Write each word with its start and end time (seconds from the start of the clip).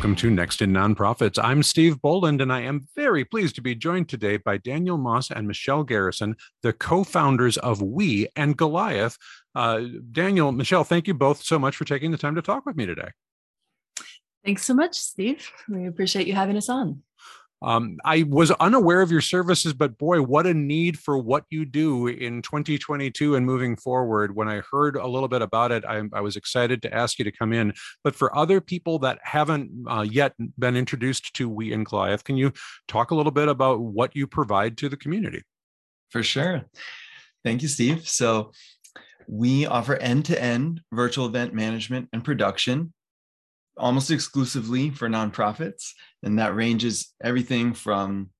Welcome 0.00 0.16
to 0.16 0.30
Next 0.30 0.62
in 0.62 0.72
Nonprofits. 0.72 1.38
I'm 1.44 1.62
Steve 1.62 2.00
Boland, 2.00 2.40
and 2.40 2.50
I 2.50 2.62
am 2.62 2.88
very 2.96 3.22
pleased 3.22 3.54
to 3.56 3.60
be 3.60 3.74
joined 3.74 4.08
today 4.08 4.38
by 4.38 4.56
Daniel 4.56 4.96
Moss 4.96 5.30
and 5.30 5.46
Michelle 5.46 5.84
Garrison, 5.84 6.36
the 6.62 6.72
co 6.72 7.04
founders 7.04 7.58
of 7.58 7.82
We 7.82 8.26
and 8.34 8.56
Goliath. 8.56 9.18
Uh, 9.54 9.82
Daniel, 10.10 10.52
Michelle, 10.52 10.84
thank 10.84 11.06
you 11.06 11.12
both 11.12 11.42
so 11.42 11.58
much 11.58 11.76
for 11.76 11.84
taking 11.84 12.12
the 12.12 12.16
time 12.16 12.34
to 12.36 12.40
talk 12.40 12.64
with 12.64 12.76
me 12.76 12.86
today. 12.86 13.10
Thanks 14.42 14.64
so 14.64 14.72
much, 14.72 14.96
Steve. 14.96 15.52
We 15.68 15.86
appreciate 15.86 16.26
you 16.26 16.32
having 16.32 16.56
us 16.56 16.70
on. 16.70 17.02
Um, 17.62 17.98
I 18.04 18.22
was 18.22 18.50
unaware 18.52 19.02
of 19.02 19.10
your 19.10 19.20
services, 19.20 19.72
but 19.74 19.98
boy, 19.98 20.22
what 20.22 20.46
a 20.46 20.54
need 20.54 20.98
for 20.98 21.18
what 21.18 21.44
you 21.50 21.64
do 21.64 22.06
in 22.06 22.40
2022 22.42 23.36
and 23.36 23.44
moving 23.44 23.76
forward. 23.76 24.34
When 24.34 24.48
I 24.48 24.62
heard 24.70 24.96
a 24.96 25.06
little 25.06 25.28
bit 25.28 25.42
about 25.42 25.70
it, 25.70 25.84
I, 25.84 26.02
I 26.12 26.20
was 26.20 26.36
excited 26.36 26.80
to 26.82 26.94
ask 26.94 27.18
you 27.18 27.24
to 27.24 27.32
come 27.32 27.52
in. 27.52 27.74
But 28.02 28.14
for 28.14 28.34
other 28.36 28.60
people 28.60 28.98
that 29.00 29.18
haven't 29.22 29.70
uh, 29.88 30.06
yet 30.10 30.34
been 30.58 30.76
introduced 30.76 31.34
to 31.34 31.48
We 31.48 31.72
and 31.72 31.84
Goliath, 31.84 32.24
can 32.24 32.36
you 32.36 32.52
talk 32.88 33.10
a 33.10 33.14
little 33.14 33.32
bit 33.32 33.48
about 33.48 33.80
what 33.80 34.16
you 34.16 34.26
provide 34.26 34.78
to 34.78 34.88
the 34.88 34.96
community? 34.96 35.42
For 36.08 36.22
sure. 36.22 36.64
Thank 37.44 37.62
you, 37.62 37.68
Steve. 37.68 38.08
So, 38.08 38.52
we 39.32 39.64
offer 39.64 39.94
end 39.94 40.24
to 40.24 40.42
end 40.42 40.80
virtual 40.92 41.24
event 41.24 41.54
management 41.54 42.08
and 42.12 42.24
production 42.24 42.92
almost 43.80 44.10
exclusively 44.10 44.90
for 44.90 45.08
nonprofits. 45.08 45.92
And 46.22 46.38
that 46.38 46.54
ranges 46.54 47.12
everything 47.22 47.74
from 47.74 48.30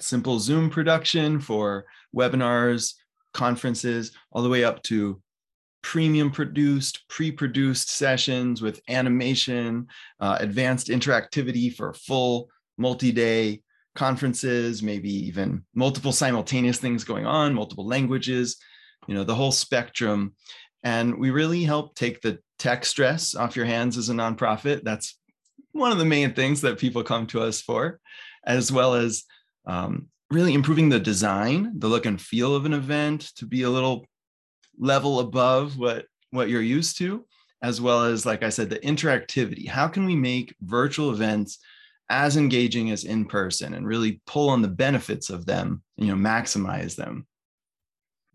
simple 0.00 0.38
Zoom 0.38 0.70
production 0.70 1.40
for 1.40 1.86
webinars, 2.14 2.94
conferences, 3.32 4.12
all 4.32 4.42
the 4.42 4.48
way 4.48 4.64
up 4.64 4.82
to 4.84 5.20
premium 5.82 6.30
produced, 6.30 7.08
pre 7.08 7.30
produced 7.30 7.90
sessions 7.90 8.60
with 8.60 8.80
animation, 8.88 9.86
uh, 10.20 10.36
advanced 10.40 10.88
interactivity 10.88 11.72
for 11.72 11.94
full 11.94 12.48
multi 12.78 13.12
day 13.12 13.62
conferences, 13.94 14.82
maybe 14.82 15.10
even 15.10 15.64
multiple 15.74 16.12
simultaneous 16.12 16.78
things 16.78 17.04
going 17.04 17.26
on, 17.26 17.54
multiple 17.54 17.86
languages, 17.86 18.56
you 19.06 19.14
know, 19.14 19.24
the 19.24 19.34
whole 19.34 19.52
spectrum. 19.52 20.34
And 20.82 21.18
we 21.18 21.30
really 21.30 21.62
help 21.62 21.94
take 21.94 22.20
the 22.20 22.38
tech 22.58 22.84
stress 22.84 23.34
off 23.34 23.56
your 23.56 23.66
hands 23.66 23.96
as 23.98 24.08
a 24.08 24.14
nonprofit. 24.14 24.82
That's 24.82 25.18
one 25.72 25.92
of 25.92 25.98
the 25.98 26.04
main 26.04 26.32
things 26.32 26.60
that 26.62 26.78
people 26.78 27.02
come 27.02 27.26
to 27.28 27.42
us 27.42 27.60
for, 27.60 28.00
as 28.44 28.72
well 28.72 28.94
as 28.94 29.24
um, 29.66 30.06
really 30.30 30.54
improving 30.54 30.88
the 30.88 31.00
design, 31.00 31.72
the 31.78 31.88
look 31.88 32.06
and 32.06 32.20
feel 32.20 32.54
of 32.54 32.64
an 32.64 32.72
event 32.72 33.32
to 33.36 33.46
be 33.46 33.62
a 33.62 33.70
little 33.70 34.06
level 34.78 35.20
above 35.20 35.78
what 35.78 36.06
what 36.30 36.48
you're 36.48 36.62
used 36.62 36.98
to, 36.98 37.24
as 37.62 37.80
well 37.80 38.04
as, 38.04 38.26
like 38.26 38.42
I 38.42 38.48
said, 38.48 38.68
the 38.68 38.80
interactivity. 38.80 39.68
How 39.68 39.88
can 39.88 40.04
we 40.04 40.16
make 40.16 40.54
virtual 40.60 41.10
events 41.10 41.58
as 42.10 42.36
engaging 42.36 42.90
as 42.90 43.04
in 43.04 43.24
person 43.26 43.74
and 43.74 43.86
really 43.86 44.20
pull 44.26 44.48
on 44.48 44.60
the 44.60 44.68
benefits 44.68 45.30
of 45.30 45.46
them, 45.46 45.82
you 45.96 46.08
know, 46.08 46.14
maximize 46.14 46.96
them? 46.96 47.26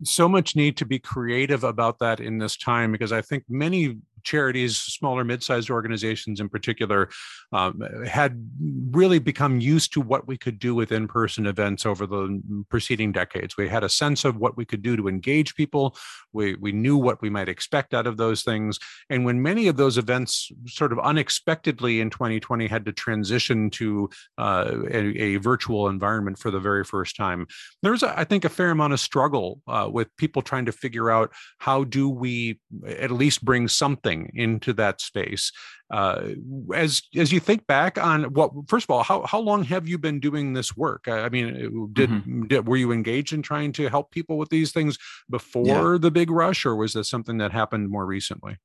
so 0.04 0.28
much 0.28 0.56
need 0.56 0.78
to 0.78 0.86
be 0.86 1.00
creative 1.00 1.64
about 1.64 2.00
that 2.00 2.20
in 2.20 2.38
this 2.38 2.58
time 2.58 2.92
because 2.92 3.12
I 3.12 3.22
think 3.22 3.44
many 3.48 3.98
charities, 4.24 4.78
smaller, 4.78 5.24
mid-sized 5.24 5.70
organizations 5.70 6.40
in 6.40 6.50
particular, 6.50 7.10
um, 7.52 7.82
had 8.08 8.50
really 8.92 9.20
become 9.20 9.60
used 9.60 9.94
to 9.94 10.02
what 10.02 10.28
we 10.28 10.38
could 10.38 10.60
do 10.60 10.76
with 10.76 10.92
in-person 10.92 11.46
events 11.46 11.86
over 11.86 12.06
the 12.06 12.42
preceding 12.70 13.12
decades. 13.12 13.58
We 13.58 13.68
had 13.68 13.84
a 13.84 13.90
sense 13.90 14.26
of 14.26 14.38
what 14.38 14.58
we 14.58 14.66
could 14.66 14.82
do 14.82 14.96
to 14.98 15.08
engage 15.08 15.56
people. 15.56 15.96
We 16.34 16.56
we 16.56 16.72
knew 16.72 16.98
what 16.98 17.22
we 17.22 17.30
might 17.30 17.50
expect 17.50 17.94
out 17.94 18.08
of 18.08 18.18
those 18.18 18.44
things. 18.44 18.80
And 19.10 19.26
when 19.26 19.42
many 19.42 19.68
of 19.68 19.78
those 19.78 19.98
events 19.98 20.52
sort 20.68 20.92
of 20.92 21.00
unexpectedly 21.00 22.02
in 22.02 22.10
2020 22.10 22.68
had 22.68 22.86
to 22.86 22.94
transition 22.94 23.70
to 23.72 24.10
uh, 24.38 24.72
a, 24.90 24.98
a, 25.22 25.36
virtual 25.38 25.90
environment 25.90 26.38
for 26.38 26.52
the 26.52 26.60
very 26.60 26.84
first 26.84 27.16
time, 27.16 27.48
there 27.82 27.92
was, 27.92 28.04
I 28.04 28.24
think, 28.24 28.46
a 28.46 28.50
fair 28.50 28.72
amount 28.72 28.94
of 28.94 29.00
struggle 29.00 29.62
uh, 29.68 29.90
with 29.92 30.16
people 30.18 30.42
trying 30.42 30.66
to 30.66 30.72
figure 30.72 31.10
out 31.10 31.32
how 31.58 31.84
do 31.84 32.10
we 32.10 32.60
at 32.88 33.12
least 33.12 33.44
bring 33.44 33.68
something 33.68 34.11
something 34.12 34.32
into 34.34 34.74
that 34.74 35.02
space. 35.02 35.52
Uh, 35.92 36.30
as 36.74 37.02
as 37.18 37.32
you 37.32 37.40
think 37.40 37.68
back 37.68 37.98
on 37.98 38.24
what, 38.34 38.52
first 38.68 38.86
of 38.86 38.92
all, 38.92 39.04
how 39.04 39.26
how 39.26 39.40
long 39.40 39.64
have 39.64 39.88
you 39.88 39.98
been 39.98 40.20
doing 40.20 40.54
this 40.54 40.76
work? 40.76 41.08
I 41.08 41.30
mean, 41.30 41.48
uh, 41.48 41.88
did, 41.94 42.10
mm-hmm. 42.10 42.48
did 42.48 42.68
were 42.68 42.78
you 42.78 42.92
engaged 42.92 43.34
in 43.34 43.42
trying 43.42 43.74
to 43.74 43.90
help 43.90 44.12
people 44.12 44.38
with 44.38 44.50
these 44.50 44.72
things 44.72 44.98
before 45.30 45.94
yeah. 45.94 45.98
the 46.00 46.12
big 46.12 46.32
rush, 46.32 46.66
or 46.66 46.76
was 46.76 46.94
this 46.94 47.10
something 47.10 47.40
that 47.40 47.52
happened 47.52 47.90
more 47.90 48.06
recently? 48.06 48.58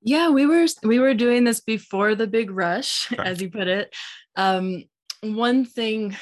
Yeah, 0.00 0.30
we 0.30 0.46
were 0.46 0.66
we 0.84 1.00
were 1.00 1.14
doing 1.14 1.44
this 1.44 1.60
before 1.60 2.14
the 2.14 2.28
big 2.28 2.50
rush, 2.50 3.12
okay. 3.12 3.22
as 3.22 3.42
you 3.42 3.50
put 3.50 3.66
it. 3.66 3.92
Um, 4.36 4.84
one 5.22 5.64
thing 5.64 6.16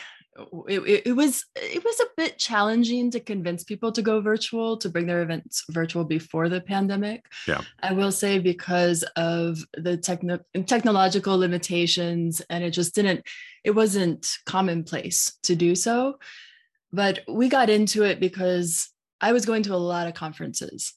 it, 0.68 1.02
it, 1.06 1.12
was 1.16 1.44
it 1.56 1.84
was 1.84 2.00
a 2.00 2.06
bit 2.16 2.38
challenging 2.38 3.10
to 3.10 3.20
convince 3.20 3.64
people 3.64 3.90
to 3.92 4.02
go 4.02 4.20
virtual 4.20 4.76
to 4.76 4.88
bring 4.88 5.06
their 5.06 5.22
events 5.22 5.64
virtual 5.70 6.04
before 6.04 6.48
the 6.48 6.60
pandemic. 6.60 7.24
Yeah. 7.48 7.62
I 7.82 7.92
will 7.92 8.12
say 8.12 8.38
because 8.38 9.02
of 9.16 9.58
the 9.74 9.96
techno- 9.96 10.40
technological 10.66 11.36
limitations 11.36 12.40
and 12.48 12.62
it 12.62 12.70
just 12.70 12.94
didn't 12.94 13.26
it 13.64 13.72
wasn't 13.72 14.28
commonplace 14.46 15.36
to 15.42 15.56
do 15.56 15.74
so. 15.74 16.18
But 16.92 17.20
we 17.28 17.48
got 17.48 17.70
into 17.70 18.04
it 18.04 18.20
because 18.20 18.88
i 19.20 19.32
was 19.32 19.46
going 19.46 19.62
to 19.64 19.74
a 19.74 19.76
lot 19.76 20.06
of 20.06 20.14
conferences. 20.14 20.94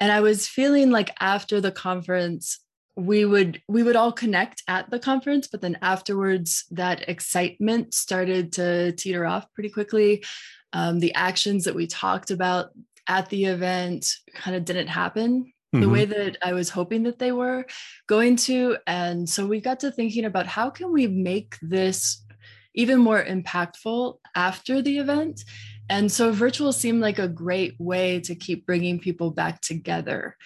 And 0.00 0.12
i 0.12 0.20
was 0.20 0.46
feeling 0.46 0.90
like 0.90 1.10
after 1.20 1.60
the 1.60 1.72
conference 1.72 2.60
we 2.98 3.24
would 3.24 3.62
we 3.68 3.84
would 3.84 3.94
all 3.94 4.10
connect 4.10 4.64
at 4.66 4.90
the 4.90 4.98
conference 4.98 5.46
but 5.46 5.60
then 5.60 5.78
afterwards 5.82 6.64
that 6.72 7.08
excitement 7.08 7.94
started 7.94 8.52
to 8.52 8.90
teeter 8.92 9.24
off 9.24 9.46
pretty 9.54 9.70
quickly. 9.70 10.24
Um, 10.72 10.98
the 10.98 11.14
actions 11.14 11.64
that 11.64 11.76
we 11.76 11.86
talked 11.86 12.30
about 12.32 12.70
at 13.06 13.30
the 13.30 13.44
event 13.44 14.12
kind 14.34 14.56
of 14.56 14.64
didn't 14.64 14.88
happen 14.88 15.44
mm-hmm. 15.44 15.80
the 15.80 15.88
way 15.88 16.04
that 16.04 16.36
i 16.42 16.52
was 16.52 16.68
hoping 16.68 17.04
that 17.04 17.20
they 17.20 17.30
were 17.30 17.64
going 18.08 18.34
to. 18.36 18.76
And 18.86 19.28
so 19.28 19.46
we 19.46 19.60
got 19.60 19.80
to 19.80 19.92
thinking 19.92 20.24
about 20.24 20.46
how 20.46 20.68
can 20.68 20.92
we 20.92 21.06
make 21.06 21.56
this 21.62 22.24
even 22.74 22.98
more 22.98 23.24
impactful 23.24 24.18
after 24.34 24.82
the 24.82 24.98
event. 24.98 25.44
And 25.88 26.10
so 26.10 26.32
virtual 26.32 26.72
seemed 26.72 27.00
like 27.00 27.18
a 27.18 27.28
great 27.28 27.76
way 27.78 28.20
to 28.20 28.34
keep 28.34 28.66
bringing 28.66 28.98
people 28.98 29.30
back 29.30 29.60
together 29.60 30.36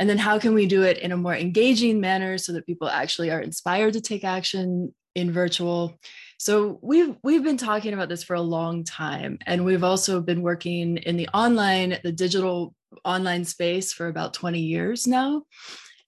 and 0.00 0.08
then 0.08 0.16
how 0.16 0.38
can 0.38 0.54
we 0.54 0.64
do 0.64 0.82
it 0.82 0.96
in 0.98 1.12
a 1.12 1.16
more 1.16 1.36
engaging 1.36 2.00
manner 2.00 2.38
so 2.38 2.52
that 2.54 2.66
people 2.66 2.88
actually 2.88 3.30
are 3.30 3.40
inspired 3.40 3.92
to 3.92 4.00
take 4.00 4.24
action 4.24 4.94
in 5.14 5.30
virtual? 5.30 6.00
So 6.38 6.78
we've 6.80 7.16
we've 7.22 7.44
been 7.44 7.58
talking 7.58 7.92
about 7.92 8.08
this 8.08 8.24
for 8.24 8.34
a 8.34 8.40
long 8.40 8.82
time 8.82 9.38
and 9.44 9.62
we've 9.62 9.84
also 9.84 10.22
been 10.22 10.40
working 10.40 10.96
in 10.96 11.18
the 11.18 11.28
online 11.28 11.98
the 12.02 12.12
digital 12.12 12.74
online 13.04 13.44
space 13.44 13.92
for 13.92 14.08
about 14.08 14.32
20 14.32 14.58
years 14.58 15.06
now. 15.06 15.42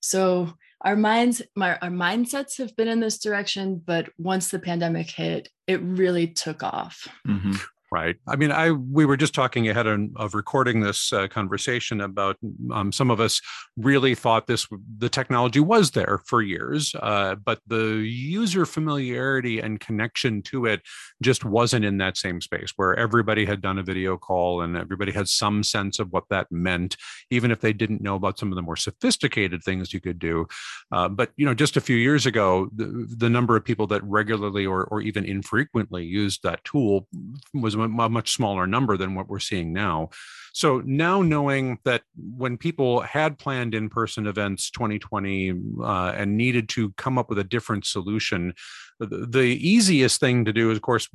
So 0.00 0.54
our 0.80 0.96
minds 0.96 1.42
my, 1.54 1.76
our 1.76 1.90
mindsets 1.90 2.56
have 2.56 2.74
been 2.74 2.88
in 2.88 2.98
this 2.98 3.18
direction 3.18 3.80
but 3.84 4.08
once 4.16 4.48
the 4.48 4.58
pandemic 4.58 5.10
hit 5.10 5.50
it 5.66 5.82
really 5.82 6.28
took 6.28 6.62
off. 6.62 7.06
Mm-hmm. 7.28 7.56
Right. 7.92 8.16
I 8.26 8.36
mean, 8.36 8.50
I 8.50 8.70
we 8.70 9.04
were 9.04 9.18
just 9.18 9.34
talking 9.34 9.68
ahead 9.68 9.86
of, 9.86 10.00
of 10.16 10.34
recording 10.34 10.80
this 10.80 11.12
uh, 11.12 11.28
conversation 11.28 12.00
about 12.00 12.38
um, 12.72 12.90
some 12.90 13.10
of 13.10 13.20
us 13.20 13.38
really 13.76 14.14
thought 14.14 14.46
this 14.46 14.66
the 14.96 15.10
technology 15.10 15.60
was 15.60 15.90
there 15.90 16.22
for 16.24 16.40
years, 16.40 16.94
uh, 17.02 17.34
but 17.34 17.60
the 17.66 17.96
user 17.96 18.64
familiarity 18.64 19.60
and 19.60 19.78
connection 19.78 20.40
to 20.44 20.64
it 20.64 20.80
just 21.22 21.44
wasn't 21.44 21.84
in 21.84 21.98
that 21.98 22.16
same 22.16 22.40
space 22.40 22.72
where 22.76 22.96
everybody 22.96 23.44
had 23.44 23.60
done 23.60 23.78
a 23.78 23.82
video 23.82 24.16
call 24.16 24.62
and 24.62 24.74
everybody 24.74 25.12
had 25.12 25.28
some 25.28 25.62
sense 25.62 25.98
of 25.98 26.10
what 26.12 26.24
that 26.30 26.46
meant, 26.50 26.96
even 27.30 27.50
if 27.50 27.60
they 27.60 27.74
didn't 27.74 28.00
know 28.00 28.14
about 28.14 28.38
some 28.38 28.50
of 28.50 28.56
the 28.56 28.62
more 28.62 28.74
sophisticated 28.76 29.62
things 29.62 29.92
you 29.92 30.00
could 30.00 30.18
do. 30.18 30.46
Uh, 30.92 31.10
but 31.10 31.32
you 31.36 31.44
know, 31.44 31.52
just 31.52 31.76
a 31.76 31.80
few 31.82 31.96
years 31.96 32.24
ago, 32.24 32.70
the, 32.74 33.06
the 33.18 33.28
number 33.28 33.54
of 33.54 33.62
people 33.62 33.86
that 33.86 34.02
regularly 34.04 34.64
or 34.64 34.84
or 34.84 35.02
even 35.02 35.26
infrequently 35.26 36.06
used 36.06 36.42
that 36.42 36.64
tool 36.64 37.06
was 37.52 37.76
a 37.82 38.08
much 38.08 38.32
smaller 38.34 38.66
number 38.66 38.96
than 38.96 39.14
what 39.14 39.28
we're 39.28 39.38
seeing 39.38 39.72
now. 39.72 40.10
So 40.54 40.82
now 40.84 41.22
knowing 41.22 41.78
that 41.84 42.02
when 42.36 42.58
people 42.58 43.00
had 43.00 43.38
planned 43.38 43.74
in-person 43.74 44.26
events 44.26 44.70
2020 44.70 45.54
uh, 45.82 46.12
and 46.14 46.36
needed 46.36 46.68
to 46.70 46.92
come 46.92 47.18
up 47.18 47.30
with 47.30 47.38
a 47.38 47.44
different 47.44 47.86
solution, 47.86 48.54
the, 48.98 49.26
the 49.26 49.40
easiest 49.40 50.20
thing 50.20 50.44
to 50.44 50.52
do 50.52 50.70
is, 50.70 50.76
of 50.76 50.82
course, 50.82 51.08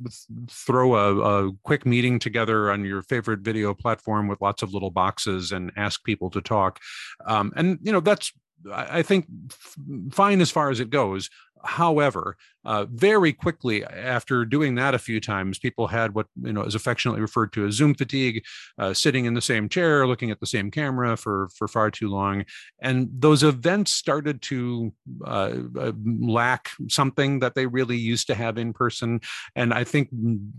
throw 0.50 0.94
a, 0.94 1.46
a 1.46 1.52
quick 1.62 1.86
meeting 1.86 2.18
together 2.18 2.70
on 2.70 2.84
your 2.84 3.02
favorite 3.02 3.40
video 3.40 3.74
platform 3.74 4.26
with 4.26 4.40
lots 4.40 4.62
of 4.62 4.74
little 4.74 4.90
boxes 4.90 5.52
and 5.52 5.70
ask 5.76 6.02
people 6.04 6.30
to 6.30 6.40
talk. 6.40 6.80
Um, 7.24 7.52
and 7.56 7.78
you 7.82 7.92
know 7.92 8.00
that's 8.00 8.32
I 8.72 9.02
think 9.02 9.26
fine 10.10 10.40
as 10.40 10.50
far 10.50 10.70
as 10.70 10.80
it 10.80 10.90
goes. 10.90 11.30
However, 11.64 12.36
uh, 12.64 12.84
very 12.90 13.32
quickly 13.32 13.84
after 13.84 14.44
doing 14.44 14.74
that 14.74 14.94
a 14.94 14.98
few 14.98 15.20
times, 15.20 15.58
people 15.58 15.86
had 15.86 16.14
what 16.14 16.26
you 16.42 16.52
know 16.52 16.62
is 16.62 16.74
affectionately 16.74 17.20
referred 17.20 17.52
to 17.52 17.66
as 17.66 17.74
Zoom 17.74 17.94
fatigue, 17.94 18.44
uh, 18.78 18.92
sitting 18.92 19.24
in 19.24 19.34
the 19.34 19.40
same 19.40 19.68
chair, 19.68 20.06
looking 20.06 20.30
at 20.30 20.40
the 20.40 20.46
same 20.46 20.70
camera 20.70 21.16
for 21.16 21.48
for 21.56 21.68
far 21.68 21.90
too 21.90 22.08
long, 22.08 22.44
and 22.80 23.08
those 23.12 23.42
events 23.42 23.92
started 23.92 24.42
to 24.42 24.92
uh, 25.24 25.54
uh 25.78 25.92
lack 26.20 26.70
something 26.88 27.38
that 27.38 27.54
they 27.54 27.66
really 27.66 27.96
used 27.96 28.26
to 28.26 28.34
have 28.34 28.58
in 28.58 28.72
person. 28.72 29.20
And 29.56 29.72
I 29.72 29.84
think 29.84 30.08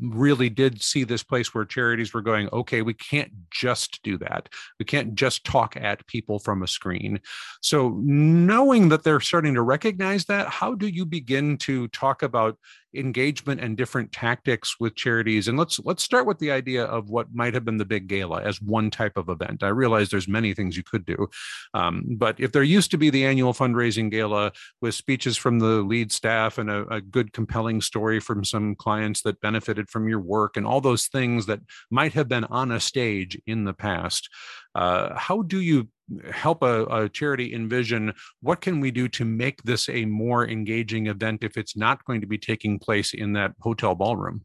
really 0.02 0.50
did 0.50 0.82
see 0.82 1.04
this 1.04 1.24
place 1.24 1.54
where 1.54 1.66
charities 1.66 2.14
were 2.14 2.22
going, 2.22 2.50
okay, 2.52 2.82
we 2.82 2.94
can't 2.94 3.32
just 3.52 4.02
do 4.04 4.18
that. 4.18 4.50
We 4.80 4.86
can't 4.86 5.16
just 5.16 5.44
talk 5.44 5.78
at 5.78 6.08
people 6.08 6.40
from 6.40 6.64
a 6.64 6.68
screen. 6.68 7.20
So 7.62 8.00
knowing 8.04 8.90
that 8.90 9.04
they're 9.04 9.20
starting 9.20 9.54
to 9.54 9.62
recognize 9.62 10.26
that, 10.26 10.48
how 10.48 10.74
do 10.76 10.88
you 10.96 11.06
begin 11.06 11.58
to 11.60 11.88
talk 11.90 12.24
about 12.24 12.58
engagement 12.96 13.62
and 13.62 13.78
different 13.78 14.12
tactics 14.12 14.80
with 14.80 14.96
charities? 14.96 15.48
And 15.48 15.58
let's 15.58 15.80
let's 15.80 16.04
start 16.04 16.26
with 16.26 16.40
the 16.40 16.52
idea 16.52 16.86
of 16.86 17.10
what 17.10 17.34
might 17.34 17.54
have 17.54 17.66
been 17.66 17.78
the 17.78 17.86
big 17.86 18.08
gala 18.08 18.42
as 18.42 18.62
one 18.62 18.90
type 18.90 19.18
of 19.18 19.30
event. 19.30 19.64
I 19.64 19.70
realize 19.70 20.10
there's 20.10 20.28
many 20.28 20.54
things 20.54 20.76
you 20.76 20.84
could 20.84 21.06
do 21.06 21.30
um, 21.74 22.04
but 22.18 22.40
if 22.40 22.52
there 22.52 22.64
used 22.64 22.92
to 22.92 22.98
be 22.98 23.10
the 23.10 23.26
annual 23.26 23.54
fundraising 23.54 24.10
gala 24.10 24.52
with 24.82 24.96
speeches 24.96 25.38
from 25.38 25.60
the 25.60 25.82
lead 25.82 26.12
staff 26.12 26.58
and 26.58 26.70
a, 26.70 26.88
a 26.88 27.02
good 27.02 27.34
compelling 27.34 27.82
story 27.82 28.20
from 28.20 28.44
some 28.44 28.76
clients 28.76 29.22
that 29.24 29.42
benefited 29.42 29.90
from 29.90 30.08
your 30.08 30.20
work 30.20 30.58
and 30.58 30.66
all 30.66 30.82
those 30.82 31.08
things 31.08 31.46
that 31.46 31.60
might 31.90 32.14
have 32.14 32.28
been 32.28 32.46
on 32.46 32.72
a 32.72 32.80
stage 32.80 33.40
in 33.46 33.64
the 33.64 33.74
past 33.74 34.30
uh, 34.76 35.18
how 35.18 35.42
do 35.42 35.60
you 35.60 35.88
help 36.32 36.64
a, 36.64 36.86
a, 36.86 37.10
charity 37.10 37.54
envision 37.54 38.14
what 38.42 38.62
can 38.62 38.80
we 38.80 38.92
do 38.92 39.08
to 39.08 39.26
make 39.26 39.62
this 39.64 39.90
a 39.90 40.06
more 40.06 40.48
engaging 40.48 41.08
event 41.08 41.44
if 41.44 41.58
it's 41.58 41.78
not 41.78 42.04
going 42.06 42.22
to 42.22 42.28
be 42.28 42.38
taking 42.38 42.80
place 42.80 43.14
in 43.14 43.34
that 43.34 43.54
hotel 43.60 43.96
ballroom? 43.96 44.44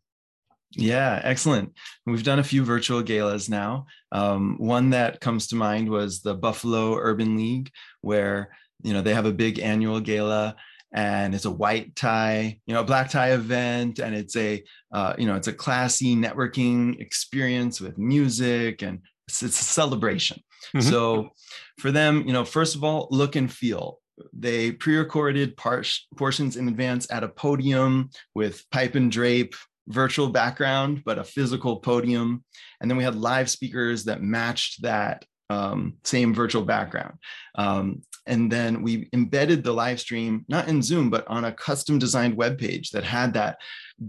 Yeah 0.76 1.20
excellent. 1.22 1.72
We've 2.06 2.22
done 2.22 2.38
a 2.38 2.44
few 2.44 2.64
virtual 2.64 3.02
galas 3.02 3.49
now. 3.49 3.87
Um, 4.12 4.56
one 4.58 4.90
that 4.90 5.20
comes 5.20 5.46
to 5.49 5.56
mind 5.56 5.88
was 5.88 6.20
the 6.20 6.34
buffalo 6.34 6.96
urban 6.96 7.37
league 7.37 7.70
where 8.00 8.50
you 8.82 8.93
know 8.93 9.02
they 9.02 9.14
have 9.14 9.26
a 9.26 9.32
big 9.32 9.58
annual 9.58 10.00
gala 10.00 10.56
and 10.94 11.34
it's 11.34 11.44
a 11.44 11.50
white 11.50 11.94
tie 11.96 12.58
you 12.67 12.75
know 12.75 12.81
a 12.81 12.84
black 12.84 13.10
tie 13.10 13.32
event 13.32 13.99
and 13.99 14.14
it's 14.14 14.37
a 14.37 14.62
uh, 14.93 15.14
you 15.19 15.26
know 15.26 15.34
it's 15.34 15.49
a 15.49 15.52
classy 15.52 16.14
networking 16.14 16.99
experience 17.00 17.81
with 17.81 17.99
music 17.99 18.82
and 18.82 19.00
it's, 19.28 19.43
it's 19.43 19.60
a 19.60 19.64
celebration 19.64 20.40
Mm-hmm. 20.75 20.88
So 20.88 21.31
for 21.78 21.90
them, 21.90 22.26
you 22.26 22.32
know, 22.32 22.44
first 22.44 22.75
of 22.75 22.84
all, 22.84 23.08
look 23.11 23.37
and 23.37 23.52
feel. 23.52 24.00
They 24.32 24.70
pre-recorded 24.72 25.56
par- 25.56 25.84
portions 26.16 26.56
in 26.56 26.69
advance 26.69 27.11
at 27.11 27.25
a 27.25 27.28
podium 27.28 28.11
with 28.34 28.64
pipe 28.70 28.94
and 28.94 29.11
drape, 29.11 29.55
virtual 29.88 30.28
background, 30.28 31.02
but 31.05 31.19
a 31.19 31.25
physical 31.25 31.76
podium. 31.76 32.44
And 32.81 32.90
then 32.90 32.96
we 32.96 33.05
had 33.05 33.16
live 33.16 33.50
speakers 33.50 34.05
that 34.05 34.22
matched 34.22 34.82
that 34.82 35.25
um, 35.50 35.94
same 36.05 36.32
virtual 36.32 36.64
background. 36.64 37.19
Um, 37.56 38.02
and 38.26 38.50
then 38.50 38.82
we 38.82 39.08
embedded 39.12 39.62
the 39.62 39.72
live 39.72 40.00
stream, 40.00 40.46
not 40.49 40.69
in 40.69 40.81
Zoom, 40.82 41.10
but 41.10 41.26
on 41.28 41.44
a 41.44 41.52
custom 41.52 41.99
designed 41.99 42.37
web 42.37 42.58
page 42.58 42.90
that 42.90 43.05
had 43.05 43.34
that 43.34 43.58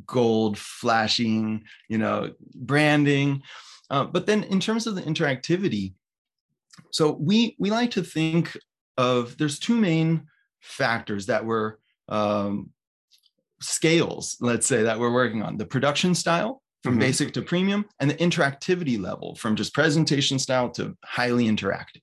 gold 0.06 0.58
flashing, 0.58 1.64
you 1.90 1.98
know, 1.98 2.32
branding. 2.54 3.42
Uh, 3.90 4.06
but 4.06 4.26
then 4.26 4.44
in 4.44 4.60
terms 4.60 4.88
of 4.88 4.96
the 4.96 5.02
interactivity, 5.02 5.94
so 6.92 7.12
we 7.20 7.56
we 7.60 7.70
like 7.70 7.92
to 7.92 8.04
think 8.04 8.58
of 8.98 9.38
there's 9.38 9.60
two 9.60 9.76
main 9.76 10.28
factors 10.62 11.28
that 11.28 11.46
were 11.46 11.80
um, 12.10 12.72
scales, 13.62 14.38
let's 14.42 14.68
say, 14.68 14.84
that 14.84 15.00
we're 15.00 15.14
working 15.14 15.44
on: 15.44 15.58
the 15.58 15.66
production 15.66 16.16
style 16.16 16.62
from 16.84 16.94
mm-hmm. 16.94 17.02
basic 17.02 17.34
to 17.34 17.42
premium, 17.42 17.86
and 18.00 18.10
the 18.10 18.16
interactivity 18.16 19.00
level 19.00 19.36
from 19.36 19.56
just 19.56 19.74
presentation 19.74 20.40
style 20.40 20.70
to 20.70 20.96
highly 21.04 21.46
interactive. 21.46 22.02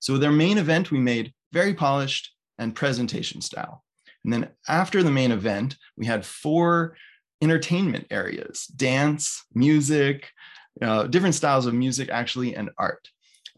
So 0.00 0.16
their 0.16 0.32
main 0.32 0.58
event 0.58 0.90
we 0.90 0.98
made 0.98 1.32
very 1.52 1.74
polished 1.74 2.32
and 2.58 2.74
presentation 2.74 3.40
style. 3.40 3.84
And 4.24 4.32
then 4.32 4.48
after 4.68 5.02
the 5.02 5.10
main 5.10 5.32
event, 5.32 5.76
we 5.96 6.06
had 6.06 6.24
four 6.24 6.96
entertainment 7.42 8.06
areas 8.10 8.66
dance, 8.66 9.44
music, 9.54 10.30
uh, 10.82 11.04
different 11.04 11.34
styles 11.34 11.66
of 11.66 11.74
music, 11.74 12.08
actually, 12.10 12.54
and 12.54 12.70
art. 12.78 13.08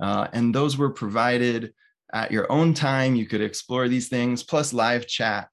Uh, 0.02 0.26
and 0.32 0.52
those 0.52 0.76
were 0.76 0.90
provided 0.90 1.72
at 2.12 2.32
your 2.32 2.50
own 2.50 2.75
time. 2.75 3.14
You 3.14 3.25
could 3.25 3.40
explore 3.40 3.88
these 3.88 4.08
things, 4.08 4.43
plus 4.43 4.72
live 4.72 5.06
chat, 5.06 5.49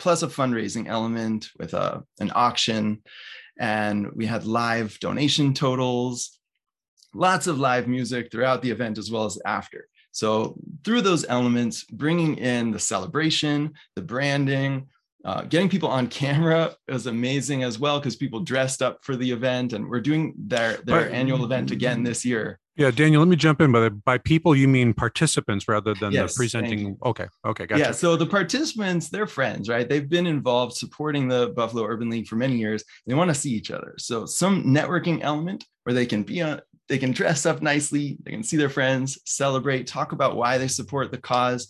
plus 0.00 0.24
a 0.24 0.26
fundraising 0.26 0.88
element 0.88 1.48
with 1.58 1.74
a, 1.74 1.78
uh, 1.78 2.00
an 2.18 2.32
auction. 2.34 3.02
And 3.56 4.10
we 4.12 4.26
had 4.26 4.44
live 4.44 4.98
donation 4.98 5.54
totals, 5.54 6.40
lots 7.14 7.46
of 7.46 7.60
live 7.60 7.86
music 7.86 8.32
throughout 8.32 8.62
the 8.62 8.70
event 8.72 8.98
as 8.98 9.12
well 9.12 9.26
as 9.26 9.40
after. 9.46 9.86
So, 10.10 10.56
through 10.84 11.02
those 11.02 11.24
elements, 11.28 11.84
bringing 11.84 12.36
in 12.36 12.72
the 12.72 12.78
celebration, 12.80 13.74
the 13.94 14.02
branding, 14.02 14.88
uh, 15.24 15.42
getting 15.42 15.68
people 15.68 15.88
on 15.88 16.08
camera 16.08 16.74
was 16.88 17.06
amazing 17.06 17.62
as 17.62 17.78
well 17.78 18.00
because 18.00 18.16
people 18.16 18.40
dressed 18.40 18.82
up 18.82 18.98
for 19.02 19.14
the 19.14 19.30
event 19.30 19.72
and 19.72 19.88
we're 19.88 20.00
doing 20.00 20.34
their 20.36 20.78
their 20.78 21.06
but, 21.06 21.12
annual 21.12 21.44
event 21.44 21.70
again 21.70 22.02
this 22.02 22.24
year 22.24 22.60
yeah, 22.76 22.90
Daniel, 22.90 23.20
let 23.20 23.28
me 23.28 23.36
jump 23.36 23.60
in. 23.60 23.70
By 23.70 23.88
by 23.88 24.18
people, 24.18 24.56
you 24.56 24.66
mean 24.66 24.94
participants 24.94 25.68
rather 25.68 25.94
than 25.94 26.12
yes, 26.12 26.34
the 26.34 26.38
presenting. 26.38 26.96
Okay, 27.04 27.26
okay, 27.44 27.66
gotcha. 27.66 27.80
Yeah, 27.80 27.90
so 27.92 28.16
the 28.16 28.26
participants, 28.26 29.08
they're 29.10 29.28
friends, 29.28 29.68
right? 29.68 29.88
They've 29.88 30.08
been 30.08 30.26
involved 30.26 30.76
supporting 30.76 31.28
the 31.28 31.52
Buffalo 31.54 31.84
Urban 31.84 32.10
League 32.10 32.26
for 32.26 32.36
many 32.36 32.56
years. 32.56 32.82
They 33.06 33.14
want 33.14 33.30
to 33.30 33.34
see 33.34 33.50
each 33.50 33.70
other. 33.70 33.94
So 33.98 34.26
some 34.26 34.64
networking 34.64 35.20
element 35.22 35.64
where 35.84 35.94
they 35.94 36.06
can 36.06 36.24
be 36.24 36.42
on, 36.42 36.60
they 36.88 36.98
can 36.98 37.12
dress 37.12 37.46
up 37.46 37.62
nicely, 37.62 38.18
they 38.22 38.32
can 38.32 38.42
see 38.42 38.56
their 38.56 38.68
friends, 38.68 39.18
celebrate, 39.24 39.86
talk 39.86 40.12
about 40.12 40.36
why 40.36 40.58
they 40.58 40.68
support 40.68 41.12
the 41.12 41.18
cause, 41.18 41.68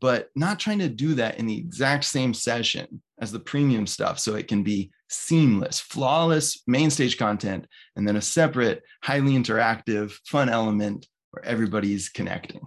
but 0.00 0.30
not 0.34 0.58
trying 0.58 0.80
to 0.80 0.88
do 0.88 1.14
that 1.14 1.38
in 1.38 1.46
the 1.46 1.56
exact 1.56 2.04
same 2.04 2.34
session 2.34 3.02
as 3.20 3.30
the 3.30 3.38
premium 3.38 3.86
stuff 3.86 4.18
so 4.18 4.34
it 4.34 4.48
can 4.48 4.62
be 4.62 4.90
seamless 5.10 5.80
flawless 5.80 6.62
main 6.66 6.88
stage 6.88 7.18
content 7.18 7.66
and 7.96 8.06
then 8.06 8.16
a 8.16 8.22
separate 8.22 8.82
highly 9.02 9.32
interactive 9.32 10.12
fun 10.26 10.48
element 10.48 11.06
where 11.30 11.44
everybody's 11.44 12.08
connecting. 12.08 12.60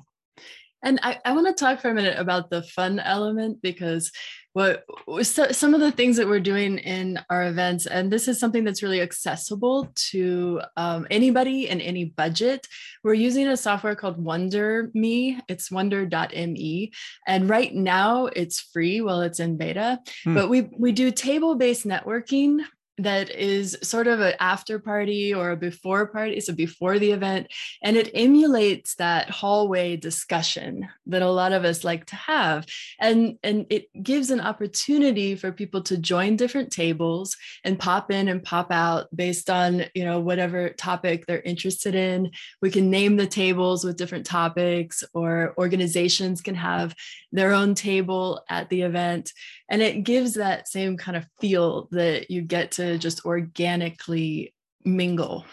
And 0.83 0.99
I, 1.01 1.19
I 1.23 1.31
want 1.31 1.47
to 1.47 1.53
talk 1.53 1.79
for 1.79 1.89
a 1.89 1.93
minute 1.93 2.19
about 2.19 2.49
the 2.49 2.61
fun 2.61 2.99
element 2.99 3.61
because 3.61 4.11
what 4.53 4.85
so, 5.23 5.51
some 5.51 5.73
of 5.73 5.79
the 5.79 5.91
things 5.91 6.17
that 6.17 6.27
we're 6.27 6.39
doing 6.39 6.77
in 6.77 7.19
our 7.29 7.45
events, 7.47 7.87
and 7.87 8.11
this 8.11 8.27
is 8.27 8.39
something 8.39 8.63
that's 8.63 8.83
really 8.83 9.01
accessible 9.01 9.91
to 10.11 10.61
um, 10.77 11.07
anybody 11.09 11.67
in 11.69 11.81
any 11.81 12.05
budget. 12.05 12.67
We're 13.03 13.15
using 13.15 13.47
a 13.47 13.57
software 13.57 13.95
called 13.95 14.23
Wonder 14.23 14.91
Me. 14.93 15.39
It's 15.47 15.71
wonder.me. 15.71 16.91
And 17.27 17.49
right 17.49 17.73
now 17.73 18.27
it's 18.27 18.59
free 18.59 19.01
while 19.01 19.21
it's 19.21 19.39
in 19.39 19.57
beta. 19.57 19.99
Hmm. 20.23 20.35
But 20.35 20.49
we 20.49 20.69
we 20.77 20.91
do 20.91 21.09
table-based 21.11 21.85
networking 21.85 22.59
that 22.99 23.31
is 23.31 23.77
sort 23.81 24.05
of 24.05 24.19
an 24.19 24.35
after 24.39 24.77
party 24.77 25.33
or 25.33 25.51
a 25.51 25.57
before 25.57 26.05
party. 26.07 26.39
So 26.39 26.53
before 26.53 26.99
the 26.99 27.11
event, 27.11 27.47
and 27.81 27.97
it 27.97 28.11
emulates 28.13 28.95
that 28.95 29.31
hallway 29.31 29.97
discussion 29.97 30.87
that 31.07 31.23
a 31.23 31.31
lot 31.31 31.53
of 31.53 31.65
us 31.65 31.83
like 31.83 32.05
to 32.07 32.15
have. 32.15 32.67
And, 32.99 33.39
and 33.41 33.65
it 33.71 33.87
gives 34.03 34.29
an 34.29 34.41
opportunity 34.41 35.35
for 35.35 35.51
people 35.51 35.81
to 35.83 35.97
join 35.97 36.35
different 36.35 36.71
tables 36.71 37.35
and 37.63 37.79
pop 37.79 38.11
in 38.11 38.27
and 38.27 38.43
pop 38.43 38.71
out 38.71 39.07
based 39.15 39.49
on, 39.49 39.85
you 39.95 40.03
know, 40.03 40.19
whatever 40.19 40.69
topic 40.69 41.25
they're 41.25 41.41
interested 41.41 41.95
in. 41.95 42.29
We 42.61 42.69
can 42.69 42.91
name 42.91 43.15
the 43.15 43.25
tables 43.25 43.83
with 43.83 43.97
different 43.97 44.25
topics, 44.25 45.03
or 45.15 45.55
organizations 45.57 46.41
can 46.41 46.55
have 46.55 46.93
their 47.31 47.53
own 47.53 47.73
table 47.73 48.43
at 48.49 48.69
the 48.69 48.83
event. 48.83 49.31
And 49.69 49.81
it 49.81 50.03
gives 50.03 50.35
that 50.35 50.67
same 50.67 50.97
kind 50.97 51.17
of 51.17 51.25
feel 51.41 51.87
that 51.91 52.29
you 52.29 52.41
get 52.41 52.73
to 52.73 52.82
to 52.83 52.97
just 52.97 53.25
organically 53.25 54.53
mingle. 54.85 55.45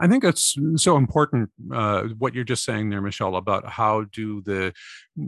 I 0.00 0.08
think 0.08 0.24
it's 0.24 0.56
so 0.76 0.96
important 0.96 1.50
uh, 1.72 2.04
what 2.18 2.34
you're 2.34 2.44
just 2.44 2.64
saying 2.64 2.90
there, 2.90 3.00
Michelle, 3.00 3.36
about 3.36 3.68
how 3.68 4.04
do 4.12 4.42
the 4.42 4.72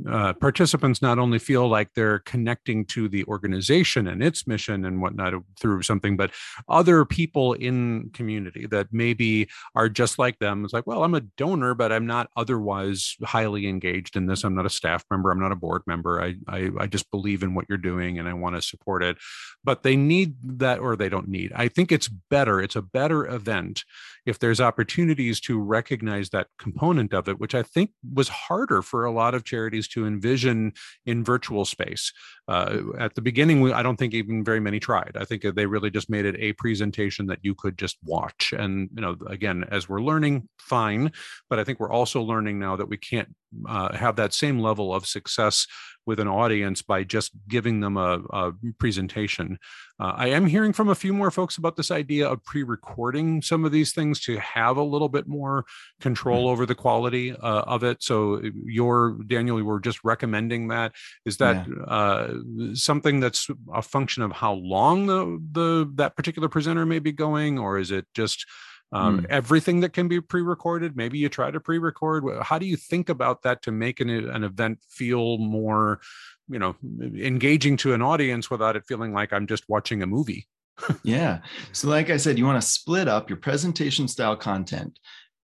uh, 0.08 0.32
participants 0.34 1.02
not 1.02 1.18
only 1.18 1.38
feel 1.38 1.68
like 1.68 1.92
they're 1.94 2.20
connecting 2.20 2.86
to 2.86 3.08
the 3.08 3.24
organization 3.24 4.08
and 4.08 4.22
its 4.22 4.46
mission 4.46 4.84
and 4.84 5.02
whatnot 5.02 5.34
through 5.60 5.82
something, 5.82 6.16
but 6.16 6.30
other 6.68 7.04
people 7.04 7.52
in 7.52 8.10
community 8.14 8.66
that 8.66 8.88
maybe 8.92 9.48
are 9.74 9.88
just 9.88 10.18
like 10.18 10.38
them. 10.38 10.64
It's 10.64 10.72
like, 10.72 10.86
well, 10.86 11.04
I'm 11.04 11.14
a 11.14 11.20
donor, 11.20 11.74
but 11.74 11.92
I'm 11.92 12.06
not 12.06 12.30
otherwise 12.36 13.16
highly 13.22 13.66
engaged 13.66 14.16
in 14.16 14.26
this. 14.26 14.42
I'm 14.44 14.54
not 14.54 14.66
a 14.66 14.70
staff 14.70 15.04
member. 15.10 15.30
I'm 15.30 15.40
not 15.40 15.52
a 15.52 15.56
board 15.56 15.82
member. 15.86 16.22
I 16.22 16.34
I, 16.48 16.70
I 16.78 16.86
just 16.86 17.10
believe 17.10 17.42
in 17.42 17.54
what 17.54 17.66
you're 17.68 17.78
doing 17.78 18.18
and 18.18 18.28
I 18.28 18.32
want 18.32 18.56
to 18.56 18.62
support 18.62 19.02
it. 19.02 19.18
But 19.62 19.82
they 19.82 19.96
need 19.96 20.36
that, 20.58 20.78
or 20.78 20.96
they 20.96 21.08
don't 21.08 21.28
need. 21.28 21.52
I 21.54 21.68
think 21.68 21.92
it's 21.92 22.08
better. 22.08 22.60
It's 22.60 22.76
a 22.76 22.82
better 22.82 23.26
event 23.26 23.84
if 24.26 24.38
there's 24.38 24.60
opportunities 24.60 25.40
to 25.40 25.60
recognize 25.60 26.30
that 26.30 26.48
component 26.58 27.12
of 27.12 27.28
it, 27.28 27.38
which 27.38 27.54
I 27.54 27.62
think 27.62 27.90
was 28.14 28.28
harder 28.28 28.80
for 28.82 29.04
a 29.04 29.12
lot 29.12 29.34
of 29.34 29.44
charities 29.44 29.74
to 29.88 30.07
envision 30.07 30.73
in 31.07 31.25
virtual 31.25 31.64
space. 31.64 32.12
Uh, 32.47 32.78
at 32.99 33.14
the 33.14 33.23
beginning, 33.23 33.61
we, 33.61 33.73
I 33.73 33.83
don't 33.83 33.97
think 33.97 34.14
even 34.14 34.45
very 34.45 34.61
many 34.61 34.81
tried. 34.81 35.16
I 35.19 35.25
think 35.25 35.45
they 35.54 35.66
really 35.66 35.90
just 35.90 36.11
made 36.11 36.26
it 36.26 36.37
a 36.38 36.52
presentation 36.54 37.26
that 37.26 37.38
you 37.43 37.54
could 37.54 37.78
just 37.78 37.97
watch. 38.04 38.52
And 38.57 38.90
you 38.95 39.00
know, 39.00 39.16
again, 39.26 39.64
as 39.71 39.88
we're 39.88 40.02
learning, 40.02 40.49
fine. 40.59 41.12
But 41.49 41.59
I 41.59 41.64
think 41.64 41.81
we're 41.81 41.93
also 41.93 42.23
learning 42.23 42.59
now 42.59 42.76
that 42.76 42.88
we 42.88 42.97
can't 42.97 43.35
uh, 43.68 43.96
have 43.96 44.16
that 44.16 44.34
same 44.34 44.58
level 44.58 44.94
of 44.94 45.06
success 45.06 45.66
with 46.06 46.20
an 46.20 46.28
audience 46.28 46.82
by 46.82 47.02
just 47.02 47.32
giving 47.49 47.80
them 47.80 47.96
a, 47.96 48.20
a 48.30 48.52
presentation. 48.78 49.58
Uh, 49.99 50.12
I 50.16 50.28
am 50.28 50.46
hearing 50.46 50.73
from 50.73 50.88
a 50.88 50.94
few 50.94 51.14
more 51.14 51.30
folks 51.30 51.56
about 51.56 51.76
this 51.76 51.90
idea 51.90 52.28
of 52.28 52.44
pre-recording 52.44 53.40
some 53.42 53.64
of 53.64 53.73
these 53.73 53.92
things 53.92 54.20
to 54.20 54.38
have 54.38 54.76
a 54.76 54.82
little 54.82 55.08
bit 55.08 55.26
more 55.26 55.64
control 56.00 56.42
mm-hmm. 56.42 56.52
over 56.52 56.66
the 56.66 56.75
quality 56.75 57.32
uh, 57.32 57.62
of 57.62 57.84
it. 57.84 58.02
So 58.02 58.42
your 58.64 59.16
Daniel, 59.26 59.58
you 59.58 59.64
were 59.64 59.80
just 59.80 60.04
recommending 60.04 60.68
that. 60.68 60.92
Is 61.25 61.38
that 61.38 61.66
yeah. 61.66 61.84
uh, 61.84 62.34
something 62.75 63.20
that's 63.20 63.49
a 63.73 63.82
function 63.82 64.23
of 64.23 64.32
how 64.32 64.54
long 64.54 65.06
the, 65.06 65.40
the 65.52 65.90
that 65.94 66.16
particular 66.16 66.49
presenter 66.49 66.84
may 66.84 66.99
be 66.99 67.12
going, 67.12 67.58
or 67.58 67.78
is 67.78 67.90
it 67.90 68.06
just 68.14 68.46
um, 68.94 69.20
mm. 69.20 69.26
everything 69.28 69.80
that 69.80 69.92
can 69.92 70.06
be 70.08 70.20
pre-recorded 70.20 70.96
maybe 70.96 71.18
you 71.18 71.28
try 71.28 71.50
to 71.50 71.60
pre-record. 71.60 72.24
How 72.42 72.58
do 72.58 72.66
you 72.66 72.76
think 72.76 73.08
about 73.08 73.42
that 73.42 73.60
to 73.62 73.72
make 73.72 74.00
an, 74.00 74.08
an 74.08 74.44
event 74.44 74.78
feel 74.88 75.38
more 75.38 76.00
you 76.48 76.58
know 76.58 76.76
engaging 77.00 77.76
to 77.78 77.92
an 77.94 78.02
audience 78.02 78.50
without 78.50 78.76
it 78.76 78.84
feeling 78.86 79.14
like 79.14 79.32
i'm 79.32 79.46
just 79.46 79.68
watching 79.68 80.02
a 80.02 80.06
movie? 80.06 80.46
Yeah. 81.02 81.40
So 81.72 81.88
like 81.88 82.10
i 82.10 82.16
said 82.16 82.38
you 82.38 82.46
want 82.46 82.60
to 82.62 82.66
split 82.66 83.08
up 83.08 83.28
your 83.28 83.36
presentation 83.38 84.08
style 84.08 84.36
content 84.36 84.98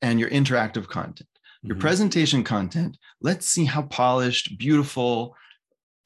and 0.01 0.19
your 0.19 0.29
interactive 0.29 0.87
content. 0.87 1.29
Your 1.63 1.75
mm-hmm. 1.75 1.81
presentation 1.81 2.43
content 2.43 2.97
let's 3.21 3.45
see 3.47 3.65
how 3.65 3.83
polished 3.83 4.57
beautiful 4.57 5.35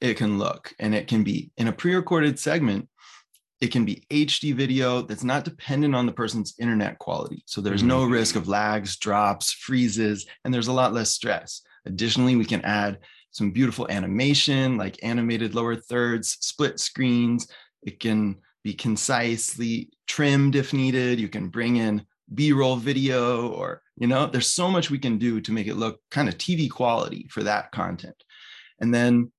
it 0.00 0.14
can 0.14 0.38
look 0.38 0.72
and 0.78 0.94
it 0.94 1.08
can 1.08 1.24
be. 1.24 1.50
In 1.56 1.68
a 1.68 1.72
pre-recorded 1.72 2.38
segment 2.38 2.88
it 3.60 3.68
can 3.68 3.84
be 3.84 4.04
HD 4.10 4.54
video 4.54 5.02
that's 5.02 5.24
not 5.24 5.44
dependent 5.44 5.94
on 5.94 6.06
the 6.06 6.12
person's 6.12 6.54
internet 6.60 6.98
quality. 6.98 7.42
So 7.46 7.60
there's 7.60 7.82
no 7.82 8.02
mm-hmm. 8.02 8.12
risk 8.12 8.36
of 8.36 8.48
lags, 8.48 8.96
drops, 8.96 9.52
freezes, 9.52 10.26
and 10.44 10.54
there's 10.54 10.68
a 10.68 10.72
lot 10.72 10.92
less 10.92 11.10
stress. 11.10 11.62
Additionally, 11.84 12.36
we 12.36 12.44
can 12.44 12.64
add 12.64 12.98
some 13.32 13.50
beautiful 13.50 13.88
animation 13.90 14.76
like 14.76 15.02
animated 15.02 15.54
lower 15.54 15.76
thirds, 15.76 16.38
split 16.40 16.78
screens. 16.78 17.48
It 17.82 18.00
can 18.00 18.36
be 18.62 18.74
concisely 18.74 19.90
trimmed 20.06 20.54
if 20.54 20.72
needed. 20.72 21.18
You 21.18 21.28
can 21.28 21.48
bring 21.48 21.76
in 21.76 22.04
b-roll 22.34 22.76
video 22.76 23.48
or 23.48 23.80
you 23.96 24.06
know 24.06 24.26
there's 24.26 24.48
so 24.48 24.70
much 24.70 24.90
we 24.90 24.98
can 24.98 25.16
do 25.16 25.40
to 25.40 25.52
make 25.52 25.66
it 25.66 25.76
look 25.76 26.00
kind 26.10 26.28
of 26.28 26.36
tv 26.36 26.70
quality 26.70 27.26
for 27.30 27.42
that 27.42 27.72
content 27.72 28.22
and 28.80 28.92
then 28.92 29.32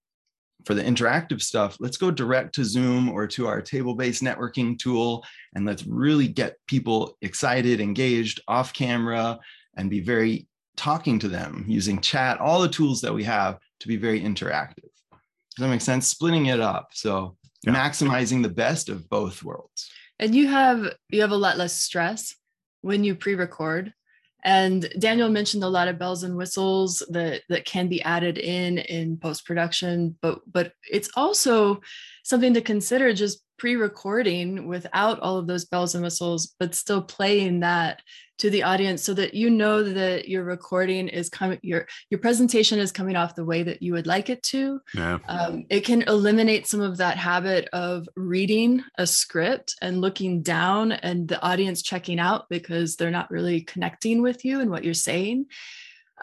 for 0.65 0.73
the 0.73 0.83
interactive 0.83 1.41
stuff, 1.41 1.77
let's 1.79 1.97
go 1.97 2.11
direct 2.11 2.53
to 2.55 2.65
Zoom 2.65 3.09
or 3.09 3.27
to 3.27 3.47
our 3.47 3.61
table 3.61 3.95
based 3.95 4.23
networking 4.23 4.77
tool 4.77 5.23
and 5.55 5.65
let's 5.65 5.85
really 5.85 6.27
get 6.27 6.57
people 6.67 7.17
excited, 7.21 7.79
engaged 7.79 8.41
off 8.47 8.73
camera, 8.73 9.39
and 9.77 9.89
be 9.89 10.01
very 10.01 10.47
talking 10.75 11.19
to 11.19 11.27
them 11.27 11.65
using 11.67 11.99
chat, 12.01 12.39
all 12.39 12.61
the 12.61 12.69
tools 12.69 13.01
that 13.01 13.13
we 13.13 13.23
have 13.23 13.57
to 13.79 13.87
be 13.87 13.97
very 13.97 14.21
interactive. 14.21 14.89
Does 15.11 15.65
that 15.65 15.69
make 15.69 15.81
sense? 15.81 16.07
Splitting 16.07 16.47
it 16.47 16.59
up. 16.59 16.89
So 16.93 17.37
yeah. 17.63 17.73
maximizing 17.73 18.41
the 18.41 18.49
best 18.49 18.89
of 18.89 19.09
both 19.09 19.43
worlds. 19.43 19.89
And 20.19 20.35
you 20.35 20.47
have 20.47 20.93
you 21.09 21.21
have 21.21 21.31
a 21.31 21.37
lot 21.37 21.57
less 21.57 21.73
stress 21.73 22.35
when 22.81 23.03
you 23.03 23.15
pre-record 23.15 23.93
and 24.43 24.89
Daniel 24.99 25.29
mentioned 25.29 25.63
a 25.63 25.69
lot 25.69 25.87
of 25.87 25.99
bells 25.99 26.23
and 26.23 26.35
whistles 26.35 27.03
that 27.09 27.41
that 27.49 27.65
can 27.65 27.87
be 27.87 28.01
added 28.03 28.37
in 28.37 28.77
in 28.77 29.17
post 29.17 29.45
production, 29.45 30.17
but 30.21 30.39
but 30.51 30.73
it's 30.89 31.09
also 31.15 31.81
something 32.23 32.53
to 32.53 32.61
consider 32.61 33.13
just 33.13 33.43
pre-recording 33.59 34.67
without 34.67 35.19
all 35.19 35.37
of 35.37 35.47
those 35.47 35.65
bells 35.65 35.93
and 35.93 36.03
whistles, 36.03 36.55
but 36.59 36.73
still 36.73 37.01
playing 37.01 37.59
that 37.59 38.01
to 38.39 38.49
the 38.49 38.63
audience 38.63 39.03
so 39.03 39.13
that 39.13 39.33
you 39.33 39.49
know 39.49 39.83
that 39.83 40.29
your 40.29 40.45
recording 40.45 41.09
is 41.09 41.29
coming 41.29 41.59
your 41.61 41.87
your 42.09 42.21
presentation 42.21 42.79
is 42.79 42.91
coming 42.91 43.17
off 43.17 43.35
the 43.35 43.43
way 43.43 43.63
that 43.63 43.81
you 43.81 43.93
would 43.93 44.07
like 44.07 44.29
it 44.29 44.41
to. 44.43 44.79
Yeah. 44.95 45.19
Um, 45.27 45.65
it 45.69 45.81
can 45.81 46.03
eliminate 46.03 46.65
some 46.65 46.79
of 46.79 46.97
that 46.97 47.17
habit 47.17 47.67
of 47.73 48.07
reading 48.15 48.81
a 48.97 49.05
script 49.05 49.75
and 49.81 50.01
looking 50.01 50.41
down 50.41 50.93
and 50.93 51.27
the 51.27 51.41
audience 51.41 51.81
checking 51.81 52.19
out 52.19 52.45
because 52.49 52.95
they're 52.95 53.11
not 53.11 53.29
really 53.29 53.61
connecting 53.61 54.21
with 54.21 54.45
you 54.45 54.61
and 54.61 54.71
what 54.71 54.85
you're 54.85 54.93
saying. 54.93 55.45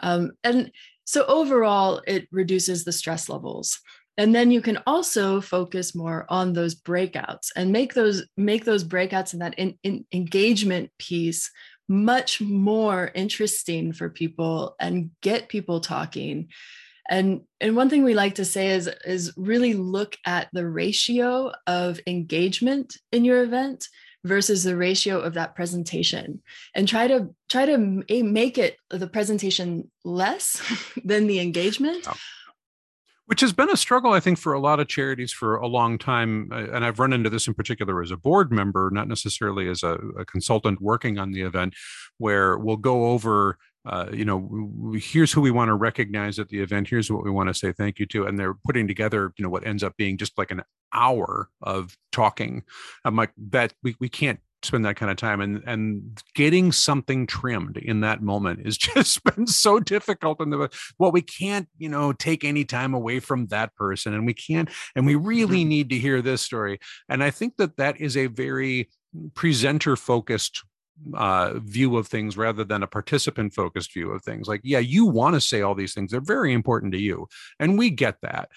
Um, 0.01 0.31
and 0.43 0.71
so 1.05 1.23
overall 1.25 2.01
it 2.07 2.27
reduces 2.31 2.83
the 2.83 2.91
stress 2.91 3.29
levels 3.29 3.79
and 4.17 4.33
then 4.33 4.49
you 4.49 4.61
can 4.61 4.79
also 4.87 5.39
focus 5.39 5.93
more 5.93 6.25
on 6.29 6.53
those 6.53 6.73
breakouts 6.73 7.51
and 7.55 7.71
make 7.71 7.93
those 7.93 8.23
make 8.35 8.65
those 8.65 8.83
breakouts 8.83 9.33
and 9.33 9.41
that 9.41 9.53
in, 9.59 9.77
in 9.83 10.05
engagement 10.11 10.89
piece 10.97 11.51
much 11.87 12.41
more 12.41 13.11
interesting 13.13 13.93
for 13.93 14.09
people 14.09 14.75
and 14.79 15.11
get 15.21 15.49
people 15.49 15.79
talking. 15.79 16.49
And 17.09 17.41
and 17.61 17.75
one 17.75 17.89
thing 17.89 18.03
we 18.03 18.15
like 18.15 18.35
to 18.35 18.45
say 18.45 18.69
is 18.69 18.89
is 19.05 19.33
really 19.37 19.75
look 19.75 20.17
at 20.25 20.49
the 20.51 20.67
ratio 20.67 21.53
of 21.67 21.99
engagement 22.07 22.97
in 23.11 23.23
your 23.23 23.43
event 23.43 23.87
versus 24.23 24.63
the 24.63 24.75
ratio 24.75 25.21
of 25.21 25.35
that 25.35 25.55
presentation 25.55 26.41
and 26.75 26.87
try 26.87 27.07
to 27.07 27.33
try 27.49 27.65
to 27.67 27.77
make 27.77 28.57
it 28.57 28.77
the 28.89 29.07
presentation 29.07 29.89
less 30.03 30.61
than 31.05 31.27
the 31.27 31.39
engagement. 31.39 32.03
Oh 32.07 32.17
which 33.27 33.41
has 33.41 33.53
been 33.53 33.69
a 33.69 33.77
struggle 33.77 34.11
i 34.11 34.19
think 34.19 34.37
for 34.37 34.53
a 34.53 34.59
lot 34.59 34.79
of 34.79 34.87
charities 34.87 35.31
for 35.31 35.55
a 35.55 35.67
long 35.67 35.97
time 35.97 36.49
uh, 36.51 36.67
and 36.71 36.83
i've 36.83 36.99
run 36.99 37.13
into 37.13 37.29
this 37.29 37.47
in 37.47 37.53
particular 37.53 38.01
as 38.01 38.11
a 38.11 38.17
board 38.17 38.51
member 38.51 38.89
not 38.91 39.07
necessarily 39.07 39.69
as 39.69 39.83
a, 39.83 39.93
a 40.17 40.25
consultant 40.25 40.81
working 40.81 41.17
on 41.17 41.31
the 41.31 41.41
event 41.41 41.75
where 42.17 42.57
we'll 42.57 42.77
go 42.77 43.07
over 43.07 43.57
uh, 43.85 44.07
you 44.11 44.25
know 44.25 44.93
here's 44.99 45.31
who 45.31 45.39
we 45.39 45.51
want 45.51 45.69
to 45.69 45.75
recognize 45.75 46.39
at 46.39 46.49
the 46.49 46.59
event 46.59 46.89
here's 46.89 47.09
what 47.09 47.23
we 47.23 47.31
want 47.31 47.47
to 47.47 47.53
say 47.53 47.71
thank 47.71 47.99
you 47.99 48.05
to 48.05 48.25
and 48.25 48.37
they're 48.37 48.55
putting 48.65 48.87
together 48.87 49.31
you 49.37 49.43
know 49.43 49.49
what 49.49 49.65
ends 49.65 49.83
up 49.83 49.95
being 49.95 50.17
just 50.17 50.37
like 50.37 50.51
an 50.51 50.61
hour 50.93 51.49
of 51.61 51.97
talking. 52.11 52.63
I'm 53.05 53.15
like 53.15 53.31
that 53.49 53.73
we, 53.83 53.95
we 53.99 54.09
can't 54.09 54.39
spend 54.63 54.85
that 54.85 54.95
kind 54.95 55.11
of 55.11 55.17
time 55.17 55.39
and 55.39 55.63
and 55.67 56.21
getting 56.33 56.71
something 56.71 57.27
trimmed 57.27 57.77
in 57.77 58.01
that 58.01 58.21
moment 58.21 58.65
is 58.65 58.77
just 58.77 59.23
been 59.23 59.45
so 59.45 59.79
difficult 59.79 60.39
and 60.39 60.51
the 60.51 60.69
well 60.97 61.11
we 61.11 61.21
can't 61.21 61.67
you 61.77 61.89
know 61.89 62.11
take 62.11 62.43
any 62.43 62.65
time 62.65 62.93
away 62.93 63.19
from 63.19 63.47
that 63.47 63.75
person 63.75 64.13
and 64.13 64.25
we 64.25 64.33
can't 64.33 64.69
and 64.95 65.05
we 65.05 65.15
really 65.15 65.59
mm-hmm. 65.59 65.69
need 65.69 65.89
to 65.89 65.97
hear 65.97 66.21
this 66.21 66.41
story 66.41 66.79
and 67.07 67.23
i 67.23 67.29
think 67.29 67.55
that 67.57 67.77
that 67.77 67.99
is 68.01 68.17
a 68.17 68.27
very 68.27 68.89
presenter 69.35 69.95
focused 69.95 70.63
uh, 71.13 71.53
view 71.59 71.97
of 71.97 72.07
things 72.07 72.37
rather 72.37 72.63
than 72.63 72.83
a 72.83 72.87
participant 72.87 73.53
focused 73.53 73.93
view 73.93 74.11
of 74.11 74.23
things. 74.23 74.47
Like, 74.47 74.61
yeah, 74.63 74.79
you 74.79 75.05
want 75.05 75.35
to 75.35 75.41
say 75.41 75.61
all 75.61 75.75
these 75.75 75.93
things, 75.93 76.11
they're 76.11 76.21
very 76.21 76.53
important 76.53 76.91
to 76.93 76.99
you. 76.99 77.27
And 77.59 77.77
we 77.77 77.89
get 77.89 78.17
that. 78.21 78.49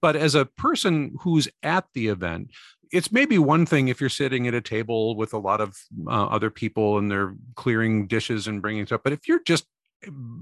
But 0.00 0.16
as 0.16 0.34
a 0.34 0.44
person 0.44 1.16
who's 1.20 1.48
at 1.62 1.86
the 1.94 2.08
event, 2.08 2.50
it's 2.92 3.12
maybe 3.12 3.38
one 3.38 3.66
thing 3.66 3.88
if 3.88 4.00
you're 4.00 4.10
sitting 4.10 4.46
at 4.46 4.54
a 4.54 4.60
table 4.60 5.16
with 5.16 5.32
a 5.32 5.38
lot 5.38 5.60
of 5.60 5.76
uh, 6.06 6.26
other 6.26 6.50
people 6.50 6.98
and 6.98 7.10
they're 7.10 7.34
clearing 7.54 8.06
dishes 8.06 8.46
and 8.46 8.62
bringing 8.62 8.86
stuff. 8.86 9.02
But 9.04 9.12
if 9.12 9.28
you're 9.28 9.42
just 9.44 9.66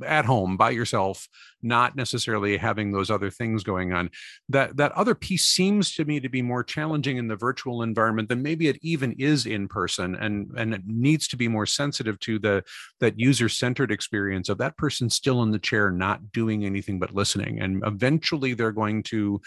at 0.05 0.25
home 0.27 0.57
by 0.57 0.71
yourself 0.71 1.29
not 1.63 1.97
necessarily 1.97 2.59
having 2.59 2.93
those 2.93 3.11
other 3.11 3.31
things 3.31 3.65
going 3.65 3.93
on 3.93 4.11
that 4.51 4.77
that 4.77 4.93
other 4.93 5.15
piece 5.15 5.45
seems 5.45 5.95
to 5.95 6.05
me 6.05 6.21
to 6.21 6.29
be 6.29 6.43
more 6.43 6.63
challenging 6.63 7.17
in 7.17 7.27
the 7.27 7.37
virtual 7.37 7.83
environment 7.83 8.29
than 8.29 8.43
maybe 8.43 8.69
it 8.69 8.79
even 8.83 9.13
is 9.13 9.47
in 9.47 9.67
person 9.67 10.15
and 10.17 10.51
and 10.59 10.75
it 10.75 10.83
needs 10.87 11.27
to 11.27 11.37
be 11.37 11.49
more 11.49 11.65
sensitive 11.65 12.21
to 12.21 12.39
the 12.39 12.63
that 13.01 13.19
user 13.19 13.49
centered 13.49 13.91
experience 13.91 14.51
of 14.51 14.59
that 14.59 14.77
person 14.77 15.09
still 15.09 15.43
in 15.43 15.51
the 15.51 15.59
chair 15.59 15.91
not 15.91 16.33
doing 16.33 16.65
anything 16.65 16.99
but 16.99 17.15
listening 17.15 17.59
and 17.59 17.83
eventually 17.87 18.53
they're 18.53 18.73
going 18.73 19.03
to 19.03 19.41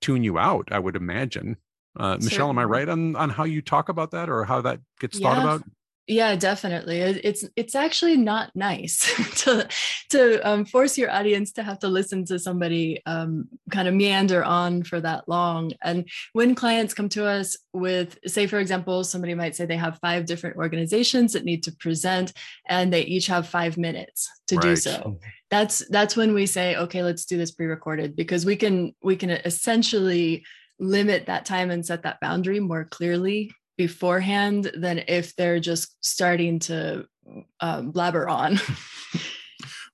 tune 0.00 0.22
you 0.22 0.38
out 0.38 0.68
i 0.70 0.78
would 0.78 0.94
imagine 0.94 1.56
uh, 1.96 2.18
Michelle, 2.20 2.48
am 2.48 2.58
I 2.58 2.64
right 2.64 2.88
on 2.88 3.16
on 3.16 3.30
how 3.30 3.44
you 3.44 3.62
talk 3.62 3.88
about 3.88 4.10
that 4.12 4.28
or 4.28 4.44
how 4.44 4.60
that 4.62 4.80
gets 5.00 5.18
yeah. 5.18 5.34
thought 5.34 5.42
about? 5.42 5.62
Yeah, 6.08 6.36
definitely. 6.36 7.00
It's 7.00 7.44
it's 7.56 7.74
actually 7.74 8.16
not 8.16 8.54
nice 8.54 9.12
to 9.42 9.66
to 10.10 10.48
um, 10.48 10.64
force 10.64 10.96
your 10.96 11.10
audience 11.10 11.50
to 11.52 11.64
have 11.64 11.80
to 11.80 11.88
listen 11.88 12.24
to 12.26 12.38
somebody 12.38 13.02
um, 13.06 13.48
kind 13.72 13.88
of 13.88 13.94
meander 13.94 14.44
on 14.44 14.84
for 14.84 15.00
that 15.00 15.28
long. 15.28 15.72
And 15.82 16.08
when 16.32 16.54
clients 16.54 16.94
come 16.94 17.08
to 17.10 17.26
us 17.26 17.56
with, 17.72 18.18
say, 18.24 18.46
for 18.46 18.60
example, 18.60 19.02
somebody 19.02 19.34
might 19.34 19.56
say 19.56 19.66
they 19.66 19.76
have 19.76 19.98
five 19.98 20.26
different 20.26 20.56
organizations 20.56 21.32
that 21.32 21.44
need 21.44 21.64
to 21.64 21.72
present, 21.72 22.32
and 22.68 22.92
they 22.92 23.02
each 23.02 23.26
have 23.26 23.48
five 23.48 23.76
minutes 23.76 24.30
to 24.46 24.56
right. 24.56 24.62
do 24.62 24.76
so. 24.76 25.18
That's 25.50 25.82
that's 25.88 26.16
when 26.16 26.34
we 26.34 26.46
say, 26.46 26.76
okay, 26.76 27.02
let's 27.02 27.24
do 27.24 27.36
this 27.36 27.50
pre-recorded 27.50 28.14
because 28.14 28.46
we 28.46 28.54
can 28.54 28.94
we 29.02 29.16
can 29.16 29.30
essentially 29.30 30.44
limit 30.78 31.26
that 31.26 31.46
time 31.46 31.70
and 31.70 31.84
set 31.84 32.02
that 32.02 32.20
boundary 32.20 32.60
more 32.60 32.84
clearly 32.84 33.50
beforehand 33.76 34.70
than 34.74 35.02
if 35.08 35.34
they're 35.36 35.60
just 35.60 35.96
starting 36.04 36.58
to 36.58 37.06
um, 37.60 37.90
blabber 37.90 38.28
on. 38.28 38.58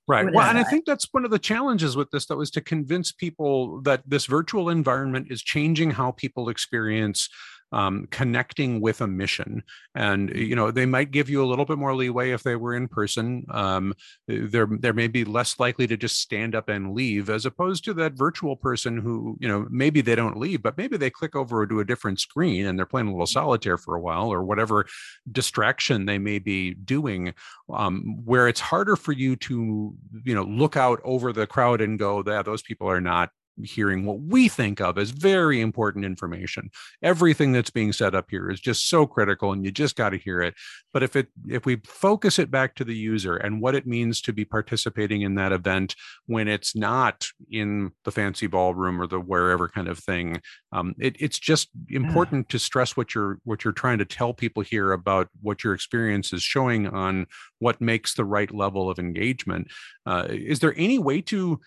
Right. 0.05 0.33
Well, 0.33 0.49
and 0.49 0.57
I 0.57 0.63
think 0.63 0.83
that's 0.85 1.07
one 1.13 1.23
of 1.23 1.31
the 1.31 1.39
challenges 1.39 1.95
with 1.95 2.11
this, 2.11 2.25
though, 2.25 2.41
is 2.41 2.51
to 2.51 2.61
convince 2.61 3.13
people 3.13 3.81
that 3.83 4.01
this 4.05 4.25
virtual 4.25 4.69
environment 4.69 5.27
is 5.29 5.41
changing 5.41 5.91
how 5.91 6.11
people 6.11 6.49
experience 6.49 7.29
um, 7.73 8.07
connecting 8.11 8.79
with 8.79 9.01
a 9.01 9.07
mission. 9.07 9.63
And 9.95 10.29
mm-hmm. 10.29 10.39
you 10.39 10.55
know, 10.55 10.71
they 10.71 10.85
might 10.85 11.11
give 11.11 11.29
you 11.29 11.43
a 11.43 11.47
little 11.47 11.65
bit 11.65 11.77
more 11.77 11.95
leeway 11.95 12.31
if 12.31 12.43
they 12.43 12.55
were 12.55 12.75
in 12.75 12.87
person. 12.87 13.45
Um, 13.49 13.93
they're 14.27 14.67
they're 14.69 14.93
maybe 14.93 15.25
less 15.25 15.59
likely 15.59 15.87
to 15.87 15.97
just 15.97 16.19
stand 16.19 16.55
up 16.55 16.69
and 16.69 16.93
leave, 16.93 17.29
as 17.29 17.45
opposed 17.45 17.83
to 17.85 17.93
that 17.95 18.13
virtual 18.13 18.55
person 18.55 18.97
who 18.97 19.37
you 19.39 19.47
know 19.47 19.67
maybe 19.69 20.01
they 20.01 20.15
don't 20.15 20.37
leave, 20.37 20.61
but 20.61 20.77
maybe 20.77 20.97
they 20.97 21.09
click 21.09 21.35
over 21.35 21.65
to 21.65 21.79
a 21.79 21.85
different 21.85 22.19
screen 22.19 22.67
and 22.67 22.77
they're 22.77 22.85
playing 22.85 23.07
a 23.07 23.11
little 23.11 23.25
mm-hmm. 23.25 23.33
solitaire 23.33 23.77
for 23.77 23.95
a 23.95 24.01
while 24.01 24.31
or 24.31 24.43
whatever 24.43 24.85
distraction 25.31 26.05
they 26.05 26.19
may 26.19 26.39
be 26.39 26.75
doing, 26.75 27.33
um, 27.73 28.21
where 28.23 28.47
it's 28.47 28.59
harder 28.59 28.95
for 28.95 29.11
you 29.11 29.35
to 29.35 29.93
you 30.23 30.35
know 30.35 30.43
look 30.43 30.77
out 30.77 31.01
over 31.03 31.33
the 31.33 31.47
crowd 31.47 31.81
and 31.81 31.97
go, 31.97 32.21
that 32.21 32.45
those 32.45 32.61
people 32.61 32.87
are 32.87 33.01
not 33.01 33.29
hearing 33.61 34.05
what 34.05 34.19
we 34.19 34.47
think 34.47 34.81
of 34.81 34.97
as 34.97 35.11
very 35.11 35.61
important 35.61 36.05
information. 36.05 36.69
Everything 37.01 37.51
that's 37.51 37.69
being 37.69 37.93
set 37.93 38.15
up 38.15 38.27
here 38.29 38.49
is 38.49 38.59
just 38.59 38.87
so 38.87 39.05
critical 39.05 39.51
and 39.51 39.63
you 39.63 39.71
just 39.71 39.95
got 39.95 40.09
to 40.09 40.17
hear 40.17 40.41
it. 40.41 40.55
But 40.93 41.03
if 41.03 41.15
it 41.15 41.27
if 41.47 41.65
we 41.65 41.81
focus 41.85 42.39
it 42.39 42.49
back 42.49 42.75
to 42.75 42.83
the 42.83 42.95
user 42.95 43.35
and 43.35 43.61
what 43.61 43.75
it 43.75 43.87
means 43.87 44.21
to 44.21 44.33
be 44.33 44.45
participating 44.45 45.21
in 45.21 45.35
that 45.35 45.51
event 45.51 45.95
when 46.25 46.47
it's 46.47 46.75
not 46.75 47.27
in 47.49 47.91
the 48.03 48.11
fancy 48.11 48.47
ballroom 48.47 49.01
or 49.01 49.07
the 49.07 49.19
wherever 49.19 49.67
kind 49.67 49.87
of 49.87 49.99
thing 49.99 50.41
um, 50.71 50.95
it, 50.99 51.15
it's 51.19 51.39
just 51.39 51.69
important 51.89 52.49
to 52.49 52.59
stress 52.59 52.97
what 52.97 53.13
you're 53.13 53.39
what 53.43 53.63
you're 53.63 53.73
trying 53.73 53.99
to 53.99 54.05
tell 54.05 54.33
people 54.33 54.63
here 54.63 54.91
about 54.91 55.29
what 55.41 55.63
your 55.63 55.73
experience 55.73 56.33
is 56.33 56.41
showing 56.41 56.87
on 56.87 57.27
what 57.59 57.79
makes 57.79 58.13
the 58.15 58.25
right 58.25 58.53
level 58.53 58.89
of 58.89 58.99
engagement. 58.99 59.67
Uh, 60.05 60.25
is 60.29 60.59
there 60.59 60.73
any 60.77 60.99
way 60.99 61.21
to 61.21 61.59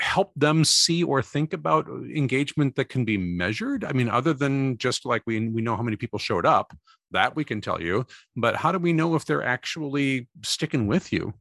help 0.00 0.32
them 0.36 0.64
see 0.64 1.02
or 1.02 1.22
think 1.22 1.52
about 1.52 1.88
uh, 1.88 2.02
engagement 2.04 2.76
that 2.76 2.88
can 2.88 3.04
be 3.04 3.16
measured? 3.16 3.84
I 3.84 3.92
mean 3.92 4.08
other 4.08 4.32
than 4.32 4.78
just 4.78 5.06
like 5.06 5.22
we 5.26 5.48
we 5.48 5.62
know 5.62 5.76
how 5.76 5.82
many 5.82 5.96
people 5.96 6.18
showed 6.18 6.46
up 6.46 6.76
that 7.12 7.36
we 7.36 7.44
can 7.44 7.60
tell 7.60 7.80
you 7.80 8.04
but 8.34 8.56
how 8.56 8.72
do 8.72 8.78
we 8.78 8.92
know 8.92 9.14
if 9.14 9.24
they're 9.24 9.44
actually 9.44 10.28
sticking 10.42 10.86
with 10.86 11.12
you? 11.12 11.32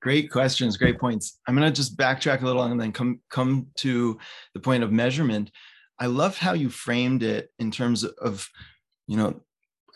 Great 0.00 0.30
questions 0.30 0.76
great 0.76 0.98
points. 0.98 1.40
I'm 1.46 1.56
going 1.56 1.66
to 1.66 1.74
just 1.74 1.96
backtrack 1.96 2.42
a 2.42 2.46
little 2.46 2.62
and 2.62 2.80
then 2.80 2.92
come 2.92 3.20
come 3.30 3.68
to 3.76 4.18
the 4.54 4.60
point 4.60 4.82
of 4.82 4.92
measurement. 4.92 5.50
I 5.98 6.06
love 6.06 6.36
how 6.36 6.54
you 6.54 6.70
framed 6.70 7.22
it 7.22 7.50
in 7.58 7.70
terms 7.70 8.04
of 8.04 8.48
you 9.06 9.16
know 9.16 9.40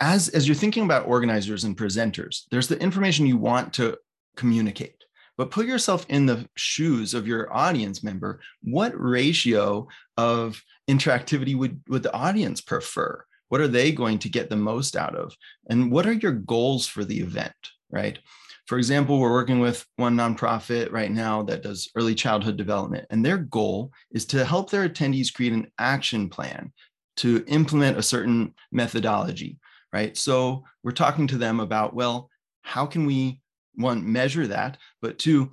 as 0.01 0.29
as 0.29 0.47
you're 0.47 0.55
thinking 0.55 0.85
about 0.85 1.07
organizers 1.07 1.65
and 1.65 1.77
presenters 1.77 2.43
there's 2.51 2.69
the 2.69 2.81
information 2.81 3.27
you 3.27 3.37
want 3.37 3.73
to 3.75 3.97
communicate 4.37 4.98
but 5.39 5.51
put 5.51 5.67
yourself 5.67 6.05
in 6.09 6.27
the 6.27 6.47
shoes 6.57 7.15
of 7.15 7.27
your 7.27 7.51
audience 7.55 8.03
member. 8.03 8.41
What 8.63 8.93
ratio 9.01 9.87
of 10.17 10.63
interactivity 10.91 11.57
would, 11.57 11.81
would 11.89 12.03
the 12.03 12.13
audience 12.13 12.61
prefer? 12.61 13.25
What 13.49 13.61
are 13.63 13.69
they 13.69 13.93
going 13.93 14.19
to 14.19 14.29
get 14.29 14.51
the 14.51 14.57
most 14.57 14.97
out 14.97 15.15
of? 15.15 15.35
And 15.71 15.91
what 15.91 16.07
are 16.07 16.13
your 16.13 16.33
goals 16.33 16.87
for 16.87 17.05
the 17.05 17.21
event, 17.21 17.55
right? 17.91 18.19
For 18.67 18.77
example, 18.77 19.19
we're 19.19 19.33
working 19.33 19.61
with 19.61 19.87
one 19.97 20.15
nonprofit 20.15 20.93
right 20.93 21.11
now 21.11 21.43
that 21.45 21.63
does 21.63 21.89
early 21.95 22.15
childhood 22.15 22.59
development, 22.59 23.07
and 23.09 23.25
their 23.25 23.39
goal 23.39 23.93
is 24.11 24.27
to 24.27 24.45
help 24.45 24.69
their 24.69 24.87
attendees 24.87 25.33
create 25.33 25.55
an 25.55 25.71
action 25.79 26.29
plan 26.29 26.71
to 27.17 27.43
implement 27.47 27.97
a 27.97 28.03
certain 28.03 28.55
methodology, 28.71 29.59
right? 29.91 30.17
So 30.19 30.65
we're 30.85 30.91
talking 30.91 31.27
to 31.29 31.39
them 31.39 31.61
about, 31.61 31.95
well, 31.95 32.29
how 32.61 32.85
can 32.85 33.07
we 33.07 33.41
one 33.79 34.11
measure 34.11 34.47
that 34.47 34.77
but 35.01 35.19
two 35.19 35.51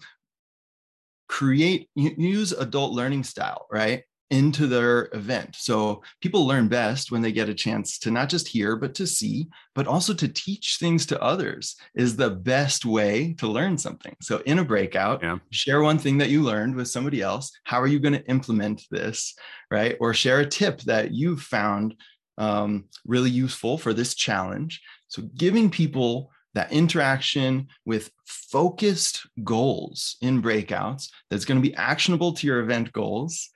create 1.27 1.89
use 1.95 2.51
adult 2.51 2.91
learning 2.91 3.23
style 3.23 3.67
right 3.71 4.03
into 4.31 4.65
their 4.65 5.07
event. 5.13 5.55
So 5.55 6.01
people 6.19 6.47
learn 6.47 6.67
best 6.67 7.11
when 7.11 7.21
they 7.21 7.31
get 7.31 7.47
a 7.47 7.53
chance 7.53 7.99
to 7.99 8.11
not 8.11 8.27
just 8.27 8.47
hear 8.47 8.75
but 8.75 8.95
to 8.95 9.05
see 9.05 9.47
but 9.75 9.87
also 9.87 10.13
to 10.15 10.27
teach 10.27 10.77
things 10.79 11.05
to 11.05 11.21
others 11.21 11.75
is 11.93 12.15
the 12.15 12.31
best 12.31 12.85
way 12.85 13.33
to 13.37 13.47
learn 13.47 13.77
something. 13.77 14.15
So 14.21 14.41
in 14.45 14.59
a 14.59 14.65
breakout 14.65 15.21
yeah. 15.21 15.37
share 15.51 15.81
one 15.81 15.99
thing 15.99 16.17
that 16.17 16.29
you 16.29 16.41
learned 16.41 16.75
with 16.75 16.87
somebody 16.87 17.21
else. 17.21 17.51
How 17.65 17.79
are 17.79 17.87
you 17.87 17.99
going 17.99 18.13
to 18.15 18.27
implement 18.27 18.83
this 18.89 19.35
right? 19.71 19.95
Or 19.99 20.13
share 20.13 20.39
a 20.39 20.45
tip 20.45 20.81
that 20.81 21.11
you've 21.11 21.41
found 21.41 21.95
um, 22.37 22.85
really 23.05 23.29
useful 23.29 23.77
for 23.77 23.93
this 23.93 24.15
challenge. 24.15 24.81
So 25.07 25.23
giving 25.35 25.69
people 25.69 26.31
that 26.55 26.71
interaction 26.71 27.67
with 27.85 28.09
focused 28.25 29.27
goals 29.43 30.17
in 30.21 30.41
breakouts 30.41 31.09
that's 31.29 31.45
going 31.45 31.61
to 31.61 31.69
be 31.69 31.75
actionable 31.75 32.33
to 32.33 32.47
your 32.47 32.61
event 32.61 32.91
goals, 32.91 33.49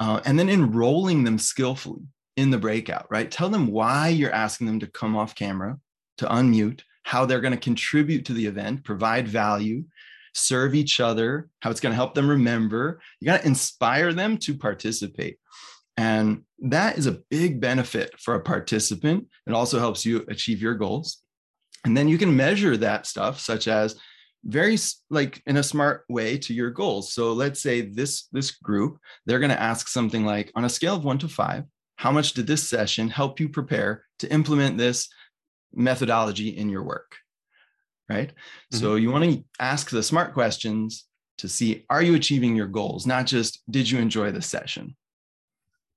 uh, 0.00 0.20
and 0.24 0.38
then 0.38 0.48
enrolling 0.48 1.22
them 1.22 1.38
skillfully 1.38 2.02
in 2.36 2.50
the 2.50 2.58
breakout, 2.58 3.06
right? 3.10 3.30
Tell 3.30 3.48
them 3.48 3.68
why 3.68 4.08
you're 4.08 4.32
asking 4.32 4.66
them 4.66 4.80
to 4.80 4.86
come 4.86 5.16
off 5.16 5.34
camera, 5.34 5.78
to 6.18 6.26
unmute, 6.26 6.80
how 7.04 7.24
they're 7.24 7.40
going 7.40 7.54
to 7.54 7.58
contribute 7.58 8.24
to 8.24 8.32
the 8.32 8.46
event, 8.46 8.84
provide 8.84 9.28
value, 9.28 9.84
serve 10.34 10.74
each 10.74 10.98
other, 11.00 11.48
how 11.60 11.70
it's 11.70 11.80
going 11.80 11.92
to 11.92 11.96
help 11.96 12.14
them 12.14 12.28
remember. 12.28 13.00
You 13.20 13.26
got 13.26 13.42
to 13.42 13.46
inspire 13.46 14.12
them 14.12 14.36
to 14.38 14.54
participate. 14.54 15.38
And 15.96 16.42
that 16.58 16.98
is 16.98 17.06
a 17.06 17.20
big 17.30 17.60
benefit 17.60 18.18
for 18.20 18.34
a 18.34 18.42
participant. 18.42 19.28
It 19.46 19.54
also 19.54 19.78
helps 19.78 20.04
you 20.04 20.24
achieve 20.28 20.60
your 20.60 20.74
goals. 20.74 21.22
And 21.86 21.96
then 21.96 22.08
you 22.08 22.18
can 22.18 22.34
measure 22.34 22.76
that 22.78 23.06
stuff, 23.06 23.38
such 23.38 23.68
as 23.68 23.94
very 24.44 24.76
like 25.08 25.40
in 25.46 25.56
a 25.56 25.62
smart 25.62 26.04
way 26.08 26.36
to 26.38 26.52
your 26.52 26.70
goals. 26.70 27.12
So 27.12 27.32
let's 27.32 27.62
say 27.62 27.80
this 27.80 28.26
this 28.32 28.50
group, 28.50 28.98
they're 29.24 29.38
going 29.38 29.52
to 29.52 29.62
ask 29.62 29.86
something 29.86 30.24
like 30.24 30.50
on 30.56 30.64
a 30.64 30.68
scale 30.68 30.96
of 30.96 31.04
1 31.04 31.18
to 31.18 31.28
5, 31.28 31.64
how 31.94 32.10
much 32.10 32.32
did 32.32 32.48
this 32.48 32.68
session 32.68 33.08
help 33.08 33.38
you 33.38 33.48
prepare 33.48 34.04
to 34.18 34.32
implement 34.32 34.76
this 34.76 35.08
methodology 35.72 36.48
in 36.48 36.68
your 36.68 36.82
work? 36.82 37.14
Right? 38.08 38.30
Mm-hmm. 38.30 38.78
So 38.78 38.96
you 38.96 39.12
want 39.12 39.24
to 39.24 39.44
ask 39.60 39.88
the 39.88 40.02
smart 40.02 40.34
questions 40.34 41.04
to 41.38 41.48
see 41.48 41.84
are 41.88 42.02
you 42.02 42.16
achieving 42.16 42.56
your 42.56 42.66
goals, 42.66 43.06
not 43.06 43.26
just 43.26 43.62
did 43.70 43.88
you 43.88 44.00
enjoy 44.00 44.32
the 44.32 44.42
session? 44.42 44.96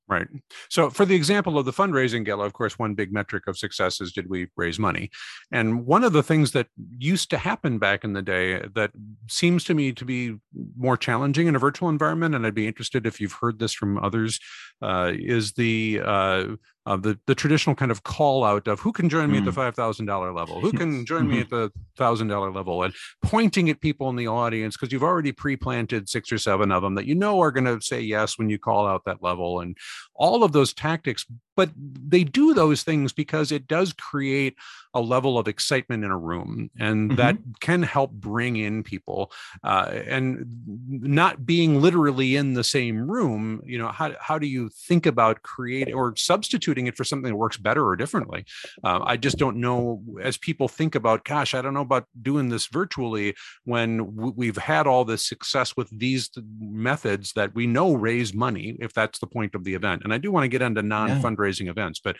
Right. 0.09 0.27
So, 0.69 0.89
for 0.89 1.05
the 1.05 1.13
example 1.13 1.59
of 1.59 1.65
the 1.65 1.71
fundraising 1.71 2.25
gala, 2.25 2.43
of 2.43 2.53
course, 2.53 2.79
one 2.79 2.95
big 2.95 3.13
metric 3.13 3.43
of 3.45 3.59
success 3.59 4.01
is 4.01 4.11
did 4.11 4.27
we 4.27 4.47
raise 4.57 4.79
money? 4.79 5.11
And 5.51 5.85
one 5.85 6.03
of 6.03 6.13
the 6.13 6.23
things 6.23 6.51
that 6.53 6.65
used 6.97 7.29
to 7.29 7.37
happen 7.37 7.77
back 7.77 8.03
in 8.03 8.13
the 8.13 8.23
day 8.23 8.59
that 8.73 8.89
seems 9.27 9.63
to 9.65 9.75
me 9.75 9.91
to 9.91 10.05
be 10.05 10.35
more 10.75 10.97
challenging 10.97 11.45
in 11.45 11.55
a 11.55 11.59
virtual 11.59 11.89
environment, 11.89 12.33
and 12.33 12.43
I'd 12.43 12.55
be 12.55 12.65
interested 12.65 13.05
if 13.05 13.21
you've 13.21 13.37
heard 13.39 13.59
this 13.59 13.71
from 13.71 13.99
others, 13.99 14.39
uh, 14.81 15.11
is 15.13 15.51
the 15.51 16.01
uh, 16.03 16.45
uh, 16.89 16.97
the 16.97 17.19
the 17.27 17.35
traditional 17.35 17.75
kind 17.75 17.91
of 17.91 18.01
call 18.01 18.43
out 18.43 18.67
of 18.67 18.79
who 18.79 18.91
can 18.91 19.09
join 19.09 19.29
me 19.31 19.37
mm. 19.37 19.41
at 19.41 19.45
the 19.45 19.51
mm. 19.51 19.55
five 19.55 19.75
thousand 19.75 20.07
dollar 20.07 20.33
level, 20.33 20.59
who 20.59 20.71
can 20.71 21.05
join 21.05 21.21
mm-hmm. 21.21 21.31
me 21.31 21.39
at 21.41 21.49
the 21.51 21.71
thousand 21.95 22.27
dollar 22.27 22.51
level, 22.51 22.81
and 22.81 22.95
pointing 23.21 23.69
at 23.69 23.79
people 23.79 24.09
in 24.09 24.15
the 24.15 24.27
audience 24.27 24.75
because 24.75 24.91
you've 24.91 25.03
already 25.03 25.31
pre-planted 25.31 26.09
six 26.09 26.31
or 26.31 26.39
seven 26.39 26.71
of 26.71 26.81
them 26.81 26.95
that 26.95 27.05
you 27.05 27.13
know 27.13 27.39
are 27.41 27.51
going 27.51 27.65
to 27.65 27.79
say 27.79 28.01
yes 28.01 28.39
when 28.39 28.49
you 28.49 28.57
call 28.57 28.87
out 28.87 29.05
that 29.05 29.21
level, 29.21 29.59
and 29.59 29.77
all 30.15 30.43
of 30.43 30.51
those 30.51 30.73
tactics 30.73 31.25
but 31.59 31.71
they 31.75 32.23
do 32.23 32.53
those 32.53 32.83
things 32.83 33.11
because 33.11 33.51
it 33.51 33.67
does 33.67 33.91
create 33.91 34.55
a 34.93 35.01
level 35.01 35.37
of 35.37 35.47
excitement 35.47 36.03
in 36.03 36.11
a 36.11 36.17
room 36.17 36.69
and 36.79 37.11
mm-hmm. 37.11 37.15
that 37.17 37.37
can 37.59 37.81
help 37.81 38.11
bring 38.11 38.57
in 38.57 38.83
people 38.83 39.31
uh, 39.63 39.89
and 40.07 40.45
not 40.89 41.45
being 41.45 41.81
literally 41.81 42.35
in 42.35 42.53
the 42.53 42.63
same 42.63 43.09
room 43.09 43.61
you 43.65 43.77
know 43.77 43.87
how, 43.87 44.11
how 44.19 44.37
do 44.37 44.47
you 44.47 44.69
think 44.69 45.05
about 45.05 45.41
creating 45.41 45.93
or 45.93 46.15
substituting 46.15 46.87
it 46.87 46.97
for 46.97 47.03
something 47.03 47.31
that 47.31 47.37
works 47.37 47.57
better 47.57 47.85
or 47.85 47.95
differently 47.95 48.45
uh, 48.83 48.99
i 49.03 49.15
just 49.15 49.37
don't 49.37 49.57
know 49.57 50.01
as 50.21 50.37
people 50.37 50.67
think 50.67 50.95
about 50.95 51.23
gosh 51.23 51.53
i 51.53 51.61
don't 51.61 51.73
know 51.73 51.81
about 51.81 52.05
doing 52.21 52.49
this 52.49 52.67
virtually 52.67 53.35
when 53.63 54.35
we've 54.35 54.57
had 54.57 54.87
all 54.87 55.05
this 55.05 55.27
success 55.27 55.75
with 55.77 55.89
these 55.97 56.29
methods 56.59 57.33
that 57.33 57.53
we 57.55 57.65
know 57.65 57.93
raise 57.93 58.33
money 58.33 58.77
if 58.79 58.93
that's 58.93 59.19
the 59.19 59.27
point 59.27 59.55
of 59.55 59.63
the 59.63 59.73
event 59.73 60.01
and 60.03 60.13
i 60.13 60.17
do 60.17 60.31
want 60.31 60.43
to 60.43 60.47
get 60.47 60.61
into 60.61 60.81
non-fundraising 60.81 61.65
yeah 61.65 61.69
events. 61.69 62.01
But 62.03 62.17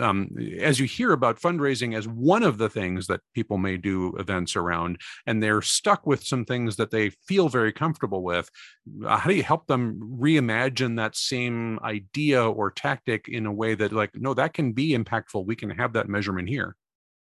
um, 0.00 0.30
as 0.60 0.80
you 0.80 0.86
hear 0.86 1.12
about 1.12 1.40
fundraising 1.40 1.87
as 1.94 2.08
one 2.08 2.42
of 2.42 2.58
the 2.58 2.68
things 2.68 3.06
that 3.06 3.20
people 3.34 3.58
may 3.58 3.76
do 3.76 4.14
events 4.16 4.56
around, 4.56 5.00
and 5.26 5.42
they're 5.42 5.62
stuck 5.62 6.06
with 6.06 6.24
some 6.24 6.44
things 6.44 6.76
that 6.76 6.90
they 6.90 7.10
feel 7.26 7.48
very 7.48 7.72
comfortable 7.72 8.22
with, 8.22 8.50
how 9.06 9.28
do 9.28 9.34
you 9.34 9.42
help 9.42 9.66
them 9.66 10.00
reimagine 10.20 10.96
that 10.96 11.16
same 11.16 11.78
idea 11.80 12.42
or 12.42 12.70
tactic 12.70 13.28
in 13.28 13.46
a 13.46 13.52
way 13.52 13.74
that, 13.74 13.92
like, 13.92 14.10
no, 14.14 14.34
that 14.34 14.54
can 14.54 14.72
be 14.72 14.96
impactful? 14.96 15.46
We 15.46 15.56
can 15.56 15.70
have 15.70 15.92
that 15.94 16.08
measurement 16.08 16.48
here. 16.48 16.76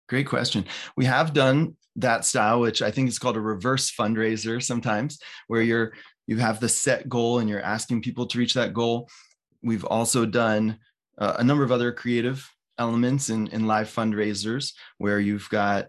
Great 0.09 0.27
question. 0.27 0.65
We 0.97 1.05
have 1.05 1.35
done 1.35 1.77
that 1.97 2.25
style, 2.25 2.61
which 2.61 2.81
I 2.81 2.91
think 2.91 3.09
is 3.09 3.19
called 3.19 3.37
a 3.37 3.41
reverse 3.41 3.91
fundraiser 3.91 4.63
sometimes, 4.63 5.19
where 5.49 5.63
you're 5.63 5.93
you 6.27 6.37
have 6.37 6.61
the 6.61 6.69
set 6.69 7.09
goal 7.09 7.39
and 7.39 7.49
you're 7.49 7.63
asking 7.63 8.03
people 8.03 8.27
to 8.27 8.39
reach 8.39 8.55
that 8.55 8.73
goal. 8.75 9.09
We've 9.63 9.85
also 9.85 10.25
done 10.25 10.79
uh, 11.19 11.37
a 11.39 11.45
number 11.45 11.65
of 11.65 11.73
other 11.73 11.91
creative 11.91 12.49
elements 12.79 13.31
in, 13.31 13.49
in 13.49 13.67
live 13.67 13.89
fundraisers 13.89 14.73
where 14.99 15.21
you've 15.21 15.49
got 15.51 15.87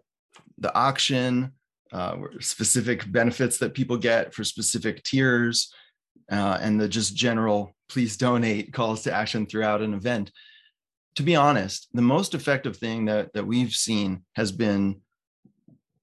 the 0.58 0.74
auction, 0.76 1.54
uh, 1.92 2.18
specific 2.40 3.10
benefits 3.12 3.58
that 3.60 3.74
people 3.74 3.98
get 3.98 4.34
for 4.34 4.44
specific 4.44 5.04
tiers, 5.04 5.74
uh, 6.32 6.58
and 6.62 6.80
the 6.80 6.88
just 6.88 7.16
general 7.16 7.76
please 7.90 8.18
donate 8.18 8.72
calls 8.74 9.04
to 9.04 9.14
action 9.14 9.46
throughout 9.46 9.82
an 9.82 9.94
event. 9.94 10.32
To 11.16 11.24
be 11.24 11.36
honest, 11.36 11.88
the 11.94 12.02
most 12.02 12.34
effective 12.34 12.78
thing 12.78 13.06
that, 13.06 13.34
that 13.34 13.46
we've 13.46 13.74
seen 13.74 14.24
has 14.34 14.52
been 14.52 15.02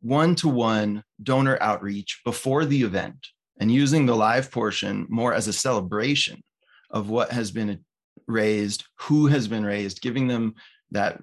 one 0.02 0.34
to 0.36 0.48
one 0.48 1.02
donor 1.22 1.56
outreach 1.60 2.20
before 2.24 2.64
the 2.64 2.82
event 2.82 3.28
and 3.58 3.72
using 3.72 4.04
the 4.04 4.14
live 4.14 4.50
portion 4.50 5.06
more 5.08 5.32
as 5.32 5.48
a 5.48 5.52
celebration 5.52 6.42
of 6.90 7.08
what 7.08 7.32
has 7.32 7.50
been 7.50 7.84
raised, 8.26 8.84
who 9.00 9.26
has 9.26 9.48
been 9.48 9.64
raised, 9.64 10.02
giving 10.02 10.26
them 10.26 10.54
that 10.90 11.20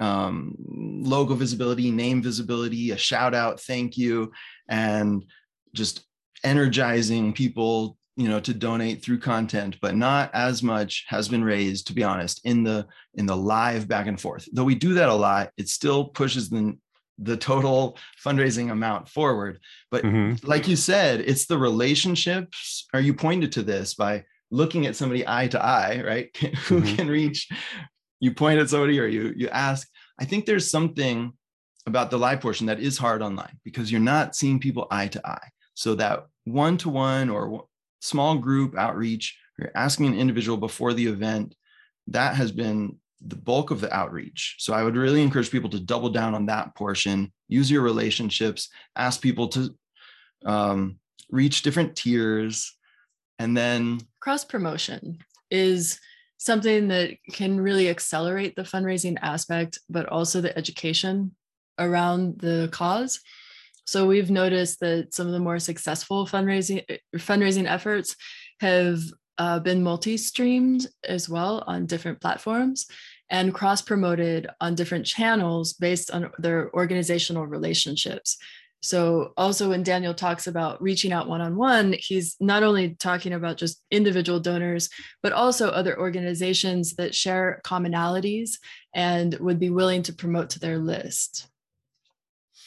um, 0.00 0.54
logo 0.58 1.34
visibility, 1.34 1.90
name 1.90 2.22
visibility, 2.22 2.90
a 2.90 2.96
shout 2.96 3.34
out, 3.34 3.60
thank 3.60 3.96
you, 3.96 4.32
and 4.68 5.24
just 5.74 6.04
energizing 6.42 7.32
people 7.32 7.98
you 8.16 8.28
know 8.28 8.40
to 8.40 8.52
donate 8.52 9.02
through 9.02 9.18
content 9.18 9.76
but 9.80 9.94
not 9.94 10.30
as 10.34 10.62
much 10.62 11.04
has 11.08 11.28
been 11.28 11.44
raised 11.44 11.86
to 11.86 11.92
be 11.92 12.02
honest 12.02 12.40
in 12.44 12.62
the 12.62 12.86
in 13.14 13.26
the 13.26 13.36
live 13.36 13.86
back 13.86 14.06
and 14.06 14.20
forth 14.20 14.48
though 14.52 14.64
we 14.64 14.74
do 14.74 14.94
that 14.94 15.08
a 15.08 15.14
lot 15.14 15.50
it 15.56 15.68
still 15.68 16.04
pushes 16.04 16.50
the 16.50 16.76
the 17.18 17.36
total 17.36 17.96
fundraising 18.24 18.72
amount 18.72 19.08
forward 19.08 19.60
but 19.90 20.02
mm-hmm. 20.02 20.34
like 20.46 20.66
you 20.66 20.76
said 20.76 21.20
it's 21.20 21.46
the 21.46 21.58
relationships 21.58 22.86
are 22.92 23.00
you 23.00 23.14
pointed 23.14 23.52
to 23.52 23.62
this 23.62 23.94
by 23.94 24.24
looking 24.50 24.86
at 24.86 24.96
somebody 24.96 25.24
eye 25.26 25.46
to 25.46 25.62
eye 25.62 26.02
right 26.04 26.36
who 26.66 26.80
mm-hmm. 26.80 26.96
can 26.96 27.08
reach 27.08 27.48
you 28.20 28.32
point 28.32 28.60
at 28.60 28.70
somebody 28.70 29.00
or 29.00 29.06
you 29.06 29.32
you 29.36 29.48
ask. 29.48 29.88
I 30.18 30.24
think 30.24 30.44
there's 30.44 30.70
something 30.70 31.32
about 31.86 32.10
the 32.10 32.18
live 32.18 32.40
portion 32.40 32.66
that 32.66 32.80
is 32.80 32.98
hard 32.98 33.22
online 33.22 33.58
because 33.64 33.90
you're 33.90 34.00
not 34.00 34.36
seeing 34.36 34.60
people 34.60 34.86
eye 34.90 35.08
to 35.08 35.26
eye. 35.26 35.48
So 35.74 35.94
that 35.94 36.26
one 36.44 36.76
to 36.78 36.90
one 36.90 37.30
or 37.30 37.64
small 38.00 38.36
group 38.36 38.76
outreach 38.76 39.36
you're 39.58 39.70
asking 39.74 40.06
an 40.06 40.18
individual 40.18 40.56
before 40.56 40.94
the 40.94 41.06
event 41.06 41.54
that 42.06 42.34
has 42.34 42.50
been 42.50 42.96
the 43.20 43.36
bulk 43.36 43.70
of 43.70 43.80
the 43.80 43.94
outreach. 43.94 44.56
So 44.58 44.72
i 44.72 44.82
would 44.82 44.96
really 44.96 45.22
encourage 45.22 45.50
people 45.50 45.70
to 45.70 45.80
double 45.80 46.10
down 46.10 46.34
on 46.34 46.46
that 46.46 46.74
portion 46.74 47.32
use 47.48 47.70
your 47.70 47.82
relationships 47.82 48.68
ask 48.96 49.20
people 49.20 49.48
to 49.48 49.74
um, 50.46 50.98
reach 51.30 51.62
different 51.62 51.96
tiers 51.96 52.74
and 53.38 53.56
then 53.56 54.00
cross 54.20 54.44
promotion 54.44 55.18
is 55.50 56.00
something 56.40 56.88
that 56.88 57.10
can 57.30 57.60
really 57.60 57.90
accelerate 57.90 58.56
the 58.56 58.62
fundraising 58.62 59.18
aspect, 59.20 59.78
but 59.90 60.06
also 60.06 60.40
the 60.40 60.56
education 60.56 61.36
around 61.78 62.40
the 62.40 62.68
cause. 62.72 63.20
So 63.84 64.06
we've 64.06 64.30
noticed 64.30 64.80
that 64.80 65.12
some 65.12 65.26
of 65.26 65.34
the 65.34 65.38
more 65.38 65.58
successful 65.58 66.26
fundraising 66.26 66.82
fundraising 67.16 67.66
efforts 67.68 68.16
have 68.60 69.00
uh, 69.36 69.58
been 69.58 69.82
multi-streamed 69.82 70.86
as 71.04 71.28
well 71.28 71.62
on 71.66 71.86
different 71.86 72.20
platforms 72.20 72.86
and 73.28 73.54
cross-promoted 73.54 74.48
on 74.60 74.74
different 74.74 75.04
channels 75.04 75.74
based 75.74 76.10
on 76.10 76.30
their 76.38 76.72
organizational 76.74 77.46
relationships. 77.46 78.38
So, 78.80 79.32
also 79.36 79.68
when 79.68 79.82
Daniel 79.82 80.14
talks 80.14 80.46
about 80.46 80.80
reaching 80.82 81.12
out 81.12 81.28
one 81.28 81.40
on 81.40 81.56
one, 81.56 81.94
he's 81.98 82.36
not 82.40 82.62
only 82.62 82.94
talking 82.94 83.32
about 83.32 83.58
just 83.58 83.82
individual 83.90 84.40
donors, 84.40 84.88
but 85.22 85.32
also 85.32 85.68
other 85.68 85.98
organizations 85.98 86.94
that 86.94 87.14
share 87.14 87.60
commonalities 87.64 88.52
and 88.94 89.34
would 89.34 89.60
be 89.60 89.70
willing 89.70 90.02
to 90.04 90.14
promote 90.14 90.50
to 90.50 90.60
their 90.60 90.78
list. 90.78 91.48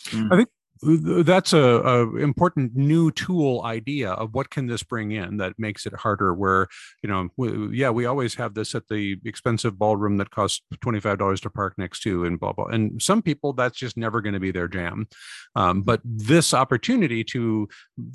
Hmm. 0.10 0.32
I 0.32 0.38
think 0.38 0.50
that's 0.86 1.54
a, 1.54 1.60
a, 1.60 2.18
important 2.18 2.76
new 2.76 3.12
tool 3.12 3.62
idea 3.64 4.12
of 4.12 4.34
what 4.34 4.50
can 4.50 4.68
this 4.68 4.84
bring 4.84 5.12
in 5.12 5.38
that 5.38 5.54
makes 5.58 5.86
it 5.86 5.94
harder 5.94 6.34
where 6.34 6.68
you 7.02 7.10
know 7.10 7.30
we, 7.38 7.78
yeah 7.78 7.90
we 7.90 8.06
always 8.06 8.36
have 8.36 8.54
this 8.54 8.76
at 8.76 8.88
the 8.88 9.18
expensive 9.26 9.78
ballroom 9.78 10.18
that 10.18 10.32
costs 10.32 10.62
$25 10.84 11.42
to 11.42 11.50
park 11.50 11.74
next 11.78 12.02
to 12.02 12.26
and 12.26 12.40
blah 12.40 12.54
blah. 12.54 12.66
And 12.66 13.02
some 13.02 13.22
people 13.22 13.54
that's 13.54 13.78
just 13.78 13.98
never 13.98 14.22
going 14.22 14.34
to 14.34 14.40
be 14.40 14.52
their 14.52 14.68
jam. 14.68 15.08
Um, 15.56 15.82
but 15.82 16.02
this 16.04 16.54
opportunity 16.54 17.24
to 17.26 17.68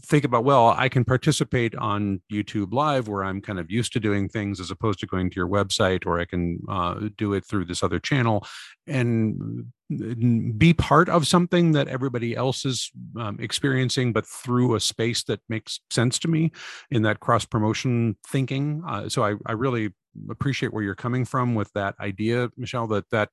think 0.03 0.25
about 0.25 0.45
well 0.45 0.75
i 0.77 0.89
can 0.89 1.05
participate 1.05 1.75
on 1.77 2.21
youtube 2.33 2.73
live 2.73 3.09
where 3.09 3.25
i'm 3.25 3.41
kind 3.41 3.59
of 3.59 3.71
used 3.71 3.93
to 3.93 4.01
doing 4.01 4.29
things 4.29 4.61
as 4.61 4.71
opposed 4.71 4.99
to 4.99 5.07
going 5.07 5.31
to 5.31 5.37
your 5.37 5.49
website 5.49 6.05
or 6.07 6.21
i 6.21 6.25
can 6.25 6.61
uh, 6.69 7.09
do 7.17 7.33
it 7.33 7.45
through 7.47 7.65
this 7.65 7.83
other 7.83 7.99
channel. 7.99 8.47
And 8.87 9.67
be 9.89 10.75
part 10.75 11.09
of 11.09 11.27
something 11.27 11.73
that 11.73 11.89
everybody 11.89 12.37
else 12.37 12.65
is 12.67 12.91
um, 13.19 13.39
experiencing, 13.41 14.13
but 14.13 14.27
through 14.27 14.75
a 14.75 14.81
space 14.81 15.25
that 15.25 15.41
makes 15.49 15.81
sense 15.91 16.19
to 16.21 16.29
me 16.29 16.53
in 16.91 17.03
that 17.03 17.21
cross 17.21 17.45
promotion 17.45 18.17
thinking. 18.27 18.83
Uh, 18.87 19.09
so 19.09 19.25
I, 19.25 19.35
I 19.47 19.53
really 19.53 19.95
appreciate 20.31 20.73
where 20.73 20.83
you're 20.83 20.95
coming 20.95 21.25
from 21.25 21.55
with 21.55 21.73
that 21.73 21.95
idea, 22.01 22.51
Michelle, 22.57 22.87
that 22.89 23.09
that 23.11 23.31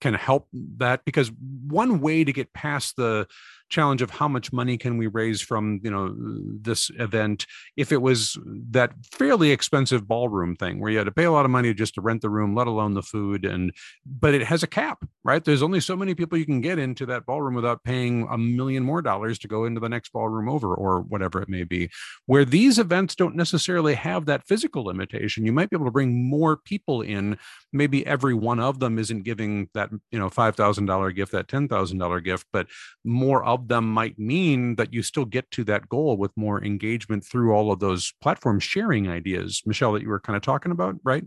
can 0.00 0.14
help 0.14 0.48
that 0.78 1.04
because 1.04 1.30
one 1.66 2.00
way 2.00 2.24
to 2.24 2.32
get 2.32 2.52
past 2.52 2.96
the 2.96 3.26
challenge 3.68 4.02
of 4.02 4.10
how 4.10 4.28
much 4.28 4.52
money 4.52 4.76
can 4.76 4.96
we 4.96 5.06
raise 5.06 5.40
from 5.40 5.80
you 5.82 5.90
know 5.90 6.14
this 6.60 6.90
event 6.98 7.46
if 7.76 7.92
it 7.92 8.02
was 8.02 8.38
that 8.70 8.92
fairly 9.12 9.50
expensive 9.50 10.06
ballroom 10.06 10.56
thing 10.56 10.80
where 10.80 10.90
you 10.90 10.98
had 10.98 11.04
to 11.04 11.12
pay 11.12 11.24
a 11.24 11.32
lot 11.32 11.44
of 11.44 11.50
money 11.50 11.74
just 11.74 11.94
to 11.94 12.00
rent 12.00 12.22
the 12.22 12.30
room 12.30 12.54
let 12.54 12.66
alone 12.66 12.94
the 12.94 13.02
food 13.02 13.44
and 13.44 13.72
but 14.06 14.34
it 14.34 14.42
has 14.42 14.62
a 14.62 14.66
cap 14.66 15.04
right? 15.28 15.44
There's 15.44 15.62
only 15.62 15.80
so 15.80 15.94
many 15.94 16.14
people 16.14 16.38
you 16.38 16.46
can 16.46 16.62
get 16.62 16.78
into 16.78 17.04
that 17.04 17.26
ballroom 17.26 17.52
without 17.52 17.84
paying 17.84 18.26
a 18.30 18.38
million 18.38 18.82
more 18.82 19.02
dollars 19.02 19.38
to 19.40 19.48
go 19.48 19.66
into 19.66 19.78
the 19.78 19.88
next 19.88 20.10
ballroom 20.10 20.48
over 20.48 20.74
or 20.74 21.02
whatever 21.02 21.42
it 21.42 21.50
may 21.50 21.64
be 21.64 21.90
where 22.24 22.46
these 22.46 22.78
events 22.78 23.14
don't 23.14 23.36
necessarily 23.36 23.92
have 23.92 24.24
that 24.24 24.46
physical 24.46 24.84
limitation. 24.84 25.44
You 25.44 25.52
might 25.52 25.68
be 25.68 25.76
able 25.76 25.84
to 25.84 25.90
bring 25.90 26.30
more 26.30 26.56
people 26.56 27.02
in. 27.02 27.36
Maybe 27.74 28.06
every 28.06 28.32
one 28.32 28.58
of 28.58 28.80
them 28.80 28.98
isn't 28.98 29.24
giving 29.24 29.68
that 29.74 29.90
you 30.10 30.18
know 30.18 30.30
$5000 30.30 31.14
gift 31.14 31.32
that 31.32 31.48
$10000 31.48 32.24
gift 32.24 32.46
but 32.50 32.66
more 33.04 33.44
of 33.44 33.57
of 33.58 33.68
them 33.68 33.90
might 33.90 34.18
mean 34.18 34.76
that 34.76 34.92
you 34.92 35.02
still 35.02 35.24
get 35.24 35.50
to 35.52 35.64
that 35.64 35.88
goal 35.88 36.16
with 36.16 36.30
more 36.36 36.64
engagement 36.64 37.24
through 37.24 37.52
all 37.52 37.72
of 37.72 37.80
those 37.80 38.12
platform 38.20 38.60
sharing 38.60 39.08
ideas, 39.08 39.62
Michelle, 39.66 39.92
that 39.92 40.02
you 40.02 40.08
were 40.08 40.20
kind 40.20 40.36
of 40.36 40.42
talking 40.42 40.72
about, 40.72 40.96
right? 41.04 41.24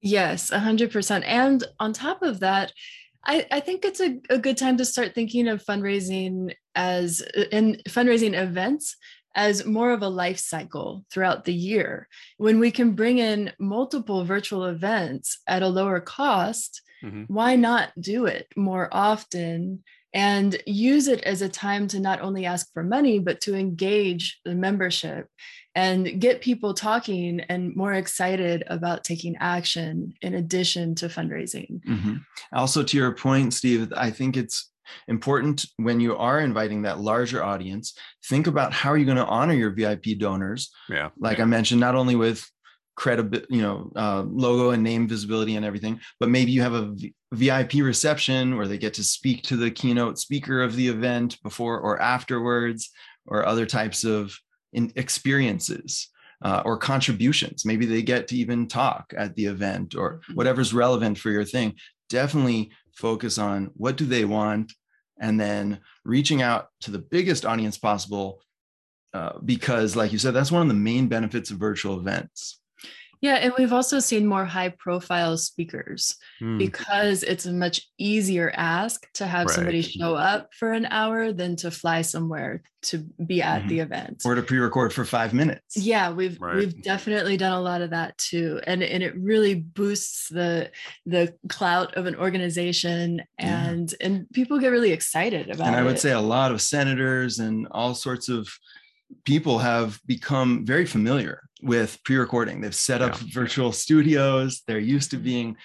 Yes, 0.00 0.50
100%. 0.50 1.24
And 1.26 1.64
on 1.80 1.92
top 1.92 2.22
of 2.22 2.40
that, 2.40 2.72
I, 3.26 3.46
I 3.50 3.60
think 3.60 3.84
it's 3.84 4.00
a, 4.00 4.20
a 4.28 4.38
good 4.38 4.58
time 4.58 4.76
to 4.76 4.84
start 4.84 5.14
thinking 5.14 5.48
of 5.48 5.64
fundraising 5.64 6.54
as 6.74 7.22
in 7.50 7.80
fundraising 7.88 8.38
events 8.38 8.96
as 9.34 9.64
more 9.64 9.92
of 9.92 10.02
a 10.02 10.08
life 10.08 10.38
cycle 10.38 11.04
throughout 11.10 11.44
the 11.44 11.54
year. 11.54 12.08
When 12.36 12.60
we 12.60 12.70
can 12.70 12.92
bring 12.92 13.18
in 13.18 13.52
multiple 13.58 14.24
virtual 14.24 14.64
events 14.66 15.38
at 15.46 15.62
a 15.62 15.68
lower 15.68 16.00
cost, 16.00 16.82
mm-hmm. 17.02 17.24
why 17.28 17.56
not 17.56 17.90
do 17.98 18.26
it 18.26 18.46
more 18.56 18.88
often 18.92 19.82
and 20.14 20.56
use 20.64 21.08
it 21.08 21.20
as 21.22 21.42
a 21.42 21.48
time 21.48 21.88
to 21.88 21.98
not 21.98 22.20
only 22.20 22.46
ask 22.46 22.72
for 22.72 22.84
money, 22.84 23.18
but 23.18 23.40
to 23.42 23.56
engage 23.56 24.40
the 24.44 24.54
membership 24.54 25.28
and 25.74 26.20
get 26.20 26.40
people 26.40 26.72
talking 26.72 27.40
and 27.48 27.74
more 27.74 27.92
excited 27.92 28.62
about 28.68 29.02
taking 29.02 29.36
action 29.40 30.14
in 30.22 30.34
addition 30.34 30.94
to 30.94 31.08
fundraising. 31.08 31.82
Mm-hmm. 31.84 32.14
Also, 32.52 32.84
to 32.84 32.96
your 32.96 33.12
point, 33.12 33.52
Steve, 33.52 33.92
I 33.96 34.10
think 34.10 34.36
it's 34.36 34.70
important 35.08 35.66
when 35.76 35.98
you 35.98 36.16
are 36.16 36.40
inviting 36.40 36.82
that 36.82 37.00
larger 37.00 37.42
audience 37.42 37.98
think 38.26 38.46
about 38.46 38.70
how 38.70 38.90
are 38.90 38.98
you 38.98 39.06
going 39.06 39.16
to 39.16 39.24
honor 39.24 39.54
your 39.54 39.70
vip 39.70 40.04
donors 40.18 40.70
yeah 40.90 41.08
like 41.18 41.38
yeah. 41.38 41.44
i 41.44 41.46
mentioned 41.46 41.80
not 41.80 41.94
only 41.94 42.14
with 42.14 42.46
credibility, 42.96 43.46
you 43.50 43.62
know, 43.62 43.90
uh, 43.96 44.22
logo 44.26 44.70
and 44.70 44.82
name 44.82 45.08
visibility 45.08 45.56
and 45.56 45.64
everything. 45.64 46.00
But 46.20 46.28
maybe 46.28 46.52
you 46.52 46.62
have 46.62 46.74
a 46.74 46.86
v- 46.92 47.14
VIP 47.34 47.74
reception 47.74 48.56
where 48.56 48.68
they 48.68 48.78
get 48.78 48.94
to 48.94 49.04
speak 49.04 49.42
to 49.44 49.56
the 49.56 49.70
keynote 49.70 50.18
speaker 50.18 50.62
of 50.62 50.76
the 50.76 50.88
event 50.88 51.42
before 51.42 51.78
or 51.78 52.00
afterwards, 52.00 52.90
or 53.26 53.46
other 53.46 53.66
types 53.66 54.04
of 54.04 54.38
experiences. 54.72 56.08
Uh, 56.42 56.60
or 56.66 56.76
contributions. 56.76 57.64
Maybe 57.64 57.86
they 57.86 58.02
get 58.02 58.28
to 58.28 58.36
even 58.36 58.68
talk 58.68 59.14
at 59.16 59.34
the 59.34 59.46
event 59.46 59.94
or 59.94 60.16
mm-hmm. 60.16 60.34
whatever's 60.34 60.74
relevant 60.74 61.16
for 61.16 61.30
your 61.30 61.44
thing. 61.44 61.74
Definitely 62.10 62.70
focus 62.92 63.38
on 63.38 63.70
what 63.76 63.96
do 63.96 64.04
they 64.04 64.26
want 64.26 64.74
and 65.18 65.40
then 65.40 65.80
reaching 66.04 66.42
out 66.42 66.68
to 66.80 66.90
the 66.90 66.98
biggest 66.98 67.44
audience 67.46 67.78
possible 67.78 68.40
uh, 69.12 69.38
because 69.44 69.96
like 69.96 70.12
you 70.12 70.18
said 70.18 70.34
that's 70.34 70.52
one 70.52 70.62
of 70.62 70.68
the 70.68 70.74
main 70.74 71.06
benefits 71.06 71.50
of 71.50 71.58
virtual 71.58 71.98
events 71.98 72.60
Yeah, 73.24 73.36
and 73.36 73.54
we've 73.56 73.72
also 73.72 74.00
seen 74.00 74.26
more 74.26 74.44
high 74.44 74.68
profile 74.68 75.38
speakers 75.38 76.14
mm. 76.42 76.58
because 76.58 77.22
it's 77.22 77.46
a 77.46 77.54
much 77.54 77.88
easier 77.96 78.52
ask 78.54 79.10
to 79.14 79.26
have 79.26 79.46
right. 79.46 79.54
somebody 79.54 79.80
show 79.80 80.14
up 80.14 80.52
for 80.52 80.72
an 80.72 80.84
hour 80.84 81.32
than 81.32 81.56
to 81.56 81.70
fly 81.70 82.02
somewhere 82.02 82.62
to 82.82 82.98
be 83.24 83.40
at 83.40 83.60
mm-hmm. 83.60 83.68
the 83.68 83.80
event 83.80 84.22
or 84.26 84.34
to 84.34 84.42
pre-record 84.42 84.92
for 84.92 85.06
5 85.06 85.32
minutes. 85.32 85.74
Yeah, 85.74 86.12
we've 86.12 86.38
right. 86.38 86.56
we've 86.56 86.82
definitely 86.82 87.38
done 87.38 87.54
a 87.54 87.62
lot 87.62 87.80
of 87.80 87.88
that 87.90 88.18
too 88.18 88.60
and 88.66 88.82
and 88.82 89.02
it 89.02 89.16
really 89.16 89.54
boosts 89.54 90.28
the 90.28 90.70
the 91.06 91.32
clout 91.48 91.94
of 91.94 92.04
an 92.04 92.16
organization 92.16 93.22
and 93.38 93.94
yeah. 93.98 94.06
and 94.06 94.26
people 94.34 94.58
get 94.58 94.68
really 94.68 94.92
excited 94.92 95.48
about 95.48 95.64
it. 95.64 95.68
And 95.68 95.76
I 95.76 95.82
would 95.82 95.94
it. 95.94 96.00
say 96.00 96.10
a 96.10 96.20
lot 96.20 96.52
of 96.52 96.60
senators 96.60 97.38
and 97.38 97.66
all 97.70 97.94
sorts 97.94 98.28
of 98.28 98.50
people 99.24 99.58
have 99.58 100.00
become 100.06 100.64
very 100.64 100.86
familiar 100.86 101.42
with 101.62 101.98
pre-recording. 102.04 102.60
They've 102.60 102.74
set 102.74 103.02
up 103.02 103.20
yeah. 103.20 103.28
virtual 103.32 103.72
studios. 103.72 104.62
They're 104.66 104.78
used 104.78 105.10
to 105.12 105.16
being 105.16 105.56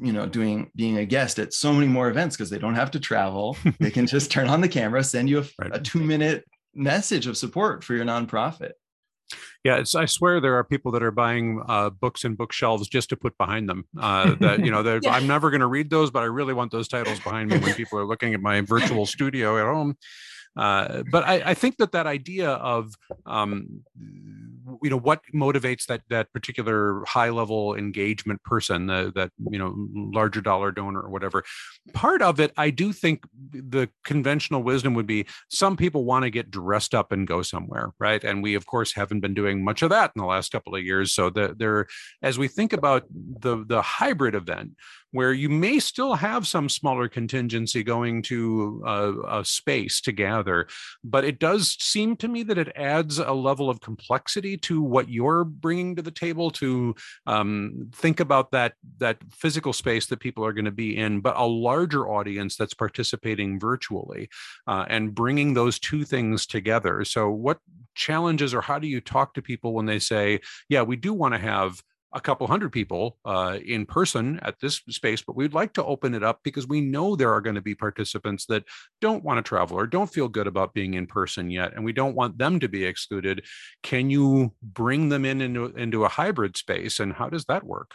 you 0.00 0.12
know 0.12 0.26
doing 0.26 0.70
being 0.76 0.98
a 0.98 1.06
guest 1.06 1.38
at 1.38 1.54
so 1.54 1.72
many 1.72 1.86
more 1.86 2.08
events 2.08 2.36
because 2.36 2.50
they 2.50 2.58
don't 2.58 2.74
have 2.74 2.90
to 2.90 3.00
travel 3.00 3.56
they 3.80 3.90
can 3.90 4.06
just 4.06 4.30
turn 4.30 4.46
on 4.46 4.60
the 4.60 4.68
camera 4.68 5.02
send 5.02 5.30
you 5.30 5.38
a, 5.38 5.44
right. 5.58 5.70
a 5.72 5.80
two 5.80 5.98
minute 5.98 6.44
message 6.74 7.26
of 7.26 7.38
support 7.38 7.82
for 7.82 7.94
your 7.94 8.04
nonprofit 8.04 8.72
yeah, 9.64 9.76
it's, 9.76 9.94
I 9.94 10.06
swear 10.06 10.40
there 10.40 10.56
are 10.56 10.64
people 10.64 10.90
that 10.92 11.04
are 11.04 11.12
buying 11.12 11.62
uh, 11.68 11.90
books 11.90 12.24
and 12.24 12.36
bookshelves 12.36 12.88
just 12.88 13.10
to 13.10 13.16
put 13.16 13.38
behind 13.38 13.68
them. 13.68 13.84
Uh, 13.98 14.34
that 14.40 14.64
you 14.64 14.72
know, 14.72 14.82
yeah. 15.02 15.12
I'm 15.12 15.28
never 15.28 15.50
going 15.50 15.60
to 15.60 15.68
read 15.68 15.88
those, 15.88 16.10
but 16.10 16.24
I 16.24 16.26
really 16.26 16.52
want 16.52 16.72
those 16.72 16.88
titles 16.88 17.20
behind 17.20 17.50
me 17.50 17.58
when 17.58 17.72
people 17.74 17.98
are 17.98 18.04
looking 18.04 18.34
at 18.34 18.40
my 18.40 18.60
virtual 18.62 19.06
studio 19.06 19.58
at 19.58 19.72
home. 19.72 19.96
Uh, 20.56 21.02
but 21.10 21.24
I, 21.24 21.42
I, 21.46 21.54
think 21.54 21.78
that 21.78 21.92
that 21.92 22.06
idea 22.06 22.50
of 22.50 22.94
um, 23.24 23.82
you 24.82 24.90
know 24.90 24.98
what 24.98 25.20
motivates 25.34 25.86
that 25.86 26.02
that 26.10 26.30
particular 26.32 27.02
high 27.06 27.30
level 27.30 27.74
engagement 27.74 28.42
person 28.44 28.90
uh, 28.90 29.10
that 29.14 29.30
you 29.50 29.58
know 29.58 29.74
larger 29.94 30.42
dollar 30.42 30.70
donor 30.70 31.00
or 31.00 31.08
whatever 31.08 31.42
part 31.94 32.20
of 32.22 32.38
it 32.38 32.52
i 32.56 32.68
do 32.68 32.92
think 32.92 33.24
the 33.50 33.88
conventional 34.04 34.62
wisdom 34.62 34.94
would 34.94 35.06
be 35.06 35.26
some 35.48 35.76
people 35.76 36.04
want 36.04 36.24
to 36.24 36.30
get 36.30 36.50
dressed 36.50 36.94
up 36.94 37.12
and 37.12 37.26
go 37.26 37.42
somewhere 37.42 37.92
right? 37.98 38.24
And 38.24 38.42
we 38.42 38.54
of 38.54 38.66
course 38.66 38.94
haven't 38.94 39.20
been 39.20 39.34
doing 39.34 39.64
much 39.64 39.82
of 39.82 39.90
that 39.90 40.12
in 40.14 40.20
the 40.20 40.26
last 40.26 40.52
couple 40.52 40.74
of 40.74 40.82
years. 40.82 41.14
So 41.14 41.30
that 41.30 41.58
there 41.58 41.86
as 42.22 42.38
we 42.38 42.48
think 42.48 42.72
about 42.72 43.04
the 43.10 43.64
the 43.66 43.82
hybrid 43.82 44.34
event 44.34 44.72
where 45.12 45.32
you 45.32 45.48
may 45.48 45.78
still 45.78 46.14
have 46.14 46.46
some 46.46 46.68
smaller 46.68 47.08
contingency 47.08 47.82
going 47.82 48.22
to 48.22 48.82
a, 48.84 49.40
a, 49.40 49.44
space 49.44 50.00
to 50.00 50.12
gather, 50.12 50.66
but 51.04 51.24
it 51.24 51.38
does 51.38 51.76
seem 51.78 52.16
to 52.16 52.28
me 52.28 52.42
that 52.42 52.58
it 52.58 52.72
adds 52.74 53.18
a 53.18 53.32
level 53.32 53.68
of 53.70 53.80
complexity 53.80 54.56
to 54.56 54.82
what 54.82 55.08
you're 55.08 55.44
bringing 55.44 55.94
to 55.94 56.02
the 56.02 56.10
table 56.10 56.50
to 56.50 56.94
um, 57.26 57.90
think 57.94 58.20
about 58.20 58.50
that 58.50 58.72
that 58.98 59.18
physical 59.30 59.72
space 59.72 60.06
that 60.06 60.20
people 60.20 60.44
are 60.44 60.52
going 60.52 60.64
to 60.64 60.70
be 60.70 60.96
in, 60.96 61.20
but 61.20 61.36
a 61.36 61.46
larger 61.46 62.08
audience 62.08 62.56
that's 62.56 62.74
participating 62.74 63.60
virtually, 63.60 64.28
uh, 64.66 64.86
and 64.88 65.14
bringing 65.14 65.54
those 65.54 65.78
two 65.78 66.04
things 66.04 66.46
together. 66.46 67.04
So, 67.04 67.30
what 67.30 67.58
challenges 67.94 68.54
or 68.54 68.62
how 68.62 68.78
do 68.78 68.88
you 68.88 69.00
talk 69.00 69.34
to 69.34 69.42
people 69.42 69.74
when 69.74 69.86
they 69.86 69.98
say, 69.98 70.40
"Yeah, 70.68 70.82
we 70.82 70.96
do 70.96 71.12
want 71.12 71.34
to 71.34 71.40
have." 71.40 71.82
A 72.14 72.20
couple 72.20 72.46
hundred 72.46 72.72
people 72.72 73.18
uh, 73.24 73.58
in 73.64 73.86
person 73.86 74.38
at 74.42 74.58
this 74.60 74.82
space, 74.90 75.22
but 75.22 75.36
we'd 75.36 75.54
like 75.54 75.72
to 75.74 75.84
open 75.84 76.14
it 76.14 76.22
up 76.22 76.40
because 76.42 76.66
we 76.68 76.80
know 76.80 77.16
there 77.16 77.32
are 77.32 77.40
going 77.40 77.54
to 77.54 77.62
be 77.62 77.74
participants 77.74 78.46
that 78.46 78.64
don't 79.00 79.24
want 79.24 79.38
to 79.38 79.48
travel 79.48 79.78
or 79.78 79.86
don't 79.86 80.12
feel 80.12 80.28
good 80.28 80.46
about 80.46 80.74
being 80.74 80.94
in 80.94 81.06
person 81.06 81.50
yet, 81.50 81.72
and 81.74 81.84
we 81.84 81.92
don't 81.92 82.14
want 82.14 82.38
them 82.38 82.60
to 82.60 82.68
be 82.68 82.84
excluded. 82.84 83.44
Can 83.82 84.10
you 84.10 84.52
bring 84.62 85.08
them 85.08 85.24
in 85.24 85.40
into, 85.40 85.66
into 85.66 86.04
a 86.04 86.08
hybrid 86.08 86.56
space, 86.56 87.00
and 87.00 87.12
how 87.12 87.28
does 87.28 87.44
that 87.46 87.64
work? 87.64 87.92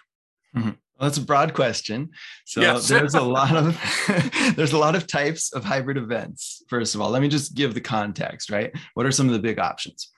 Mm-hmm. 0.56 0.70
Well, 0.70 1.10
that's 1.10 1.20
a 1.20 1.26
broad 1.26 1.54
question. 1.54 2.10
So 2.46 2.62
yes. 2.62 2.88
there's 2.90 3.14
a 3.14 3.22
lot 3.22 3.56
of 3.56 3.80
there's 4.56 4.74
a 4.74 4.78
lot 4.78 4.96
of 4.96 5.06
types 5.06 5.54
of 5.54 5.64
hybrid 5.64 5.98
events. 5.98 6.64
First 6.70 6.96
of 6.96 7.02
all, 7.02 7.12
let 7.12 7.22
me 7.22 7.28
just 7.28 7.56
give 7.56 7.74
the 7.74 7.82
context, 7.82 8.50
right? 8.50 8.72
What 8.96 9.06
are 9.06 9.12
some 9.12 9.28
of 9.28 9.34
the 9.34 9.40
big 9.40 9.60
options? 9.60 10.12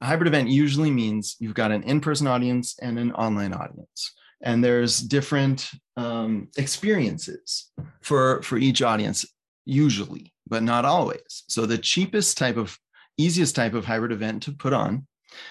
A 0.00 0.06
hybrid 0.06 0.28
event 0.28 0.48
usually 0.48 0.90
means 0.90 1.36
you've 1.40 1.54
got 1.54 1.72
an 1.72 1.82
in-person 1.82 2.26
audience 2.26 2.76
and 2.80 2.98
an 2.98 3.12
online 3.12 3.52
audience. 3.52 4.14
And 4.42 4.64
there's 4.64 5.00
different 5.00 5.70
um, 5.96 6.48
experiences 6.56 7.70
for 8.00 8.40
for 8.42 8.56
each 8.56 8.80
audience 8.82 9.26
usually 9.66 10.32
but 10.50 10.62
not 10.64 10.84
always. 10.84 11.44
So 11.48 11.64
the 11.64 11.78
cheapest 11.78 12.36
type 12.36 12.56
of 12.56 12.76
easiest 13.16 13.54
type 13.54 13.72
of 13.72 13.86
hybrid 13.86 14.12
event 14.12 14.42
to 14.42 14.52
put 14.52 14.72
on 14.72 15.06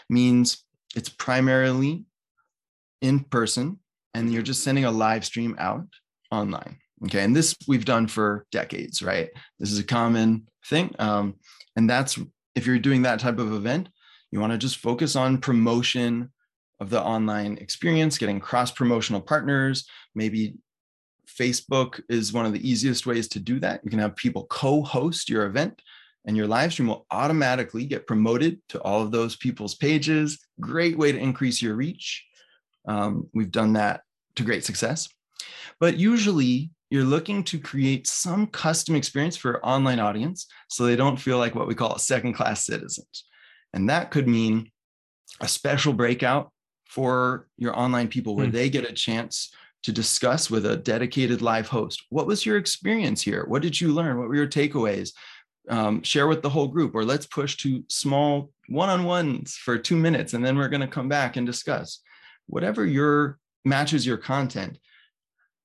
means 0.10 0.64
it's 0.96 1.10
primarily 1.10 2.04
in 3.02 3.22
person 3.22 3.80
and 4.14 4.32
you're 4.32 4.42
just 4.42 4.64
sending 4.64 4.86
a 4.86 4.92
live 4.92 5.24
stream 5.26 5.56
out 5.58 5.88
online 6.32 6.78
okay? 7.06 7.24
And 7.24 7.36
this 7.36 7.56
we've 7.68 7.86
done 7.86 8.08
for 8.08 8.46
decades 8.52 9.02
right? 9.02 9.30
This 9.58 9.72
is 9.72 9.80
a 9.80 9.84
common 9.84 10.48
thing 10.66 10.94
um, 11.00 11.36
and 11.76 11.90
that's 11.90 12.20
if 12.56 12.68
you're 12.68 12.80
doing 12.80 13.04
that 13.04 13.20
type 13.20 13.40
of 13.40 13.54
event 13.54 13.90
you 14.32 14.40
want 14.40 14.52
to 14.52 14.58
just 14.58 14.78
focus 14.78 15.16
on 15.16 15.40
promotion 15.40 16.32
of 16.80 16.90
the 16.90 17.02
online 17.02 17.58
experience, 17.58 18.18
getting 18.18 18.40
cross 18.40 18.72
promotional 18.72 19.22
partners. 19.22 19.88
Maybe 20.16 20.56
Facebook 21.28 22.02
is 22.10 22.34
one 22.34 22.46
of 22.46 22.54
the 22.54 22.70
easiest 22.70 23.06
ways 23.06 23.28
to 23.30 23.40
do 23.40 23.60
that. 23.60 23.82
You 23.84 23.90
can 23.90 24.00
have 24.00 24.16
people 24.16 24.46
co 24.46 24.82
host 24.82 25.30
your 25.30 25.46
event, 25.46 25.82
and 26.26 26.36
your 26.36 26.48
live 26.48 26.74
stream 26.74 26.88
will 26.88 27.06
automatically 27.12 27.86
get 27.86 28.08
promoted 28.08 28.60
to 28.70 28.82
all 28.82 29.02
of 29.02 29.12
those 29.12 29.36
people's 29.36 29.76
pages. 29.76 30.40
Great 30.60 30.98
way 30.98 31.12
to 31.12 31.18
increase 31.18 31.62
your 31.62 31.76
reach. 31.76 32.26
Um, 32.88 33.28
we've 33.34 33.52
done 33.52 33.74
that 33.74 34.02
to 34.36 34.44
great 34.44 34.66
success. 34.66 35.10
But 35.80 35.98
usually, 35.98 36.72
you're 36.90 37.04
looking 37.04 37.44
to 37.46 37.60
create 37.60 38.08
some 38.08 38.48
custom 38.48 38.96
experience 38.96 39.38
for 39.38 39.64
online 39.66 40.00
audience 40.00 40.48
so 40.70 40.86
they 40.86 40.96
don't 40.96 41.18
feel 41.18 41.38
like 41.38 41.56
what 41.56 41.68
we 41.68 41.76
call 41.76 41.98
second 41.98 42.34
class 42.34 42.66
citizens. 42.66 43.26
And 43.74 43.90
that 43.90 44.12
could 44.12 44.28
mean 44.28 44.72
a 45.42 45.48
special 45.48 45.94
breakout 45.94 46.52
for 46.88 47.48
your 47.58 47.78
online 47.78 48.08
people 48.08 48.36
where 48.36 48.48
mm. 48.48 48.52
they 48.52 48.70
get 48.70 48.90
a 48.90 48.94
chance 48.94 49.54
to 49.84 49.92
discuss 49.92 50.50
with 50.50 50.66
a 50.66 50.76
dedicated 50.76 51.42
live 51.42 51.68
host. 51.68 52.04
What 52.10 52.28
was 52.28 52.46
your 52.46 52.58
experience 52.58 53.22
here? 53.22 53.46
What 53.48 53.62
did 53.62 53.80
you 53.80 53.94
learn? 53.94 54.18
What 54.18 54.28
were 54.28 54.36
your 54.36 54.48
takeaways? 54.48 55.14
Um, 55.70 56.02
share 56.02 56.28
with 56.28 56.42
the 56.42 56.50
whole 56.50 56.68
group, 56.68 56.96
or 56.96 57.06
let's 57.06 57.28
push 57.28 57.58
to 57.58 57.84
small 57.90 58.52
one 58.70 58.90
on 58.90 59.04
ones 59.04 59.54
for 59.56 59.78
two 59.78 59.96
minutes, 59.96 60.34
and 60.34 60.44
then 60.44 60.58
we're 60.58 60.68
going 60.68 60.82
to 60.82 60.88
come 60.88 61.08
back 61.08 61.38
and 61.38 61.46
discuss. 61.46 62.02
Whatever 62.48 62.86
your 62.86 63.38
matches 63.64 64.06
your 64.06 64.18
content, 64.18 64.80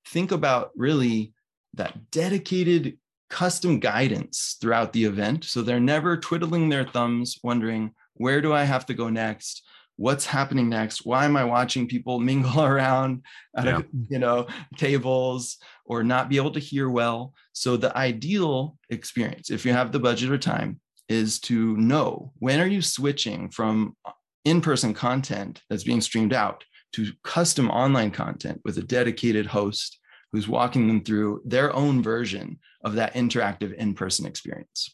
think 0.09 0.31
about 0.31 0.73
really 0.77 1.33
that 1.73 2.11
dedicated 2.11 2.99
custom 3.35 3.81
guidance 3.81 4.57
throughout 4.61 4.93
the 4.93 5.03
event. 5.03 5.43
So 5.43 5.61
they're 5.61 5.81
never 5.81 6.17
twiddling 6.17 6.69
their 6.69 6.85
thumbs, 6.85 7.41
wondering, 7.43 7.91
where 8.13 8.41
do 8.41 8.53
I 8.53 8.63
have 8.63 8.87
to 8.87 8.95
go 8.95 9.11
next? 9.11 9.65
What's 9.97 10.25
happening 10.25 10.69
next? 10.69 11.05
Why 11.05 11.25
am 11.25 11.37
I 11.37 11.43
watching 11.43 11.89
people 11.89 12.21
mingle 12.31 12.63
around 12.63 13.25
at 13.57 13.65
yeah. 13.65 13.79
a, 13.79 13.83
you 14.09 14.21
know 14.21 14.47
tables 14.77 15.57
or 15.85 16.05
not 16.05 16.29
be 16.29 16.37
able 16.37 16.53
to 16.53 16.61
hear 16.61 16.89
well? 16.89 17.35
So 17.53 17.77
the 17.77 17.97
ideal 17.97 18.79
experience, 18.89 19.51
if 19.51 19.67
you 19.67 19.73
have 19.73 19.91
the 19.91 19.99
budget 19.99 20.31
or 20.31 20.39
time, 20.39 20.79
is 21.09 21.41
to 21.41 21.77
know 21.77 22.33
when 22.39 22.61
are 22.61 22.69
you 22.69 22.83
switching 22.83 23.51
from 23.51 23.97
in-person 24.45 24.95
content 24.95 25.61
that's 25.69 25.83
being 25.83 26.01
streamed 26.01 26.33
out 26.33 26.63
to 26.93 27.11
custom 27.25 27.69
online 27.69 28.13
content 28.13 28.61
with 28.65 28.79
a 28.79 28.83
dedicated 28.83 29.47
host 29.47 29.99
who's 30.35 30.49
walking 30.49 30.89
them 30.89 31.01
through 31.01 31.41
their 31.45 31.73
own 31.77 32.03
version 32.03 32.59
of 32.83 32.97
that 32.97 33.15
interactive 33.15 33.73
in-person 33.75 34.27
experience. 34.27 34.93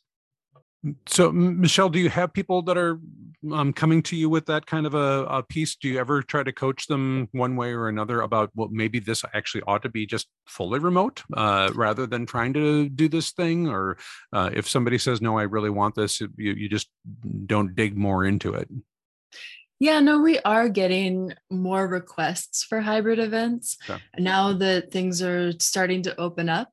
So, 1.06 1.32
Michelle, 1.32 1.88
do 1.88 1.98
you 1.98 2.10
have 2.10 2.34
people 2.34 2.60
that 2.62 2.76
are 2.76 3.00
um, 3.50 3.72
coming 3.72 4.02
to 4.02 4.16
you 4.16 4.28
with 4.28 4.44
that 4.46 4.66
kind 4.66 4.84
of 4.84 4.94
a, 4.94 5.24
a, 5.30 5.42
piece? 5.42 5.76
Do 5.76 5.88
you 5.88 5.98
ever 5.98 6.22
try 6.22 6.42
to 6.42 6.52
coach 6.52 6.88
them 6.88 7.28
one 7.32 7.56
way 7.56 7.72
or 7.72 7.88
another 7.88 8.20
about 8.20 8.50
well, 8.54 8.68
maybe 8.70 8.98
this 8.98 9.24
actually 9.32 9.62
ought 9.66 9.82
to 9.82 9.88
be 9.88 10.04
just 10.04 10.26
fully 10.46 10.78
remote 10.78 11.22
uh, 11.34 11.70
rather 11.74 12.06
than 12.06 12.26
trying 12.26 12.52
to 12.52 12.90
do 12.90 13.08
this 13.08 13.30
thing? 13.30 13.66
Or 13.66 13.96
uh, 14.34 14.50
if 14.52 14.68
somebody 14.68 14.98
says, 14.98 15.22
no, 15.22 15.38
I 15.38 15.44
really 15.44 15.70
want 15.70 15.94
this, 15.94 16.20
you, 16.20 16.28
you 16.36 16.68
just 16.68 16.90
don't 17.46 17.74
dig 17.74 17.96
more 17.96 18.26
into 18.26 18.52
it? 18.52 18.68
Yeah, 19.80 20.00
no, 20.00 20.20
we 20.20 20.38
are 20.40 20.68
getting 20.68 21.32
more 21.48 21.88
requests 21.88 22.62
for 22.62 22.82
hybrid 22.82 23.18
events 23.18 23.78
okay. 23.88 24.00
now 24.18 24.52
that 24.52 24.92
things 24.92 25.22
are 25.22 25.52
starting 25.58 26.02
to 26.02 26.20
open 26.20 26.50
up. 26.50 26.68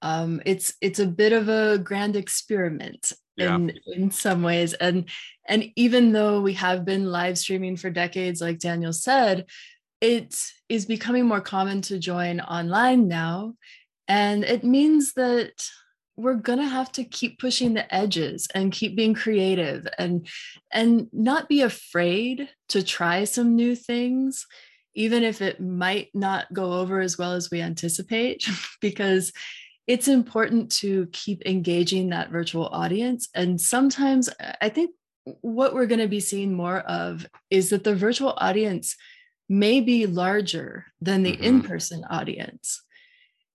Um, 0.00 0.40
it's 0.46 0.74
it's 0.80 0.98
a 0.98 1.06
bit 1.06 1.34
of 1.34 1.50
a 1.50 1.78
grand 1.78 2.16
experiment 2.16 3.12
yeah. 3.36 3.54
in 3.54 3.78
in 3.86 4.10
some 4.10 4.42
ways, 4.42 4.72
and 4.72 5.04
and 5.46 5.70
even 5.76 6.12
though 6.12 6.40
we 6.40 6.54
have 6.54 6.86
been 6.86 7.12
live 7.12 7.36
streaming 7.36 7.76
for 7.76 7.90
decades, 7.90 8.40
like 8.40 8.58
Daniel 8.58 8.92
said, 8.94 9.44
it 10.00 10.34
is 10.70 10.86
becoming 10.86 11.26
more 11.26 11.42
common 11.42 11.82
to 11.82 11.98
join 11.98 12.40
online 12.40 13.06
now, 13.06 13.54
and 14.08 14.44
it 14.44 14.64
means 14.64 15.12
that 15.14 15.52
we're 16.16 16.34
going 16.34 16.58
to 16.58 16.66
have 16.66 16.90
to 16.92 17.04
keep 17.04 17.38
pushing 17.38 17.74
the 17.74 17.94
edges 17.94 18.48
and 18.54 18.72
keep 18.72 18.96
being 18.96 19.14
creative 19.14 19.86
and 19.98 20.26
and 20.72 21.08
not 21.12 21.48
be 21.48 21.62
afraid 21.62 22.48
to 22.68 22.82
try 22.82 23.24
some 23.24 23.54
new 23.54 23.76
things 23.76 24.46
even 24.94 25.22
if 25.22 25.42
it 25.42 25.60
might 25.60 26.08
not 26.14 26.50
go 26.54 26.72
over 26.72 27.00
as 27.00 27.18
well 27.18 27.32
as 27.32 27.50
we 27.50 27.60
anticipate 27.60 28.48
because 28.80 29.32
it's 29.86 30.08
important 30.08 30.72
to 30.72 31.06
keep 31.12 31.42
engaging 31.46 32.08
that 32.08 32.30
virtual 32.30 32.66
audience 32.68 33.28
and 33.34 33.60
sometimes 33.60 34.28
i 34.60 34.68
think 34.68 34.90
what 35.40 35.74
we're 35.74 35.86
going 35.86 36.00
to 36.00 36.08
be 36.08 36.20
seeing 36.20 36.54
more 36.54 36.78
of 36.80 37.26
is 37.50 37.70
that 37.70 37.84
the 37.84 37.94
virtual 37.94 38.34
audience 38.36 38.96
may 39.48 39.80
be 39.80 40.06
larger 40.06 40.86
than 41.00 41.22
the 41.22 41.32
mm-hmm. 41.32 41.44
in-person 41.44 42.04
audience 42.10 42.82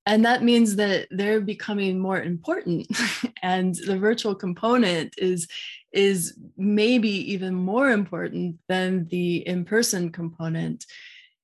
and 0.05 0.25
that 0.25 0.43
means 0.43 0.77
that 0.77 1.07
they're 1.11 1.41
becoming 1.41 1.99
more 1.99 2.21
important. 2.21 2.87
And 3.43 3.73
the 3.73 3.97
virtual 3.97 4.35
component 4.35 5.15
is 5.17 5.47
is 5.91 6.37
maybe 6.57 7.09
even 7.33 7.55
more 7.55 7.89
important 7.89 8.59
than 8.69 9.07
the 9.07 9.37
in-person 9.47 10.11
component. 10.11 10.85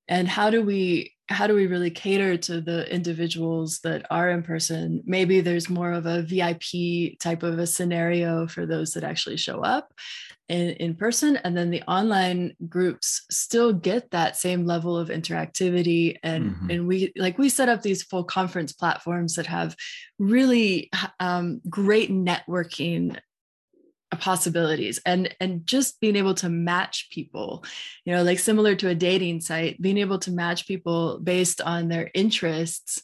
And 0.08 0.28
how 0.28 0.52
do 0.52 0.62
we 0.62 1.15
how 1.30 1.48
do 1.48 1.56
we 1.56 1.65
really 1.65 1.89
cater 1.89 2.38
to 2.38 2.62
the 2.62 2.93
individuals 2.93 3.80
that 3.80 4.06
are 4.12 4.30
in 4.30 4.43
person? 4.43 5.02
Maybe 5.06 5.41
there's 5.41 5.72
more 5.72 5.91
of 5.91 6.06
a 6.06 6.22
vip 6.22 6.62
type 7.20 7.41
of 7.41 7.58
a 7.58 7.65
scenario 7.65 8.48
for 8.48 8.67
those 8.67 8.93
that 8.93 9.04
actually 9.04 9.38
show 9.38 9.62
up 9.62 9.91
in, 10.49 10.69
in 10.71 10.95
person 10.95 11.38
and 11.38 11.57
then 11.57 11.71
the 11.71 11.83
online 11.83 12.55
groups 12.69 13.25
still 13.29 13.73
get 13.73 14.12
that 14.12 14.38
same 14.38 14.65
level 14.65 14.97
of 14.97 15.10
interactivity. 15.10 16.17
And 16.23 16.51
mm-hmm. 16.51 16.69
and 16.69 16.88
we 16.88 17.12
like 17.17 17.38
we 17.38 17.49
set 17.49 17.69
up 17.69 17.81
these 17.81 18.03
full 18.03 18.23
conference 18.23 18.71
platforms 18.71 19.36
that 19.36 19.47
have 19.47 19.75
really 20.19 20.89
um, 21.19 21.62
great 21.69 22.12
networking 22.12 23.17
possibilities. 24.19 24.99
And 25.05 25.36
and 25.41 25.65
just 25.65 25.99
being 25.99 26.15
able 26.15 26.33
to 26.36 26.49
match 26.49 27.10
people 27.12 27.65
you 28.05 28.13
know 28.13 28.23
like 28.23 28.39
similar 28.39 28.75
to 28.75 28.89
a 28.89 28.95
dating 28.95 29.41
site 29.41 29.81
being 29.81 29.97
able 29.97 30.19
to 30.19 30.31
match 30.31 30.65
people 30.65 31.19
based 31.19 31.60
on 31.62 31.89
their 31.89 32.10
interests 32.13 33.01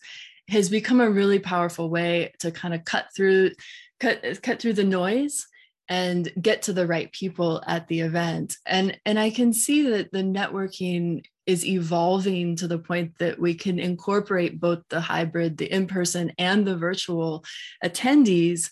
has 0.49 0.69
become 0.69 1.01
a 1.01 1.09
really 1.09 1.39
powerful 1.39 1.89
way 1.89 2.33
to 2.39 2.51
kind 2.51 2.73
of 2.73 2.85
cut 2.85 3.07
through 3.15 3.51
cut 3.99 4.41
cut 4.41 4.61
through 4.61 4.73
the 4.73 4.83
noise 4.83 5.47
and 5.89 6.31
get 6.41 6.61
to 6.61 6.73
the 6.73 6.87
right 6.87 7.11
people 7.11 7.61
at 7.67 7.87
the 7.87 7.99
event 7.99 8.57
and 8.65 8.97
and 9.05 9.19
i 9.19 9.29
can 9.29 9.51
see 9.53 9.89
that 9.89 10.11
the 10.11 10.23
networking 10.23 11.23
is 11.45 11.65
evolving 11.65 12.55
to 12.55 12.67
the 12.67 12.79
point 12.79 13.11
that 13.19 13.37
we 13.37 13.53
can 13.53 13.79
incorporate 13.79 14.59
both 14.59 14.79
the 14.89 15.01
hybrid 15.01 15.57
the 15.57 15.71
in-person 15.71 16.31
and 16.37 16.65
the 16.65 16.77
virtual 16.77 17.43
attendees 17.83 18.69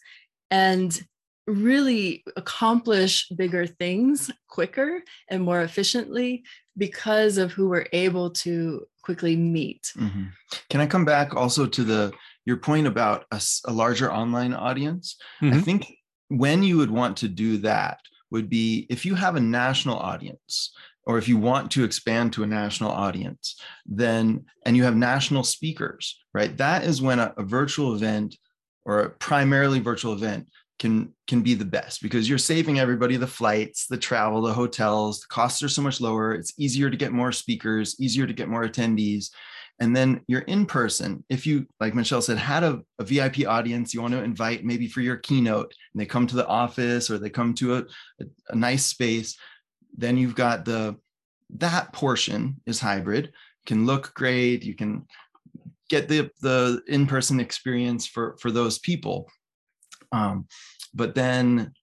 and 0.50 1.02
really 1.48 2.24
accomplish 2.38 3.28
bigger 3.30 3.66
things 3.66 4.32
quicker 4.48 5.02
and 5.30 5.44
more 5.44 5.62
efficiently 5.62 6.44
because 6.78 7.38
of 7.38 7.52
who 7.52 7.68
we're 7.68 7.88
able 7.92 8.30
to 8.30 8.86
quickly 9.02 9.36
meet. 9.36 9.92
Mm-hmm. 9.98 10.26
Can 10.70 10.82
I 10.82 10.88
come 10.88 11.06
back 11.06 11.36
also 11.36 11.66
to 11.66 11.84
the 11.84 12.14
your 12.46 12.58
point 12.58 12.88
about 12.88 13.26
a, 13.32 13.42
a 13.66 13.74
larger 13.74 14.12
online 14.12 14.54
audience? 14.54 15.18
Mm-hmm. 15.42 15.58
I 15.58 15.62
think 15.62 15.96
when 16.38 16.64
you 16.64 16.78
would 16.78 16.92
want 16.92 17.18
to 17.18 17.28
do 17.28 17.58
that 17.58 18.00
would 18.30 18.50
be 18.50 18.88
if 18.90 19.06
you 19.06 19.16
have 19.16 19.36
a 19.36 19.42
national 19.42 19.98
audience 19.98 20.74
or 21.06 21.18
if 21.18 21.28
you 21.28 21.38
want 21.38 21.72
to 21.72 21.84
expand 21.84 22.32
to 22.32 22.44
a 22.44 22.48
national 22.48 22.92
audience 22.92 23.60
then 23.86 24.46
and 24.66 24.78
you 24.78 24.84
have 24.84 24.96
national 24.96 25.44
speakers 25.44 26.22
right? 26.34 26.56
That 26.58 26.84
is 26.84 27.02
when 27.02 27.20
a, 27.20 27.34
a 27.38 27.44
virtual 27.44 27.96
event 27.96 28.38
or 28.86 29.02
a 29.02 29.10
primarily 29.10 29.80
virtual 29.80 30.14
event 30.14 30.48
can 30.80 31.14
can 31.28 31.42
be 31.42 31.54
the 31.54 31.66
best 31.66 32.02
because 32.02 32.28
you're 32.28 32.40
saving 32.40 32.80
everybody 32.80 33.16
the 33.16 33.28
flights 33.28 33.86
the 33.88 33.98
travel 33.98 34.42
the 34.42 34.54
hotels. 34.54 35.22
The 35.22 35.28
costs 35.28 35.62
are 35.62 35.70
so 35.70 35.82
much 35.82 36.02
lower. 36.02 36.34
It's 36.34 36.54
easier 36.58 36.90
to 36.90 36.98
get 36.98 37.12
more 37.12 37.32
speakers 37.32 38.00
easier 38.00 38.26
to 38.26 38.34
get 38.34 38.50
more 38.50 38.64
attendees 38.64 39.30
and 39.82 39.94
then 39.94 40.22
you're 40.28 40.42
in 40.42 40.66
person. 40.66 41.26
If 41.28 41.46
you 41.46 41.68
like 41.82 41.94
michelle 41.94 42.22
said 42.22 42.38
had 42.38 42.64
a, 42.64 42.82
a 43.00 43.04
vip 43.04 43.46
audience 43.46 43.94
you 43.94 44.02
want 44.02 44.14
to 44.14 44.24
invite 44.24 44.64
maybe 44.64 44.88
for 44.88 45.02
your 45.02 45.18
keynote 45.18 45.74
and 45.94 46.00
they 46.00 46.06
come 46.06 46.28
to 46.28 46.36
the 46.36 46.48
office 46.48 47.10
or 47.10 47.18
they 47.18 47.30
come 47.30 47.54
to 47.56 47.76
a, 47.76 47.80
a, 48.22 48.26
a 48.50 48.56
nice 48.56 48.86
space 48.86 49.38
then 49.98 50.18
you've 50.18 50.36
got 50.36 50.64
the 50.64 50.96
that 51.58 51.92
portion 51.92 52.62
is 52.66 52.80
hybrid. 52.80 53.34
Can 53.66 53.86
look 53.86 54.14
great 54.14 54.64
you 54.64 54.76
can 54.76 55.06
get 55.90 56.08
the 56.08 56.32
the 56.42 56.82
in-person 56.88 57.40
experience 57.42 58.08
for 58.08 58.38
for 58.40 58.52
those 58.52 58.80
people. 58.80 59.30
Um, 60.14 60.48
but 60.94 61.16
then 61.16 61.74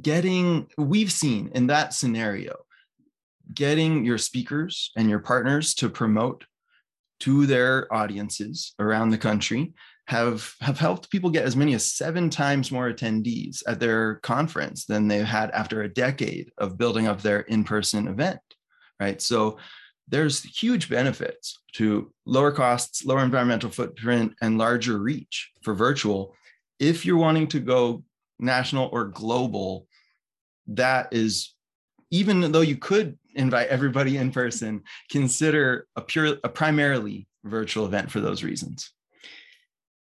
getting, 0.00 0.68
we've 0.76 1.12
seen 1.12 1.50
in 1.54 1.66
that 1.68 1.94
scenario, 1.94 2.56
getting 3.52 4.04
your 4.04 4.18
speakers 4.18 4.90
and 4.96 5.08
your 5.08 5.20
partners 5.20 5.74
to 5.74 5.88
promote 5.88 6.44
to 7.20 7.46
their 7.46 7.92
audiences 7.92 8.74
around 8.78 9.10
the 9.10 9.18
country 9.18 9.72
have 10.06 10.54
have 10.60 10.78
helped 10.78 11.10
people 11.10 11.30
get 11.30 11.44
as 11.44 11.56
many 11.56 11.74
as 11.74 11.90
seven 11.92 12.30
times 12.30 12.70
more 12.70 12.92
attendees 12.92 13.62
at 13.66 13.80
their 13.80 14.16
conference 14.16 14.84
than 14.84 15.08
they've 15.08 15.24
had 15.24 15.50
after 15.50 15.82
a 15.82 15.92
decade 15.92 16.50
of 16.58 16.78
building 16.78 17.08
up 17.08 17.20
their 17.22 17.40
in-person 17.40 18.06
event 18.06 18.40
right? 19.00 19.20
So 19.20 19.58
there's 20.08 20.42
huge 20.42 20.88
benefits 20.88 21.58
to 21.74 22.12
lower 22.24 22.52
costs 22.52 23.04
lower 23.04 23.24
environmental 23.24 23.70
footprint 23.70 24.34
and 24.40 24.58
larger 24.58 24.98
reach 24.98 25.50
for 25.62 25.74
virtual. 25.74 26.34
If 26.78 27.04
you're 27.04 27.16
wanting 27.16 27.48
to 27.48 27.60
go 27.60 28.04
national 28.38 28.88
or 28.92 29.06
global, 29.06 29.86
that 30.68 31.12
is 31.12 31.54
even 32.10 32.52
though 32.52 32.60
you 32.60 32.76
could 32.76 33.18
invite 33.36 33.68
everybody 33.68 34.16
in 34.16 34.32
person, 34.32 34.82
consider 35.10 35.86
a 35.96 36.00
pure 36.00 36.36
a 36.42 36.48
primarily 36.48 37.26
virtual 37.44 37.86
event 37.86 38.10
for 38.10 38.20
those 38.20 38.42
reasons. 38.42 38.92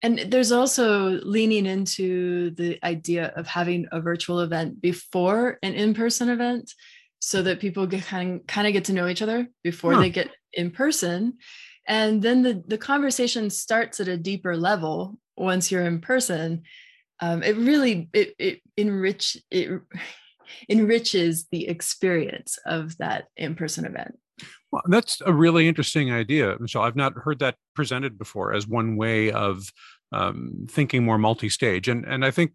And 0.01 0.19
there's 0.19 0.51
also 0.51 1.19
leaning 1.23 1.65
into 1.65 2.51
the 2.51 2.79
idea 2.85 3.33
of 3.35 3.47
having 3.47 3.87
a 3.91 3.99
virtual 3.99 4.41
event 4.41 4.79
before 4.79 5.57
an 5.63 5.73
in-person 5.73 6.29
event 6.29 6.71
so 7.19 7.41
that 7.41 7.59
people 7.59 7.87
get 7.87 8.05
kind 8.05 8.41
of, 8.41 8.47
kind 8.47 8.67
of 8.67 8.73
get 8.73 8.85
to 8.85 8.93
know 8.93 9.07
each 9.07 9.23
other 9.23 9.47
before 9.63 9.93
huh. 9.93 10.01
they 10.01 10.09
get 10.09 10.29
in 10.53 10.69
person 10.69 11.33
and 11.87 12.21
then 12.21 12.41
the, 12.41 12.63
the 12.67 12.77
conversation 12.77 13.49
starts 13.49 13.99
at 13.99 14.07
a 14.07 14.17
deeper 14.17 14.55
level 14.55 15.17
once 15.35 15.71
you're 15.71 15.85
in 15.85 15.99
person 15.99 16.63
um, 17.19 17.43
it 17.43 17.55
really 17.55 18.09
it, 18.13 18.35
it 18.37 18.61
enrich 18.77 19.37
it 19.49 19.81
enriches 20.69 21.47
the 21.51 21.67
experience 21.67 22.57
of 22.65 22.97
that 22.97 23.27
in-person 23.37 23.85
event. 23.85 24.17
Well, 24.71 24.83
that's 24.87 25.21
a 25.25 25.31
really 25.31 25.67
interesting 25.67 26.11
idea 26.11 26.57
michelle. 26.59 26.81
I've 26.81 26.95
not 26.95 27.13
heard 27.13 27.39
that 27.39 27.55
presented 27.73 28.17
before 28.17 28.53
as 28.53 28.67
one 28.67 28.97
way 28.97 29.31
of 29.31 29.71
um, 30.11 30.67
thinking 30.69 31.03
more 31.03 31.17
multi-stage. 31.17 31.87
And 31.87 32.05
and 32.05 32.25
i 32.25 32.31
think 32.31 32.51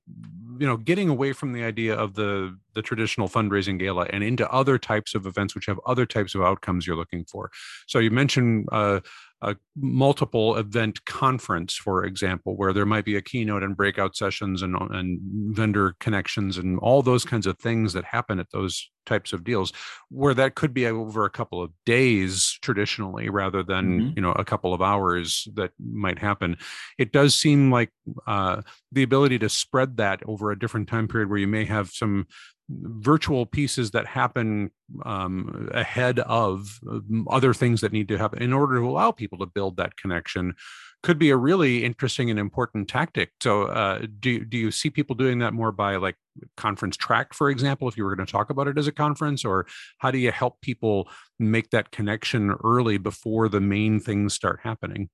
you 0.60 0.66
know 0.66 0.76
getting 0.76 1.08
away 1.08 1.32
from 1.32 1.52
the 1.52 1.64
idea 1.64 1.94
of 1.94 2.14
the 2.14 2.56
the 2.74 2.82
traditional 2.82 3.28
fundraising 3.28 3.78
gala 3.78 4.06
and 4.10 4.22
into 4.22 4.48
other 4.52 4.78
types 4.78 5.14
of 5.14 5.26
events 5.26 5.54
which 5.54 5.66
have 5.66 5.80
other 5.86 6.04
types 6.04 6.34
of 6.34 6.42
outcomes 6.42 6.86
you're 6.86 6.96
looking 6.96 7.24
for. 7.24 7.50
So 7.88 7.98
you 7.98 8.10
mentioned 8.10 8.68
uh, 8.70 9.00
a 9.42 9.56
multiple 9.76 10.56
event 10.56 11.04
conference, 11.06 11.74
for 11.74 12.04
example, 12.04 12.56
where 12.56 12.72
there 12.72 12.84
might 12.84 13.04
be 13.04 13.16
a 13.16 13.22
keynote 13.22 13.62
and 13.62 13.76
breakout 13.76 14.14
sessions 14.14 14.62
and, 14.62 14.76
and 14.90 15.18
vendor 15.56 15.94
connections 15.98 16.58
and 16.58 16.78
all 16.80 17.00
those 17.00 17.24
kinds 17.24 17.46
of 17.46 17.58
things 17.58 17.94
that 17.94 18.04
happen 18.04 18.38
at 18.38 18.50
those 18.52 18.90
types 19.06 19.32
of 19.32 19.42
deals, 19.42 19.72
where 20.10 20.34
that 20.34 20.54
could 20.54 20.74
be 20.74 20.86
over 20.86 21.24
a 21.24 21.30
couple 21.30 21.62
of 21.62 21.70
days 21.86 22.58
traditionally 22.60 23.30
rather 23.30 23.62
than 23.62 24.00
mm-hmm. 24.00 24.12
you 24.14 24.22
know 24.22 24.32
a 24.32 24.44
couple 24.44 24.74
of 24.74 24.82
hours 24.82 25.48
that 25.54 25.72
might 25.78 26.18
happen. 26.18 26.56
It 26.98 27.10
does 27.10 27.34
seem 27.34 27.70
like 27.72 27.90
uh, 28.26 28.60
the 28.92 29.02
ability 29.02 29.38
to 29.38 29.48
spread 29.48 29.96
that 29.96 30.20
over 30.26 30.50
a 30.50 30.58
different 30.58 30.88
time 30.88 31.08
period 31.08 31.30
where 31.30 31.38
you 31.38 31.48
may 31.48 31.64
have 31.64 31.90
some 31.90 32.26
virtual 32.70 33.46
pieces 33.46 33.90
that 33.90 34.06
happen 34.06 34.70
um, 35.04 35.68
ahead 35.72 36.20
of 36.20 36.78
um, 36.88 37.26
other 37.30 37.52
things 37.52 37.80
that 37.80 37.92
need 37.92 38.08
to 38.08 38.18
happen 38.18 38.42
in 38.42 38.52
order 38.52 38.76
to 38.76 38.88
allow 38.88 39.10
people 39.10 39.38
to 39.38 39.46
build 39.46 39.76
that 39.76 39.96
connection 39.96 40.54
could 41.02 41.18
be 41.18 41.30
a 41.30 41.36
really 41.36 41.82
interesting 41.84 42.30
and 42.30 42.38
important 42.38 42.88
tactic. 42.88 43.30
So, 43.40 43.64
uh, 43.64 44.06
do 44.20 44.44
do 44.44 44.58
you 44.58 44.70
see 44.70 44.90
people 44.90 45.16
doing 45.16 45.38
that 45.38 45.54
more 45.54 45.72
by 45.72 45.96
like 45.96 46.16
conference 46.56 46.96
track, 46.96 47.34
for 47.34 47.50
example, 47.50 47.88
if 47.88 47.96
you 47.96 48.04
were 48.04 48.14
going 48.14 48.26
to 48.26 48.30
talk 48.30 48.50
about 48.50 48.68
it 48.68 48.78
as 48.78 48.86
a 48.86 48.92
conference, 48.92 49.44
or 49.44 49.66
how 49.98 50.10
do 50.10 50.18
you 50.18 50.30
help 50.30 50.60
people 50.60 51.08
make 51.38 51.70
that 51.70 51.90
connection 51.90 52.54
early 52.62 52.98
before 52.98 53.48
the 53.48 53.60
main 53.60 53.98
things 53.98 54.34
start 54.34 54.60
happening? 54.62 55.08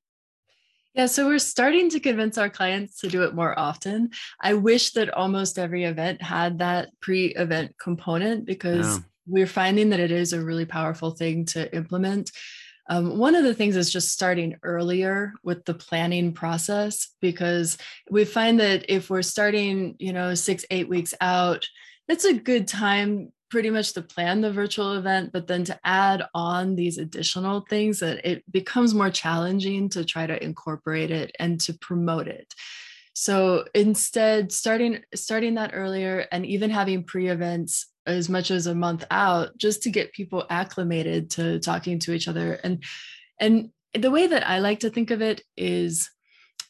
Yeah, 0.97 1.07
so 1.07 1.27
we're 1.27 1.39
starting 1.39 1.91
to 1.91 2.01
convince 2.01 2.39
our 2.39 2.49
clients 2.49 3.01
to 3.01 3.09
do 3.09 3.23
it 3.25 3.35
more 3.35 3.57
often. 3.59 4.13
I 4.41 4.55
wish 4.55 4.93
that 4.93 5.13
almost 5.13 5.59
every 5.59 5.85
event 5.85 6.23
had 6.23 6.59
that 6.61 6.89
pre 7.01 7.27
event 7.35 7.77
component 7.79 8.47
because 8.47 8.97
yeah. 8.97 9.03
we're 9.27 9.47
finding 9.47 9.91
that 9.91 10.01
it 10.01 10.11
is 10.11 10.33
a 10.33 10.43
really 10.43 10.65
powerful 10.65 11.11
thing 11.11 11.45
to 11.47 11.75
implement. 11.77 12.33
Um, 12.89 13.19
one 13.19 13.35
of 13.35 13.45
the 13.45 13.53
things 13.53 13.77
is 13.77 13.93
just 13.93 14.11
starting 14.11 14.57
earlier 14.63 15.35
with 15.43 15.67
the 15.67 15.75
planning 15.75 16.33
process 16.33 17.09
because 17.21 17.77
we 18.11 18.25
find 18.25 18.59
that 18.61 18.87
if 18.89 19.11
we're 19.11 19.21
starting, 19.21 19.97
you 19.99 20.15
know, 20.15 20.35
six, 20.35 20.65
eight 20.71 20.89
weeks 20.89 21.13
out, 21.21 21.67
it's 22.09 22.25
a 22.25 22.33
good 22.33 22.69
time 22.69 23.33
pretty 23.51 23.71
much 23.71 23.93
to 23.93 24.03
plan 24.03 24.41
the 24.41 24.53
virtual 24.53 24.95
event, 24.95 25.31
but 25.33 25.47
then 25.47 25.65
to 25.65 25.79
add 25.85 26.23
on 26.35 26.75
these 26.75 26.99
additional 26.99 27.65
things 27.69 28.01
that 28.01 28.25
it 28.29 28.43
becomes 28.51 28.95
more 28.95 29.11
challenging 29.11 29.89
to 29.91 30.05
try 30.05 30.27
to 30.27 30.43
incorporate 30.43 31.11
it 31.11 31.35
and 31.39 31.61
to 31.61 31.73
promote 31.75 32.29
it. 32.29 32.53
So 33.15 33.65
instead, 33.75 34.53
starting 34.53 35.01
starting 35.15 35.55
that 35.55 35.71
earlier 35.73 36.27
and 36.33 36.45
even 36.45 36.71
having 36.71 37.05
pre-events 37.05 37.87
as 38.07 38.29
much 38.29 38.51
as 38.51 38.67
a 38.67 38.75
month 38.75 39.05
out 39.11 39.57
just 39.59 39.83
to 39.83 39.91
get 39.91 40.13
people 40.13 40.47
acclimated 40.49 41.31
to 41.31 41.59
talking 41.59 41.99
to 41.99 42.13
each 42.13 42.29
other 42.29 42.55
and 42.63 42.83
and 43.41 43.71
the 43.95 44.11
way 44.11 44.27
that 44.27 44.47
i 44.47 44.61
like 44.61 44.81
to 44.81 44.91
think 44.91 45.11
of 45.11 45.21
it 45.21 45.43
is 45.57 46.11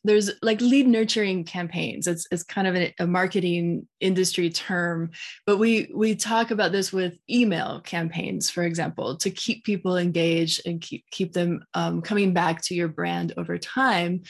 there's 0.07 0.31
like 0.43 0.61
lead 0.61 0.87
nurturing 0.87 1.45
campaigns. 1.45 2.07
It's, 2.07 2.27
it's 2.31 2.43
kind 2.43 2.67
of 2.67 2.77
a, 2.77 2.95
a 3.01 3.07
marketing 3.07 3.87
industry 4.01 4.51
term 4.51 5.11
but 5.47 5.59
we 5.59 5.91
we 5.95 6.15
talk 6.15 6.51
about 6.51 6.73
this 6.73 6.93
with 6.93 7.15
email 7.31 7.81
campaigns 7.81 8.51
for 8.51 8.63
example 8.63 9.17
to 9.17 9.31
keep 9.31 9.65
people 9.65 9.97
engaged 9.97 10.67
and 10.67 10.81
keep 10.81 11.05
keep 11.11 11.33
them 11.33 11.65
um, 11.75 12.03
coming 12.03 12.33
back 12.33 12.63
to 12.63 12.75
your 12.75 12.89
brand 12.89 13.33
over 13.37 13.59
time. 13.59 14.23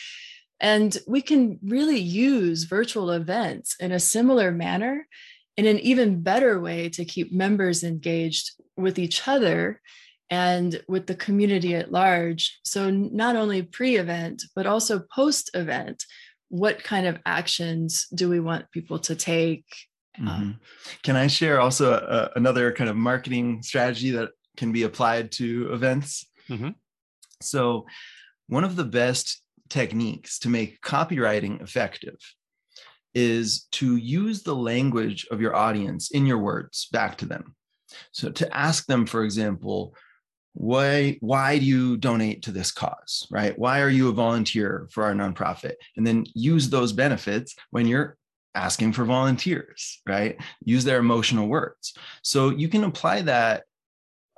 And 0.60 0.96
we 1.06 1.20
can 1.20 1.58
really 1.62 1.98
use 1.98 2.64
virtual 2.64 3.10
events 3.10 3.76
in 3.78 3.92
a 3.92 4.00
similar 4.00 4.50
manner 4.50 5.06
in 5.56 5.66
an 5.66 5.78
even 5.80 6.22
better 6.22 6.60
way 6.60 6.88
to 6.90 7.04
keep 7.04 7.32
members 7.32 7.82
engaged 7.82 8.52
with 8.76 8.98
each 8.98 9.26
other 9.28 9.80
and 10.30 10.82
with 10.88 11.06
the 11.06 11.14
community 11.14 11.74
at 11.74 11.92
large. 11.92 12.58
So, 12.64 12.90
not 12.90 13.36
only 13.36 13.62
pre 13.62 13.96
event, 13.96 14.44
but 14.54 14.66
also 14.66 15.00
post 15.14 15.50
event, 15.54 16.04
what 16.48 16.82
kind 16.82 17.06
of 17.06 17.18
actions 17.26 18.06
do 18.14 18.28
we 18.28 18.40
want 18.40 18.70
people 18.70 18.98
to 19.00 19.14
take? 19.14 19.66
Mm-hmm. 20.18 20.28
Um, 20.28 20.60
can 21.02 21.16
I 21.16 21.26
share 21.26 21.60
also 21.60 21.92
a, 21.92 22.30
another 22.36 22.72
kind 22.72 22.88
of 22.88 22.96
marketing 22.96 23.62
strategy 23.62 24.10
that 24.12 24.30
can 24.56 24.72
be 24.72 24.84
applied 24.84 25.32
to 25.32 25.72
events? 25.72 26.26
Mm-hmm. 26.48 26.70
So, 27.42 27.86
one 28.48 28.64
of 28.64 28.76
the 28.76 28.84
best 28.84 29.42
techniques 29.68 30.38
to 30.40 30.48
make 30.48 30.80
copywriting 30.80 31.60
effective 31.62 32.16
is 33.14 33.66
to 33.72 33.96
use 33.96 34.42
the 34.42 34.54
language 34.54 35.26
of 35.30 35.40
your 35.40 35.56
audience 35.56 36.10
in 36.10 36.26
your 36.26 36.38
words 36.38 36.86
back 36.92 37.16
to 37.16 37.26
them. 37.26 37.56
So 38.12 38.30
to 38.30 38.56
ask 38.56 38.86
them, 38.86 39.06
for 39.06 39.24
example, 39.24 39.94
why 40.58 41.16
why 41.20 41.58
do 41.58 41.64
you 41.64 41.96
donate 41.96 42.42
to 42.42 42.50
this 42.50 42.70
cause 42.70 43.26
right 43.30 43.58
why 43.58 43.80
are 43.80 43.90
you 43.90 44.08
a 44.08 44.12
volunteer 44.12 44.88
for 44.90 45.04
our 45.04 45.14
nonprofit 45.14 45.74
and 45.96 46.06
then 46.06 46.24
use 46.34 46.70
those 46.70 46.92
benefits 46.92 47.54
when 47.70 47.86
you're 47.86 48.16
asking 48.54 48.90
for 48.90 49.04
volunteers 49.04 50.00
right 50.06 50.40
use 50.64 50.82
their 50.84 50.98
emotional 50.98 51.46
words 51.46 51.94
so 52.22 52.48
you 52.48 52.68
can 52.68 52.84
apply 52.84 53.20
that 53.20 53.64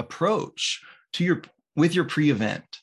approach 0.00 0.82
to 1.12 1.22
your 1.22 1.40
with 1.76 1.94
your 1.94 2.04
pre-event 2.04 2.80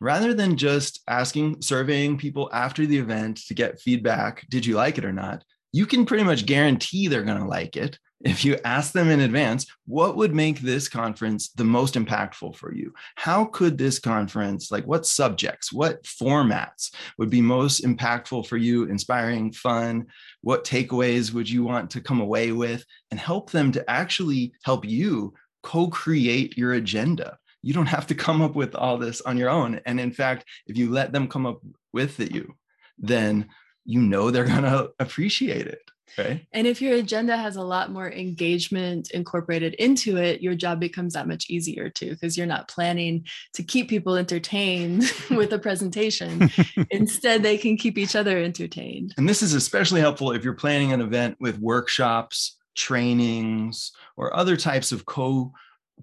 rather 0.00 0.32
than 0.34 0.56
just 0.56 1.00
asking, 1.08 1.60
surveying 1.60 2.16
people 2.16 2.48
after 2.52 2.86
the 2.86 2.98
event 2.98 3.38
to 3.48 3.54
get 3.54 3.80
feedback, 3.80 4.46
did 4.48 4.64
you 4.64 4.74
like 4.74 4.98
it 4.98 5.04
or 5.04 5.12
not? 5.12 5.44
You 5.72 5.86
can 5.86 6.06
pretty 6.06 6.24
much 6.24 6.46
guarantee 6.46 7.08
they're 7.08 7.24
going 7.24 7.40
to 7.40 7.48
like 7.48 7.76
it. 7.76 7.98
If 8.20 8.44
you 8.44 8.58
ask 8.64 8.92
them 8.92 9.10
in 9.10 9.20
advance, 9.20 9.66
what 9.86 10.16
would 10.16 10.34
make 10.34 10.58
this 10.58 10.88
conference 10.88 11.50
the 11.50 11.64
most 11.64 11.94
impactful 11.94 12.56
for 12.56 12.74
you? 12.74 12.92
How 13.14 13.44
could 13.44 13.78
this 13.78 14.00
conference, 14.00 14.72
like 14.72 14.84
what 14.86 15.06
subjects, 15.06 15.72
what 15.72 16.02
formats 16.02 16.92
would 17.16 17.30
be 17.30 17.40
most 17.40 17.84
impactful 17.84 18.48
for 18.48 18.56
you, 18.56 18.84
inspiring, 18.84 19.52
fun? 19.52 20.06
What 20.40 20.64
takeaways 20.64 21.32
would 21.32 21.48
you 21.48 21.62
want 21.62 21.90
to 21.90 22.00
come 22.00 22.20
away 22.20 22.50
with? 22.50 22.84
And 23.12 23.20
help 23.20 23.50
them 23.50 23.70
to 23.72 23.88
actually 23.88 24.52
help 24.64 24.84
you 24.84 25.34
co 25.62 25.88
create 25.88 26.58
your 26.58 26.72
agenda 26.72 27.38
you 27.62 27.74
don't 27.74 27.86
have 27.86 28.06
to 28.06 28.14
come 28.14 28.40
up 28.40 28.54
with 28.54 28.74
all 28.74 28.98
this 28.98 29.20
on 29.22 29.36
your 29.36 29.50
own. 29.50 29.80
And 29.84 29.98
in 29.98 30.12
fact, 30.12 30.44
if 30.66 30.76
you 30.76 30.90
let 30.90 31.12
them 31.12 31.28
come 31.28 31.46
up 31.46 31.60
with 31.92 32.20
it, 32.20 32.32
you, 32.32 32.54
then 32.98 33.48
you 33.84 34.00
know 34.00 34.30
they're 34.30 34.44
going 34.44 34.62
to 34.62 34.90
appreciate 34.98 35.66
it. 35.66 35.82
Right. 36.16 36.46
And 36.52 36.66
if 36.66 36.80
your 36.80 36.94
agenda 36.94 37.36
has 37.36 37.56
a 37.56 37.62
lot 37.62 37.90
more 37.90 38.10
engagement 38.10 39.10
incorporated 39.10 39.74
into 39.74 40.16
it, 40.16 40.40
your 40.40 40.54
job 40.54 40.80
becomes 40.80 41.14
that 41.14 41.28
much 41.28 41.50
easier 41.50 41.90
too, 41.90 42.10
because 42.10 42.36
you're 42.36 42.46
not 42.46 42.68
planning 42.68 43.26
to 43.54 43.62
keep 43.62 43.88
people 43.88 44.16
entertained 44.16 45.04
with 45.30 45.52
a 45.52 45.58
presentation. 45.58 46.50
Instead, 46.90 47.42
they 47.42 47.58
can 47.58 47.76
keep 47.76 47.98
each 47.98 48.16
other 48.16 48.38
entertained. 48.38 49.14
And 49.16 49.28
this 49.28 49.42
is 49.42 49.54
especially 49.54 50.00
helpful 50.00 50.32
if 50.32 50.44
you're 50.44 50.54
planning 50.54 50.92
an 50.92 51.00
event 51.00 51.36
with 51.40 51.58
workshops, 51.58 52.56
trainings, 52.74 53.92
or 54.16 54.34
other 54.36 54.56
types 54.56 54.92
of 54.92 55.04
co 55.04 55.52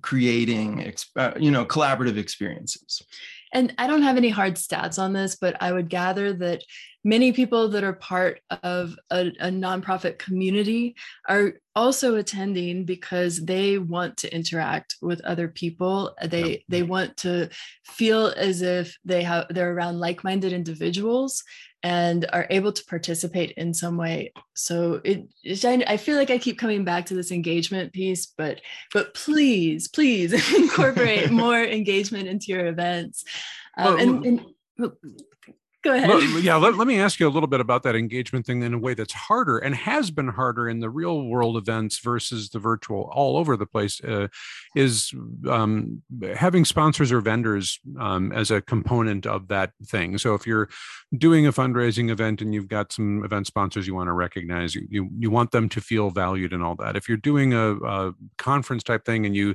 creating 0.02 0.94
uh, 1.16 1.32
you 1.40 1.52
know 1.52 1.66
collaborative 1.66 2.18
experiences 2.18 3.02
and 3.54 3.74
i 3.78 3.88
don't 3.88 4.02
have 4.02 4.18
any 4.18 4.30
hard 4.30 4.56
stats 4.56 5.00
on 5.00 5.14
this 5.14 5.36
but 5.36 5.56
i 5.62 5.72
would 5.72 5.90
gather 5.90 6.34
that 6.34 6.62
many 7.06 7.32
people 7.32 7.70
that 7.70 7.84
are 7.84 7.94
part 7.94 8.42
of 8.64 8.98
a, 9.12 9.28
a 9.40 9.50
nonprofit 9.50 10.18
community 10.18 10.96
are 11.30 11.54
also 11.76 12.16
attending 12.16 12.84
because 12.84 13.46
they 13.46 13.78
want 13.78 14.18
to 14.18 14.36
interact 14.36 14.96
with 15.04 15.22
other 15.22 15.48
people. 15.48 16.16
They 16.26 16.50
yep. 16.50 16.60
they 16.68 16.84
want 16.84 17.16
to 17.18 17.50
feel 17.86 18.34
as 18.36 18.62
if 18.64 18.98
they 19.06 19.22
have 19.22 19.46
they're 19.52 19.74
around 19.74 20.00
like-minded 20.00 20.52
individuals 20.52 21.44
and 21.84 22.26
are 22.34 22.48
able 22.50 22.72
to 22.72 22.84
participate 22.86 23.52
in 23.52 23.72
some 23.72 23.98
way. 23.98 24.34
So 24.56 25.00
it, 25.04 25.28
i 25.88 25.98
feel 25.98 26.18
like 26.18 26.32
i 26.32 26.40
keep 26.40 26.58
coming 26.58 26.84
back 26.84 27.06
to 27.06 27.14
this 27.14 27.32
engagement 27.32 27.94
piece 27.94 28.34
but 28.38 28.62
but 28.92 29.14
please 29.14 29.88
please 29.88 30.34
incorporate 30.56 31.30
more 31.46 31.64
engagement 31.64 32.28
into 32.28 32.48
your 32.48 32.66
events. 32.66 33.24
Um, 33.78 33.86
well, 33.86 34.00
and, 34.00 34.26
and 34.26 34.92
Go 35.86 35.94
ahead. 35.94 36.10
Well, 36.10 36.20
yeah, 36.42 36.56
let, 36.56 36.78
let 36.78 36.88
me 36.88 37.00
ask 37.00 37.20
you 37.20 37.28
a 37.28 37.30
little 37.30 37.46
bit 37.46 37.60
about 37.60 37.84
that 37.84 37.96
engagement 37.96 38.48
thing 38.48 38.64
in 38.64 38.74
a 38.74 38.80
way 38.80 38.96
that's 38.96 39.14
harder 39.14 39.60
and 39.60 39.76
has 39.76 40.10
been 40.10 40.30
harder 40.30 40.68
in 40.68 40.80
the 40.80 40.90
real 40.90 41.28
world 41.28 41.58
events 41.58 42.00
versus 42.00 42.50
the 42.50 42.58
virtual 42.58 43.08
all 43.14 43.38
over 43.38 43.56
the 43.56 43.68
place 43.68 44.04
uh, 44.04 44.28
is 44.76 45.14
um, 45.48 46.02
having 46.36 46.66
sponsors 46.66 47.12
or 47.12 47.22
vendors 47.22 47.80
um, 48.00 48.32
as 48.32 48.50
a 48.50 48.62
component 48.62 49.28
of 49.28 49.48
that 49.50 49.74
thing. 49.86 50.18
So 50.18 50.34
if 50.34 50.48
you're 50.48 50.70
doing 51.16 51.46
a 51.46 51.52
fundraising 51.54 52.10
event 52.10 52.42
and 52.42 52.52
you've 52.52 52.68
got 52.68 52.92
some 52.92 53.24
event 53.24 53.46
sponsors 53.46 53.86
you 53.86 53.94
want 53.94 54.08
to 54.08 54.14
recognize, 54.14 54.74
you, 54.74 54.88
you, 54.90 55.10
you 55.20 55.30
want 55.30 55.52
them 55.52 55.70
to 55.70 55.82
feel 55.82 56.10
valued 56.10 56.52
and 56.52 56.64
all 56.64 56.76
that. 56.78 56.96
If 56.96 57.08
you're 57.08 57.18
doing 57.18 57.54
a, 57.54 57.76
a 57.76 58.14
conference 58.40 58.82
type 58.82 59.06
thing 59.06 59.28
and 59.28 59.36
you 59.36 59.54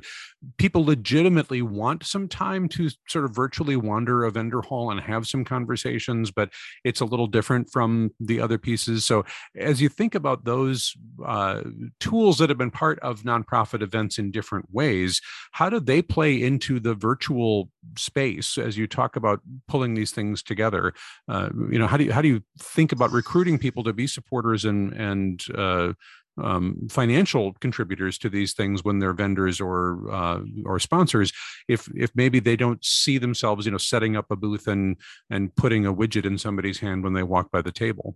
people 0.57 0.85
legitimately 0.85 1.61
want 1.61 2.05
some 2.05 2.27
time 2.27 2.69
to 2.69 2.89
sort 3.07 3.25
of 3.25 3.35
virtually 3.35 3.75
wander 3.75 4.23
a 4.23 4.31
vendor 4.31 4.61
hall 4.61 4.91
and 4.91 4.99
have 5.01 5.27
some 5.27 5.43
conversations, 5.43 6.20
but 6.29 6.51
it's 6.83 7.01
a 7.01 7.05
little 7.05 7.25
different 7.25 7.71
from 7.71 8.11
the 8.19 8.39
other 8.39 8.57
pieces. 8.57 9.05
So, 9.05 9.25
as 9.55 9.81
you 9.81 9.89
think 9.89 10.13
about 10.13 10.45
those 10.45 10.93
uh, 11.25 11.61
tools 11.99 12.37
that 12.37 12.49
have 12.49 12.57
been 12.57 12.71
part 12.71 12.99
of 12.99 13.23
nonprofit 13.23 13.81
events 13.81 14.19
in 14.19 14.29
different 14.29 14.67
ways, 14.71 15.21
how 15.53 15.69
do 15.69 15.79
they 15.79 16.01
play 16.01 16.41
into 16.41 16.79
the 16.79 16.93
virtual 16.93 17.69
space 17.97 18.57
as 18.57 18.77
you 18.77 18.85
talk 18.85 19.15
about 19.15 19.41
pulling 19.67 19.93
these 19.93 20.11
things 20.11 20.43
together? 20.43 20.93
Uh, 21.27 21.49
you 21.71 21.79
know, 21.79 21.87
how 21.87 21.97
do 21.97 22.03
you 22.03 22.11
how 22.11 22.21
do 22.21 22.27
you 22.27 22.43
think 22.59 22.91
about 22.91 23.11
recruiting 23.11 23.57
people 23.57 23.83
to 23.83 23.93
be 23.93 24.05
supporters 24.05 24.65
and 24.65 24.93
and 24.93 25.45
uh, 25.55 25.93
um, 26.41 26.87
financial 26.89 27.53
contributors 27.53 28.17
to 28.19 28.29
these 28.29 28.53
things 28.53 28.83
when 28.83 28.99
they're 28.99 29.13
vendors 29.13 29.59
or 29.59 30.09
uh, 30.11 30.39
or 30.65 30.79
sponsors 30.79 31.31
if 31.67 31.89
if 31.95 32.11
maybe 32.15 32.39
they 32.39 32.55
don't 32.55 32.83
see 32.83 33.17
themselves 33.17 33.65
you 33.65 33.71
know 33.71 33.77
setting 33.77 34.15
up 34.15 34.31
a 34.31 34.35
booth 34.35 34.67
and 34.67 34.97
and 35.29 35.55
putting 35.55 35.85
a 35.85 35.93
widget 35.93 36.25
in 36.25 36.37
somebody's 36.37 36.79
hand 36.79 37.03
when 37.03 37.13
they 37.13 37.23
walk 37.23 37.51
by 37.51 37.61
the 37.61 37.71
table. 37.71 38.15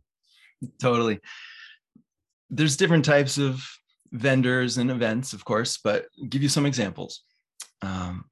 Totally. 0.79 1.19
There's 2.49 2.77
different 2.77 3.05
types 3.05 3.37
of 3.37 3.61
vendors 4.11 4.77
and 4.77 4.91
events 4.91 5.33
of 5.33 5.43
course 5.43 5.77
but 5.83 6.05
I'll 6.21 6.27
give 6.27 6.43
you 6.43 6.49
some 6.49 6.65
examples. 6.65 7.23
Um, 7.81 8.25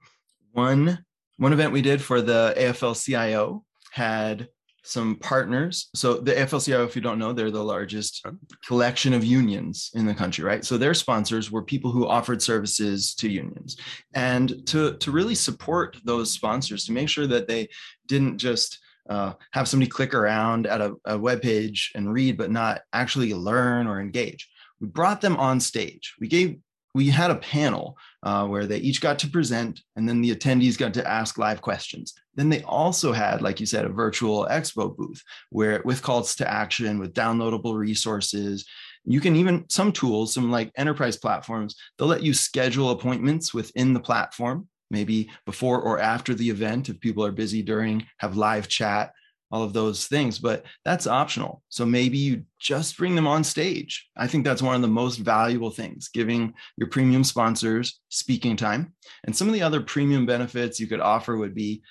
one 0.53 1.03
one 1.37 1.53
event 1.53 1.73
we 1.73 1.81
did 1.81 2.01
for 2.01 2.21
the 2.21 2.53
afl-cio 2.57 3.63
had 3.91 4.47
some 4.83 5.15
partners. 5.15 5.89
So 5.95 6.15
the 6.15 6.33
AFL-CIO, 6.33 6.83
if 6.83 6.95
you 6.95 7.01
don't 7.01 7.19
know, 7.19 7.33
they're 7.33 7.51
the 7.51 7.63
largest 7.63 8.25
collection 8.65 9.13
of 9.13 9.23
unions 9.23 9.91
in 9.95 10.05
the 10.05 10.13
country, 10.13 10.43
right? 10.43 10.63
So 10.63 10.77
their 10.77 10.93
sponsors 10.93 11.51
were 11.51 11.63
people 11.63 11.91
who 11.91 12.07
offered 12.07 12.41
services 12.41 13.15
to 13.15 13.29
unions. 13.29 13.77
And 14.13 14.67
to, 14.67 14.97
to 14.97 15.11
really 15.11 15.35
support 15.35 15.97
those 16.03 16.31
sponsors, 16.31 16.85
to 16.85 16.91
make 16.91 17.09
sure 17.09 17.27
that 17.27 17.47
they 17.47 17.69
didn't 18.07 18.37
just 18.37 18.79
uh, 19.09 19.33
have 19.51 19.67
somebody 19.67 19.89
click 19.89 20.13
around 20.13 20.67
at 20.67 20.81
a, 20.81 20.93
a 21.05 21.17
web 21.17 21.41
page 21.41 21.91
and 21.95 22.11
read, 22.11 22.37
but 22.37 22.51
not 22.51 22.81
actually 22.91 23.33
learn 23.33 23.87
or 23.87 23.99
engage. 23.99 24.49
We 24.79 24.87
brought 24.87 25.21
them 25.21 25.37
on 25.37 25.59
stage. 25.59 26.15
We 26.19 26.27
gave 26.27 26.57
we 26.93 27.09
had 27.09 27.31
a 27.31 27.35
panel 27.35 27.97
uh, 28.21 28.45
where 28.45 28.65
they 28.65 28.77
each 28.77 29.01
got 29.01 29.19
to 29.19 29.27
present 29.27 29.81
and 29.95 30.07
then 30.07 30.21
the 30.21 30.33
attendees 30.35 30.77
got 30.77 30.93
to 30.93 31.07
ask 31.07 31.37
live 31.37 31.61
questions. 31.61 32.13
Then 32.35 32.49
they 32.49 32.61
also 32.63 33.11
had 33.11 33.41
like 33.41 33.59
you 33.59 33.65
said 33.65 33.85
a 33.85 33.89
virtual 33.89 34.47
expo 34.49 34.95
booth 34.95 35.21
where 35.49 35.81
with 35.85 36.01
calls 36.01 36.35
to 36.35 36.49
action 36.49 36.99
with 36.99 37.13
downloadable 37.13 37.75
resources. 37.75 38.65
You 39.05 39.19
can 39.19 39.35
even 39.35 39.65
some 39.69 39.91
tools 39.91 40.33
some 40.33 40.51
like 40.51 40.71
enterprise 40.77 41.17
platforms 41.17 41.75
they'll 41.97 42.07
let 42.07 42.23
you 42.23 42.33
schedule 42.33 42.91
appointments 42.91 43.53
within 43.53 43.93
the 43.93 43.99
platform 43.99 44.67
maybe 44.89 45.29
before 45.45 45.81
or 45.81 45.99
after 45.99 46.33
the 46.33 46.49
event 46.49 46.87
if 46.87 46.99
people 47.01 47.25
are 47.25 47.31
busy 47.31 47.61
during 47.61 48.05
have 48.19 48.37
live 48.37 48.67
chat 48.67 49.11
all 49.53 49.61
of 49.61 49.71
those 49.71 50.07
things, 50.07 50.39
but 50.39 50.65
that's 50.83 51.05
optional. 51.05 51.61
So 51.69 51.85
maybe 51.85 52.17
you 52.17 52.43
just 52.59 52.97
bring 52.97 53.13
them 53.13 53.27
on 53.27 53.43
stage. 53.43 54.09
I 54.17 54.25
think 54.25 54.43
that's 54.43 54.63
one 54.63 54.75
of 54.75 54.81
the 54.81 54.87
most 54.87 55.17
valuable 55.17 55.69
things, 55.69 56.07
giving 56.07 56.55
your 56.75 56.89
premium 56.89 57.23
sponsors 57.23 57.99
speaking 58.09 58.55
time. 58.55 58.95
And 59.25 59.35
some 59.35 59.47
of 59.47 59.53
the 59.53 59.61
other 59.61 59.79
premium 59.79 60.25
benefits 60.25 60.79
you 60.79 60.87
could 60.87 61.01
offer 61.01 61.37
would 61.37 61.53
be 61.53 61.83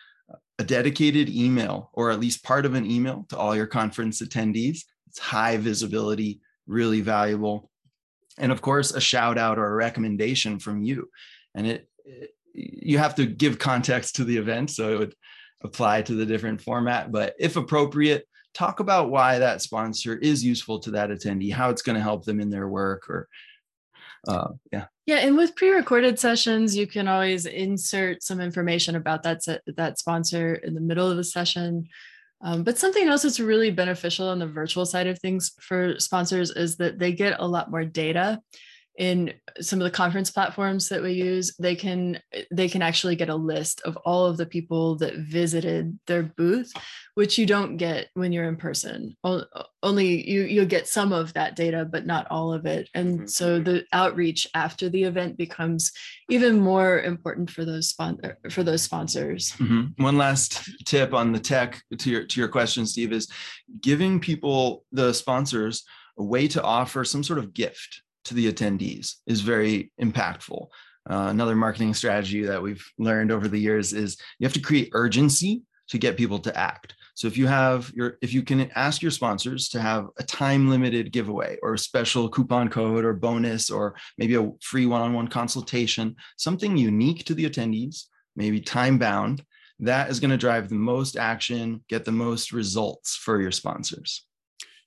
a 0.59 0.65
dedicated 0.65 1.29
email 1.29 1.91
or 1.93 2.11
at 2.11 2.19
least 2.19 2.43
part 2.43 2.67
of 2.67 2.75
an 2.75 2.91
email 2.91 3.27
to 3.29 3.39
all 3.39 3.55
your 3.55 3.69
conference 3.69 4.21
attendees. 4.21 4.81
It's 5.07 5.21
high 5.21 5.57
visibility, 5.57 6.41
really 6.67 7.01
valuable. 7.01 7.71
And 8.39 8.51
of 8.51 8.61
course, 8.61 8.91
a 8.91 9.01
shout 9.01 9.39
out 9.39 9.61
or 9.61 9.67
a 9.67 9.77
recommendation 9.77 10.59
from 10.59 10.83
you. 10.83 11.09
And 11.55 11.69
it, 11.69 11.89
it 12.05 12.31
you 12.55 12.99
have 12.99 13.15
to 13.15 13.25
give 13.25 13.61
context 13.61 14.17
to 14.17 14.25
the 14.25 14.37
event. 14.37 14.71
So 14.71 14.93
it 14.93 14.99
would 14.99 15.15
apply 15.65 16.03
to 16.03 16.15
the 16.15 16.27
different 16.27 16.61
format. 16.61 17.13
But 17.13 17.35
if 17.39 17.57
appropriate, 17.57 18.27
talk 18.55 18.81
about 18.81 19.11
why 19.11 19.39
that 19.39 19.63
sponsor 19.63 20.17
is 20.17 20.45
useful 20.45 20.79
to 20.81 20.91
that 20.93 21.11
attendee, 21.11 21.53
how 21.53 21.71
it's 21.71 21.83
going 21.83 21.97
to 21.97 22.03
help 22.03 22.25
them 22.25 22.41
in 22.41 22.51
their 22.51 22.69
work 22.69 23.09
or 23.09 23.29
uh, 24.29 24.49
yeah. 24.71 24.87
Yeah, 25.07 25.17
and 25.17 25.37
with 25.37 25.57
pre-recorded 25.57 26.19
sessions, 26.19 26.77
you 26.77 26.87
can 26.87 27.09
always 27.09 27.45
insert 27.45 28.23
some 28.23 28.41
information 28.41 28.95
about 28.95 29.25
that 29.25 29.41
that 29.67 29.99
sponsor 29.99 30.55
in 30.55 30.75
the 30.75 30.81
middle 30.81 31.11
of 31.11 31.17
the 31.17 31.25
session. 31.25 31.89
Um, 32.41 32.63
but 32.63 32.79
something 32.79 33.09
else 33.09 33.23
that's 33.23 33.41
really 33.41 33.71
beneficial 33.71 34.29
on 34.29 34.39
the 34.39 34.47
virtual 34.47 34.87
side 34.87 35.07
of 35.07 35.19
things 35.19 35.53
for 35.61 35.99
sponsors 35.99 36.51
is 36.51 36.77
that 36.77 36.99
they 36.99 37.13
get 37.13 37.41
a 37.41 37.47
lot 37.47 37.71
more 37.71 37.85
data 37.85 38.41
in 38.97 39.32
some 39.61 39.80
of 39.80 39.84
the 39.84 39.90
conference 39.90 40.30
platforms 40.30 40.88
that 40.88 41.03
we 41.03 41.12
use 41.12 41.57
they 41.59 41.74
can 41.74 42.20
they 42.51 42.68
can 42.68 42.82
actually 42.82 43.16
get 43.16 43.30
a 43.30 43.34
list 43.34 43.80
of 43.82 43.97
all 43.99 44.26
of 44.26 44.36
the 44.36 44.45
people 44.45 44.97
that 44.97 45.16
visited 45.16 45.99
their 46.07 46.22
booth 46.22 46.70
which 47.14 47.38
you 47.38 47.47
don't 47.47 47.78
get 47.78 48.09
when 48.14 48.32
you're 48.32 48.49
in 48.49 48.57
person 48.57 49.16
only 49.82 50.28
you 50.28 50.43
you'll 50.43 50.66
get 50.66 50.86
some 50.86 51.12
of 51.12 51.32
that 51.32 51.57
data 51.57 51.86
but 51.90 52.05
not 52.05 52.26
all 52.30 52.53
of 52.53 52.66
it 52.66 52.88
and 52.95 53.16
mm-hmm. 53.16 53.26
so 53.26 53.59
the 53.59 53.82
outreach 53.93 54.47
after 54.55 54.90
the 54.90 55.03
event 55.05 55.38
becomes 55.38 55.90
even 56.28 56.61
more 56.61 57.01
important 57.01 57.51
for 57.51 57.64
those 57.64 57.88
sponsor 57.88 58.36
for 58.51 58.62
those 58.62 58.82
sponsors 58.82 59.53
mm-hmm. 59.53 60.03
one 60.03 60.18
last 60.18 60.68
tip 60.84 61.14
on 61.14 61.32
the 61.32 61.40
tech 61.40 61.80
to 61.99 62.11
your 62.11 62.24
to 62.24 62.40
your 62.40 62.49
question 62.49 62.86
steve 62.86 63.12
is 63.12 63.26
giving 63.80 64.20
people 64.20 64.84
the 64.93 65.14
sponsors 65.14 65.84
a 66.18 66.22
way 66.22 66.47
to 66.47 66.62
offer 66.62 67.05
some 67.05 67.22
sort 67.22 67.38
of 67.38 67.55
gift 67.55 68.03
to 68.25 68.35
the 68.35 68.53
attendees 68.53 69.16
is 69.27 69.41
very 69.41 69.93
impactful. 70.01 70.68
Uh, 71.11 71.27
another 71.31 71.57
marketing 71.57 71.95
strategy 71.95 72.43
that 72.43 72.62
we've 72.62 72.85
learned 72.99 73.33
over 73.33 73.49
the 73.49 73.59
years 73.59 73.93
is 73.93 74.16
you 74.39 74.47
have 74.47 74.55
to 74.55 74.61
create 74.61 74.91
urgency 74.93 75.62
to 75.89 75.99
get 75.99 76.16
people 76.16 76.39
to 76.39 76.57
act. 76.57 76.95
So 77.14 77.27
if 77.27 77.37
you 77.37 77.47
have 77.47 77.91
your 77.95 78.16
if 78.23 78.33
you 78.33 78.43
can 78.43 78.70
ask 78.75 79.03
your 79.03 79.11
sponsors 79.11 79.68
to 79.70 79.81
have 79.81 80.07
a 80.18 80.23
time 80.23 80.70
limited 80.70 81.12
giveaway 81.12 81.59
or 81.62 81.75
a 81.75 81.79
special 81.79 82.29
coupon 82.29 82.68
code 82.68 83.05
or 83.05 83.12
bonus 83.12 83.68
or 83.68 83.97
maybe 84.16 84.37
a 84.37 84.51
free 84.62 84.87
one-on-one 84.87 85.29
consultation, 85.29 86.16
something 86.37 86.77
unique 86.77 87.25
to 87.25 87.35
the 87.35 87.49
attendees, 87.49 88.05
maybe 88.37 88.61
time 88.61 88.99
bound, 88.99 89.45
that 89.81 90.09
is 90.09 90.20
going 90.20 90.31
to 90.31 90.37
drive 90.37 90.68
the 90.68 90.75
most 90.75 91.16
action, 91.16 91.85
get 91.89 92.05
the 92.05 92.12
most 92.12 92.53
results 92.53 93.16
for 93.16 93.41
your 93.41 93.53
sponsors. 93.53 94.27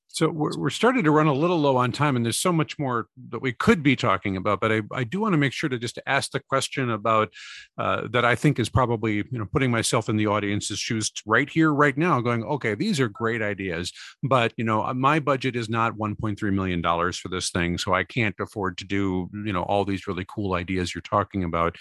So 0.07 0.29
we're, 0.29 0.57
we're 0.57 0.69
starting 0.69 1.03
to 1.03 1.11
run 1.11 1.27
a 1.27 1.33
little 1.33 1.59
low 1.59 1.75
on 1.75 1.91
time, 1.91 2.15
and 2.15 2.23
there's 2.23 2.39
so 2.39 2.53
much 2.53 2.79
more 2.79 3.07
that 3.31 3.41
we 3.41 3.51
could 3.51 3.83
be 3.83 3.97
talking 3.97 4.37
about. 4.37 4.61
But 4.61 4.71
I, 4.71 4.81
I 4.93 5.03
do 5.03 5.19
want 5.19 5.33
to 5.33 5.37
make 5.37 5.51
sure 5.51 5.69
to 5.69 5.77
just 5.77 5.99
ask 6.07 6.31
the 6.31 6.39
question 6.39 6.89
about 6.89 7.33
uh, 7.77 8.07
that 8.11 8.23
I 8.23 8.35
think 8.35 8.57
is 8.57 8.69
probably 8.69 9.15
you 9.15 9.25
know 9.31 9.45
putting 9.45 9.71
myself 9.71 10.07
in 10.07 10.15
the 10.15 10.27
audience's 10.27 10.79
shoes 10.79 11.11
right 11.25 11.49
here, 11.49 11.73
right 11.73 11.97
now, 11.97 12.21
going, 12.21 12.43
okay, 12.45 12.75
these 12.75 13.01
are 13.01 13.09
great 13.09 13.41
ideas, 13.41 13.91
but 14.23 14.53
you 14.55 14.63
know 14.63 14.93
my 14.93 15.19
budget 15.19 15.57
is 15.57 15.67
not 15.67 15.97
1.3 15.97 16.53
million 16.53 16.81
dollars 16.81 17.17
for 17.17 17.27
this 17.27 17.49
thing, 17.49 17.77
so 17.77 17.93
I 17.93 18.05
can't 18.05 18.35
afford 18.39 18.77
to 18.77 18.85
do 18.85 19.29
you 19.33 19.51
know 19.51 19.63
all 19.63 19.83
these 19.83 20.07
really 20.07 20.25
cool 20.29 20.53
ideas 20.53 20.95
you're 20.95 21.01
talking 21.01 21.43
about. 21.43 21.75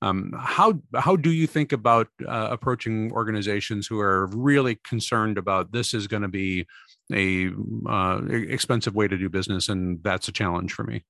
Um, 0.00 0.32
how 0.38 0.80
how 0.94 1.16
do 1.16 1.32
you 1.32 1.48
think 1.48 1.72
about 1.72 2.06
uh, 2.26 2.48
approaching 2.52 3.10
organizations 3.12 3.88
who 3.88 3.98
are 3.98 4.26
really 4.28 4.76
concerned 4.84 5.38
about 5.38 5.72
this 5.72 5.92
is 5.92 6.06
going 6.06 6.22
to 6.22 6.28
be 6.28 6.66
a 7.12 7.50
uh, 7.88 8.20
expensive 8.28 8.94
way 8.94 9.08
to 9.08 9.16
do 9.16 9.28
business, 9.28 9.68
and 9.68 10.02
that's 10.02 10.28
a 10.28 10.32
challenge 10.32 10.72
for 10.72 10.84
me. 10.84 11.04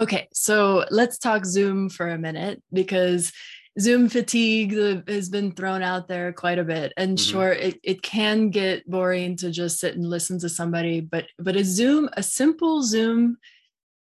Okay, 0.00 0.28
so 0.32 0.86
let's 0.90 1.18
talk 1.18 1.44
Zoom 1.44 1.90
for 1.90 2.08
a 2.08 2.18
minute 2.18 2.62
because 2.72 3.32
Zoom 3.78 4.08
fatigue 4.08 4.72
has 5.06 5.28
been 5.28 5.52
thrown 5.52 5.82
out 5.82 6.08
there 6.08 6.32
quite 6.32 6.58
a 6.58 6.64
bit. 6.64 6.92
And 6.96 7.16
mm-hmm. 7.16 7.30
sure, 7.30 7.52
it, 7.52 7.78
it 7.82 8.02
can 8.02 8.50
get 8.50 8.88
boring 8.88 9.36
to 9.36 9.50
just 9.50 9.78
sit 9.78 9.94
and 9.94 10.08
listen 10.08 10.38
to 10.40 10.48
somebody, 10.48 11.00
but 11.00 11.26
but 11.38 11.56
a 11.56 11.64
Zoom, 11.64 12.08
a 12.14 12.22
simple 12.22 12.82
Zoom 12.82 13.36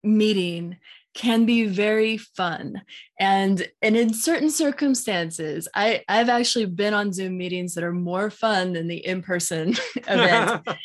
meeting 0.05 0.77
can 1.17 1.47
be 1.47 1.67
very 1.67 2.19
fun. 2.19 2.83
And 3.19 3.67
and 3.81 3.97
in 3.97 4.13
certain 4.13 4.51
circumstances 4.51 5.67
i 5.75 6.05
i've 6.07 6.29
actually 6.29 6.67
been 6.67 6.93
on 6.93 7.15
zoom 7.15 7.39
meetings 7.39 7.75
that 7.75 7.83
are 7.83 7.95
more 7.95 8.29
fun 8.29 8.75
than 8.75 8.89
the 8.89 9.05
in-person 9.05 9.75
event. 9.97 10.63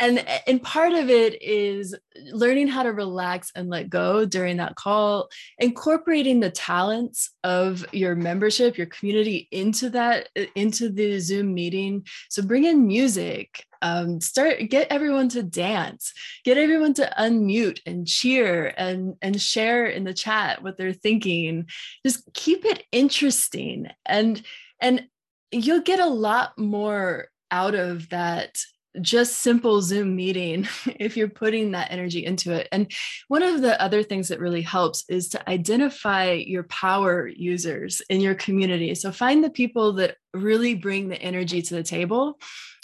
And 0.00 0.26
and 0.46 0.62
part 0.62 0.92
of 0.92 1.08
it 1.08 1.40
is 1.40 1.94
learning 2.32 2.68
how 2.68 2.82
to 2.82 2.92
relax 2.92 3.52
and 3.54 3.68
let 3.68 3.88
go 3.88 4.26
during 4.26 4.56
that 4.56 4.74
call 4.74 5.28
incorporating 5.58 6.40
the 6.40 6.50
talents 6.50 7.30
of 7.44 7.86
your 7.92 8.14
membership 8.16 8.76
your 8.76 8.88
community 8.88 9.48
into 9.52 9.88
that 9.90 10.28
into 10.54 10.88
the 10.88 11.20
zoom 11.20 11.54
meeting. 11.54 12.04
So 12.28 12.42
bring 12.42 12.64
in 12.64 12.86
music 12.86 13.64
um, 13.82 14.20
start 14.20 14.58
get 14.68 14.88
everyone 14.90 15.28
to 15.28 15.42
dance 15.42 16.12
get 16.44 16.58
everyone 16.58 16.94
to 16.94 17.10
unmute 17.18 17.80
and 17.86 18.06
cheer 18.06 18.72
and 18.76 19.14
and 19.22 19.40
share 19.40 19.86
in 19.86 20.04
the 20.04 20.14
chat 20.14 20.62
what 20.62 20.76
they're 20.76 20.92
thinking 20.92 21.66
just 22.04 22.22
keep 22.32 22.64
it 22.64 22.84
interesting 22.92 23.88
and 24.04 24.42
and 24.80 25.06
you'll 25.52 25.82
get 25.82 26.00
a 26.00 26.06
lot 26.06 26.58
more 26.58 27.28
out 27.50 27.74
of 27.74 28.08
that 28.10 28.58
just 29.00 29.38
simple 29.38 29.82
Zoom 29.82 30.16
meeting 30.16 30.66
if 30.86 31.16
you're 31.16 31.28
putting 31.28 31.72
that 31.72 31.90
energy 31.90 32.24
into 32.24 32.52
it. 32.52 32.68
And 32.72 32.90
one 33.28 33.42
of 33.42 33.60
the 33.60 33.80
other 33.80 34.02
things 34.02 34.28
that 34.28 34.40
really 34.40 34.62
helps 34.62 35.04
is 35.08 35.28
to 35.30 35.48
identify 35.48 36.32
your 36.32 36.64
power 36.64 37.28
users 37.28 38.00
in 38.08 38.20
your 38.20 38.34
community. 38.34 38.94
So 38.94 39.12
find 39.12 39.42
the 39.42 39.50
people 39.50 39.94
that 39.94 40.16
really 40.34 40.74
bring 40.74 41.08
the 41.08 41.20
energy 41.20 41.62
to 41.62 41.74
the 41.74 41.82
table 41.82 42.38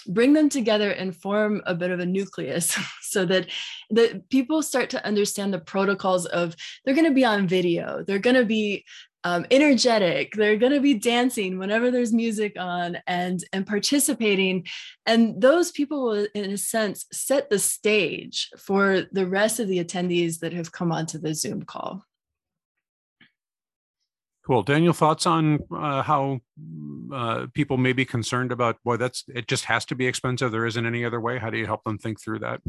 bring 0.07 0.33
them 0.33 0.49
together 0.49 0.91
and 0.91 1.17
form 1.17 1.63
a 1.67 1.75
bit 1.75 1.91
of 1.91 2.01
a 2.01 2.07
nucleus 2.07 2.77
so 3.03 3.25
that 3.25 3.47
the 3.91 4.23
people 4.31 4.63
start 4.63 4.91
to 4.91 5.05
understand 5.05 5.53
the 5.53 5.59
protocols 5.59 6.27
of 6.27 6.55
they're 6.85 6.95
going 6.95 7.07
to 7.07 7.15
be 7.15 7.25
on 7.25 7.47
video 7.47 8.03
they're 8.07 8.19
going 8.19 8.37
to 8.37 8.45
be 8.45 8.85
um, 9.25 9.47
energetic 9.51 10.33
they're 10.35 10.57
going 10.57 10.73
to 10.73 10.81
be 10.81 10.95
dancing 10.95 11.59
whenever 11.59 11.91
there's 11.91 12.13
music 12.13 12.55
on 12.59 12.99
and 13.07 13.45
and 13.53 13.67
participating. 13.67 14.67
And 15.07 15.41
those 15.41 15.71
people 15.71 16.05
will 16.05 16.27
in 16.35 16.51
a 16.51 16.59
sense 16.59 17.07
set 17.13 17.49
the 17.49 17.59
stage 17.59 18.51
for 18.59 19.05
the 19.13 19.27
rest 19.27 19.61
of 19.61 19.69
the 19.69 19.83
attendees 19.83 20.41
that 20.41 20.53
have 20.53 20.73
come 20.73 20.91
onto 20.91 21.19
the 21.19 21.35
zoom 21.35 21.63
call 21.63 22.05
Cool. 24.45 24.65
Daniel, 24.65 24.93
thoughts 24.93 25.25
on 25.25 25.61
uh, 25.73 26.03
how 26.03 26.41
uh, 27.15 27.47
people 27.55 27.77
may 27.77 27.93
be 27.93 28.05
concerned 28.05 28.51
about, 28.51 28.83
boy, 28.83 28.97
that's 28.97 29.25
it 29.29 29.47
just 29.47 29.67
has 29.67 29.85
to 29.87 29.95
be 29.95 30.07
expensive. 30.07 30.51
There 30.51 30.67
isn't 30.67 30.85
any 30.85 31.05
other 31.05 31.21
way. 31.21 31.39
How 31.39 31.49
do 31.49 31.59
you 31.59 31.67
help 31.67 31.85
them 31.85 31.97
think 31.97 32.21
through 32.21 32.41
that? 32.41 32.61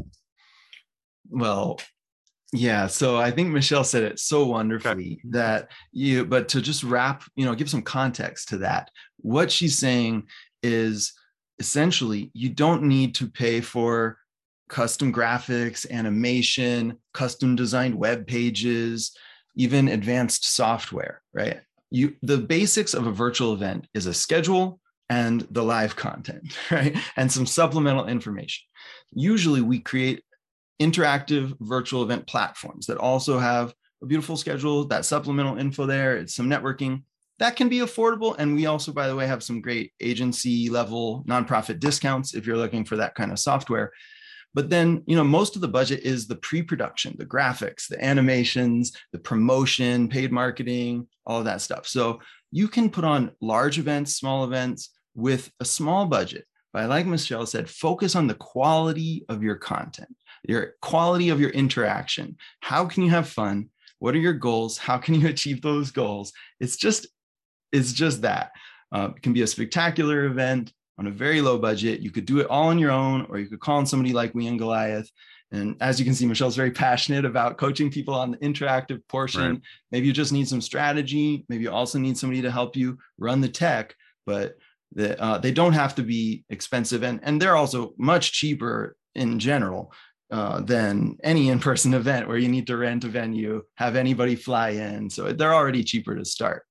Well, 1.28 1.80
yeah. 2.52 2.86
So 2.86 3.16
I 3.16 3.32
think 3.32 3.48
Michelle 3.48 3.82
said 3.82 4.04
it 4.04 4.20
so 4.20 4.46
wonderfully 4.46 5.18
okay. 5.20 5.30
that 5.30 5.70
you, 5.90 6.24
but 6.24 6.48
to 6.50 6.60
just 6.60 6.84
wrap, 6.84 7.24
you 7.34 7.44
know, 7.44 7.56
give 7.56 7.68
some 7.68 7.82
context 7.82 8.50
to 8.50 8.58
that, 8.58 8.90
what 9.16 9.50
she's 9.50 9.76
saying 9.76 10.28
is 10.62 11.12
essentially 11.58 12.30
you 12.34 12.50
don't 12.50 12.84
need 12.84 13.16
to 13.16 13.26
pay 13.26 13.60
for 13.60 14.18
custom 14.68 15.12
graphics, 15.12 15.90
animation, 15.90 16.98
custom 17.12 17.56
designed 17.56 17.96
web 17.96 18.28
pages 18.28 19.16
even 19.56 19.88
advanced 19.88 20.54
software, 20.54 21.22
right? 21.32 21.60
You 21.90 22.16
the 22.22 22.38
basics 22.38 22.94
of 22.94 23.06
a 23.06 23.12
virtual 23.12 23.52
event 23.52 23.86
is 23.94 24.06
a 24.06 24.14
schedule 24.14 24.80
and 25.10 25.42
the 25.50 25.62
live 25.62 25.96
content, 25.96 26.56
right? 26.70 26.96
And 27.16 27.30
some 27.30 27.46
supplemental 27.46 28.06
information. 28.06 28.64
Usually 29.12 29.60
we 29.60 29.80
create 29.80 30.22
interactive 30.80 31.54
virtual 31.60 32.02
event 32.02 32.26
platforms 32.26 32.86
that 32.86 32.98
also 32.98 33.38
have 33.38 33.74
a 34.02 34.06
beautiful 34.06 34.36
schedule, 34.36 34.84
that 34.86 35.04
supplemental 35.04 35.56
info 35.56 35.86
there, 35.86 36.16
it's 36.16 36.34
some 36.34 36.48
networking. 36.48 37.02
That 37.38 37.56
can 37.56 37.68
be 37.68 37.78
affordable. 37.78 38.36
And 38.38 38.54
we 38.54 38.66
also, 38.66 38.92
by 38.92 39.08
the 39.08 39.16
way, 39.16 39.26
have 39.26 39.42
some 39.42 39.60
great 39.60 39.92
agency 40.00 40.68
level 40.68 41.24
nonprofit 41.26 41.80
discounts 41.80 42.34
if 42.34 42.46
you're 42.46 42.56
looking 42.56 42.84
for 42.84 42.96
that 42.96 43.14
kind 43.14 43.32
of 43.32 43.38
software. 43.38 43.92
But 44.54 44.70
then, 44.70 45.02
you 45.06 45.16
know, 45.16 45.24
most 45.24 45.56
of 45.56 45.62
the 45.62 45.68
budget 45.68 46.00
is 46.00 46.26
the 46.26 46.36
pre-production, 46.36 47.16
the 47.18 47.26
graphics, 47.26 47.88
the 47.88 48.02
animations, 48.02 48.92
the 49.12 49.18
promotion, 49.18 50.08
paid 50.08 50.30
marketing, 50.30 51.08
all 51.26 51.40
of 51.40 51.44
that 51.46 51.60
stuff. 51.60 51.86
So 51.88 52.20
you 52.52 52.68
can 52.68 52.88
put 52.88 53.04
on 53.04 53.32
large 53.40 53.78
events, 53.78 54.14
small 54.14 54.44
events 54.44 54.90
with 55.14 55.50
a 55.58 55.64
small 55.64 56.06
budget. 56.06 56.46
But 56.72 56.88
like 56.88 57.06
Michelle 57.06 57.46
said, 57.46 57.68
focus 57.68 58.14
on 58.14 58.26
the 58.28 58.34
quality 58.34 59.24
of 59.28 59.42
your 59.42 59.56
content, 59.56 60.14
your 60.46 60.74
quality 60.80 61.28
of 61.30 61.40
your 61.40 61.50
interaction. 61.50 62.36
How 62.60 62.86
can 62.86 63.02
you 63.02 63.10
have 63.10 63.28
fun? 63.28 63.70
What 63.98 64.14
are 64.14 64.18
your 64.18 64.32
goals? 64.34 64.78
How 64.78 64.98
can 64.98 65.14
you 65.14 65.28
achieve 65.34 65.62
those 65.62 65.90
goals? 65.90 66.32
It's 66.60 66.76
just, 66.76 67.08
it's 67.72 67.92
just 67.92 68.22
that. 68.22 68.52
Uh, 68.92 69.10
it 69.16 69.22
can 69.22 69.32
be 69.32 69.42
a 69.42 69.46
spectacular 69.46 70.24
event 70.26 70.72
on 70.98 71.06
a 71.06 71.10
very 71.10 71.40
low 71.40 71.58
budget. 71.58 72.00
You 72.00 72.10
could 72.10 72.26
do 72.26 72.40
it 72.40 72.46
all 72.48 72.68
on 72.68 72.78
your 72.78 72.90
own, 72.90 73.26
or 73.28 73.38
you 73.38 73.46
could 73.46 73.60
call 73.60 73.78
on 73.78 73.86
somebody 73.86 74.12
like 74.12 74.34
We 74.34 74.46
and 74.46 74.58
Goliath. 74.58 75.10
And 75.52 75.76
as 75.80 75.98
you 75.98 76.04
can 76.04 76.14
see, 76.14 76.26
Michelle's 76.26 76.56
very 76.56 76.70
passionate 76.86 77.24
about 77.24 77.58
coaching 77.58 77.90
people 77.90 78.14
on 78.14 78.32
the 78.32 78.36
interactive 78.38 79.00
portion. 79.08 79.52
Right. 79.52 79.60
Maybe 79.90 80.06
you 80.06 80.12
just 80.12 80.32
need 80.32 80.48
some 80.48 80.60
strategy. 80.60 81.44
Maybe 81.48 81.64
you 81.64 81.70
also 81.70 81.98
need 81.98 82.18
somebody 82.18 82.42
to 82.42 82.50
help 82.50 82.76
you 82.76 82.98
run 83.18 83.40
the 83.40 83.48
tech, 83.48 83.94
but 84.26 84.56
the, 84.92 85.20
uh, 85.20 85.38
they 85.38 85.50
don't 85.50 85.72
have 85.72 85.94
to 85.96 86.02
be 86.02 86.44
expensive. 86.48 87.02
And, 87.02 87.20
and 87.22 87.40
they're 87.40 87.56
also 87.56 87.94
much 87.98 88.32
cheaper 88.32 88.96
in 89.14 89.38
general 89.38 89.92
uh, 90.30 90.60
than 90.60 91.16
any 91.22 91.48
in-person 91.48 91.94
event 92.02 92.28
where 92.28 92.38
you 92.38 92.48
need 92.48 92.66
to 92.68 92.76
rent 92.76 93.04
a 93.04 93.08
venue, 93.08 93.62
have 93.76 93.96
anybody 93.96 94.36
fly 94.36 94.70
in. 94.70 95.10
So 95.10 95.32
they're 95.32 95.54
already 95.54 95.84
cheaper 95.84 96.14
to 96.16 96.24
start. 96.24 96.64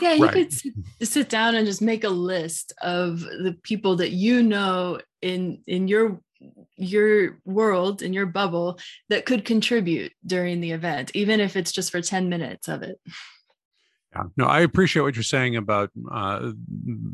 Yeah, 0.00 0.14
you 0.14 0.24
right. 0.24 0.32
could 0.32 0.52
sit, 0.52 0.74
sit 1.02 1.28
down 1.28 1.54
and 1.54 1.66
just 1.66 1.82
make 1.82 2.04
a 2.04 2.08
list 2.08 2.72
of 2.82 3.20
the 3.20 3.56
people 3.62 3.96
that 3.96 4.10
you 4.10 4.42
know 4.42 5.00
in 5.22 5.62
in 5.66 5.88
your 5.88 6.20
your 6.76 7.40
world 7.44 8.02
in 8.02 8.12
your 8.12 8.26
bubble 8.26 8.78
that 9.08 9.26
could 9.26 9.44
contribute 9.44 10.12
during 10.24 10.60
the 10.60 10.70
event 10.70 11.10
even 11.14 11.40
if 11.40 11.56
it's 11.56 11.72
just 11.72 11.90
for 11.90 12.00
10 12.00 12.28
minutes 12.28 12.68
of 12.68 12.82
it 12.82 13.00
yeah, 14.14 14.22
no, 14.38 14.46
I 14.46 14.60
appreciate 14.60 15.02
what 15.02 15.16
you're 15.16 15.22
saying 15.22 15.56
about 15.56 15.90
uh, 16.10 16.52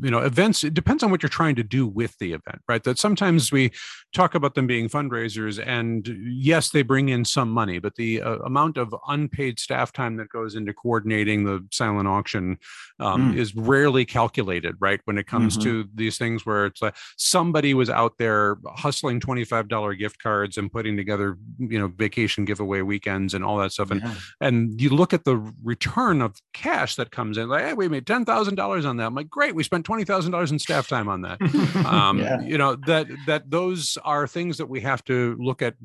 you 0.01 0.09
know 0.09 0.19
events. 0.19 0.63
It 0.63 0.73
depends 0.73 1.03
on 1.03 1.11
what 1.11 1.21
you're 1.21 1.29
trying 1.29 1.55
to 1.55 1.63
do 1.63 1.85
with 1.85 2.17
the 2.19 2.31
event, 2.31 2.61
right? 2.69 2.81
That 2.83 2.97
sometimes 2.97 3.51
we 3.51 3.71
talk 4.13 4.33
about 4.33 4.55
them 4.55 4.65
being 4.65 4.87
fundraisers, 4.87 5.61
and 5.65 6.07
yes, 6.23 6.69
they 6.69 6.83
bring 6.83 7.09
in 7.09 7.25
some 7.25 7.51
money, 7.51 7.79
but 7.79 7.95
the 7.95 8.21
uh, 8.21 8.37
amount 8.37 8.77
of 8.77 8.95
unpaid 9.09 9.59
staff 9.59 9.91
time 9.91 10.15
that 10.17 10.29
goes 10.29 10.55
into 10.55 10.73
coordinating 10.73 11.43
the 11.43 11.65
silent 11.69 12.07
auction 12.07 12.57
um, 13.01 13.33
mm. 13.33 13.37
is 13.37 13.53
rarely 13.55 14.05
calculated, 14.05 14.75
right? 14.79 15.01
When 15.03 15.17
it 15.17 15.27
comes 15.27 15.57
mm-hmm. 15.57 15.69
to 15.69 15.89
these 15.93 16.17
things 16.17 16.45
where 16.45 16.65
it's 16.65 16.81
like 16.81 16.95
somebody 17.17 17.73
was 17.73 17.89
out 17.89 18.13
there 18.17 18.57
hustling 18.67 19.19
twenty 19.19 19.43
five 19.43 19.67
dollar 19.67 19.95
gift 19.95 20.23
cards 20.23 20.57
and 20.57 20.71
putting 20.71 20.95
together 20.95 21.37
you 21.59 21.77
know 21.77 21.87
vacation 21.87 22.45
giveaway 22.45 22.81
weekends 22.83 23.33
and 23.33 23.43
all 23.43 23.57
that 23.57 23.73
stuff, 23.73 23.91
and 23.91 23.99
yeah. 24.01 24.15
and 24.39 24.79
you 24.79 24.91
look 24.91 25.13
at 25.13 25.25
the 25.25 25.35
return 25.61 26.21
of 26.21 26.37
cash 26.53 26.84
cash 26.85 26.95
that 26.95 27.11
comes 27.11 27.37
in. 27.37 27.49
Like, 27.49 27.65
hey, 27.65 27.73
we 27.73 27.87
made 27.87 28.05
ten 28.05 28.25
thousand 28.25 28.55
dollars 28.55 28.85
on 28.85 28.97
that. 28.97 29.05
I'm 29.05 29.15
like, 29.15 29.29
great, 29.29 29.55
we 29.55 29.63
spent 29.63 29.85
twenty 29.85 30.03
thousand 30.03 30.31
dollars 30.31 30.51
in 30.51 30.59
staff 30.59 30.87
time 30.87 31.09
on 31.09 31.21
that. 31.21 31.39
Um, 31.85 32.19
yeah. 32.19 32.41
You 32.41 32.57
know 32.57 32.75
that 32.87 33.07
that 33.27 33.49
those 33.49 33.97
are 34.03 34.27
things 34.27 34.57
that 34.57 34.65
we 34.67 34.81
have 34.81 35.03
to 35.05 35.35
look 35.39 35.61
at. 35.61 35.75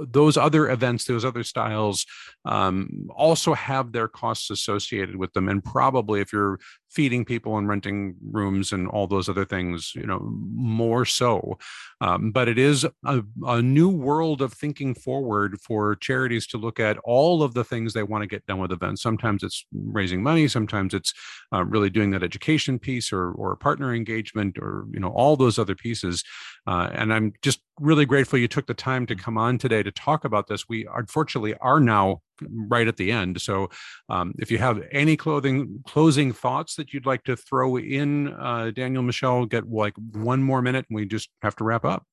Those 0.00 0.36
other 0.36 0.68
events, 0.70 1.04
those 1.04 1.24
other 1.24 1.42
styles, 1.42 2.06
um, 2.44 3.08
also 3.14 3.54
have 3.54 3.92
their 3.92 4.08
costs 4.08 4.50
associated 4.50 5.16
with 5.16 5.32
them, 5.32 5.48
and 5.48 5.64
probably 5.64 6.20
if 6.20 6.32
you're 6.32 6.58
feeding 6.88 7.24
people 7.24 7.58
and 7.58 7.68
renting 7.68 8.14
rooms 8.30 8.72
and 8.72 8.88
all 8.88 9.06
those 9.06 9.28
other 9.28 9.44
things, 9.44 9.92
you 9.94 10.06
know, 10.06 10.20
more 10.54 11.04
so. 11.04 11.58
Um, 12.00 12.30
but 12.30 12.48
it 12.48 12.58
is 12.58 12.86
a, 13.04 13.22
a, 13.46 13.60
new 13.60 13.88
world 13.88 14.40
of 14.40 14.52
thinking 14.52 14.94
forward 14.94 15.60
for 15.60 15.96
charities 15.96 16.46
to 16.46 16.58
look 16.58 16.80
at 16.80 16.96
all 17.04 17.42
of 17.42 17.54
the 17.54 17.64
things 17.64 17.92
they 17.92 18.02
want 18.02 18.22
to 18.22 18.26
get 18.26 18.46
done 18.46 18.58
with 18.58 18.72
events. 18.72 19.02
Sometimes 19.02 19.42
it's 19.42 19.66
raising 19.72 20.22
money, 20.22 20.48
sometimes 20.48 20.94
it's 20.94 21.12
uh, 21.52 21.64
really 21.64 21.90
doing 21.90 22.10
that 22.12 22.22
education 22.22 22.78
piece 22.78 23.12
or 23.12 23.32
or 23.32 23.56
partner 23.56 23.94
engagement 23.94 24.58
or 24.58 24.86
you 24.92 25.00
know 25.00 25.08
all 25.08 25.36
those 25.36 25.58
other 25.58 25.74
pieces. 25.74 26.24
Uh, 26.68 26.90
and 26.92 27.14
I'm 27.14 27.32
just 27.40 27.62
really 27.80 28.04
grateful 28.04 28.38
you 28.38 28.46
took 28.46 28.66
the 28.66 28.74
time 28.74 29.06
to 29.06 29.16
come 29.16 29.38
on 29.38 29.56
today 29.56 29.82
to 29.82 29.90
talk 29.90 30.26
about 30.26 30.48
this. 30.48 30.68
We 30.68 30.86
unfortunately 30.94 31.54
are 31.62 31.80
now 31.80 32.20
right 32.42 32.86
at 32.86 32.98
the 32.98 33.10
end. 33.10 33.40
So 33.40 33.70
um, 34.10 34.34
if 34.38 34.50
you 34.50 34.58
have 34.58 34.82
any 34.92 35.16
clothing 35.16 35.82
closing 35.86 36.30
thoughts 36.30 36.74
that 36.74 36.92
you'd 36.92 37.06
like 37.06 37.24
to 37.24 37.36
throw 37.36 37.78
in, 37.78 38.34
uh, 38.34 38.70
Daniel, 38.74 39.02
Michelle, 39.02 39.46
get 39.46 39.66
like 39.66 39.94
one 40.12 40.42
more 40.42 40.60
minute 40.60 40.84
and 40.90 40.96
we 40.96 41.06
just 41.06 41.30
have 41.40 41.56
to 41.56 41.64
wrap 41.64 41.86
up. 41.86 42.04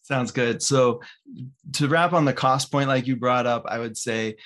Sounds 0.00 0.30
good. 0.30 0.62
So 0.62 1.02
to 1.74 1.88
wrap 1.88 2.14
on 2.14 2.24
the 2.24 2.32
cost 2.32 2.72
point, 2.72 2.88
like 2.88 3.06
you 3.06 3.16
brought 3.16 3.46
up, 3.46 3.64
I 3.66 3.80
would 3.80 3.98
say 3.98 4.36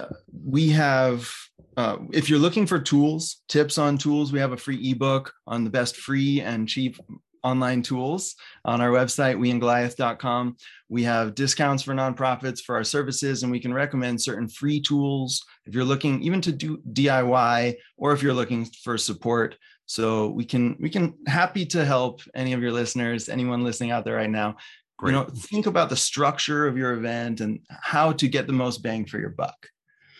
uh, 0.00 0.06
we 0.32 0.70
have 0.70 1.30
uh, 1.76 1.98
if 2.12 2.30
you're 2.30 2.38
looking 2.38 2.66
for 2.66 2.78
tools, 2.78 3.42
tips 3.46 3.76
on 3.76 3.98
tools, 3.98 4.32
we 4.32 4.40
have 4.40 4.52
a 4.52 4.56
free 4.56 4.90
ebook 4.90 5.34
on 5.46 5.64
the 5.64 5.70
best 5.70 5.96
free 5.96 6.40
and 6.40 6.66
cheap 6.66 6.98
online 7.44 7.82
tools 7.82 8.34
on 8.64 8.80
our 8.80 8.90
website, 8.90 9.36
weandgoliath.com. 9.36 10.56
We 10.88 11.02
have 11.04 11.34
discounts 11.34 11.82
for 11.82 11.94
nonprofits 11.94 12.60
for 12.60 12.74
our 12.76 12.84
services, 12.84 13.42
and 13.42 13.52
we 13.52 13.60
can 13.60 13.74
recommend 13.74 14.20
certain 14.20 14.48
free 14.48 14.80
tools 14.80 15.44
if 15.66 15.74
you're 15.74 15.84
looking 15.84 16.22
even 16.22 16.40
to 16.42 16.52
do 16.52 16.78
DIY 16.92 17.76
or 17.96 18.12
if 18.12 18.22
you're 18.22 18.34
looking 18.34 18.64
for 18.82 18.96
support. 18.98 19.56
So 19.86 20.28
we 20.28 20.44
can 20.44 20.76
we 20.78 20.90
can 20.90 21.14
happy 21.26 21.64
to 21.66 21.84
help 21.84 22.20
any 22.34 22.52
of 22.52 22.60
your 22.60 22.72
listeners, 22.72 23.28
anyone 23.28 23.64
listening 23.64 23.90
out 23.90 24.04
there 24.04 24.16
right 24.16 24.30
now. 24.30 24.56
Great. 24.98 25.12
You 25.12 25.18
know, 25.18 25.24
think 25.24 25.66
about 25.66 25.88
the 25.88 25.96
structure 25.96 26.66
of 26.66 26.76
your 26.76 26.92
event 26.92 27.40
and 27.40 27.60
how 27.70 28.12
to 28.12 28.28
get 28.28 28.46
the 28.46 28.52
most 28.52 28.82
bang 28.82 29.06
for 29.06 29.18
your 29.18 29.30
buck. 29.30 29.68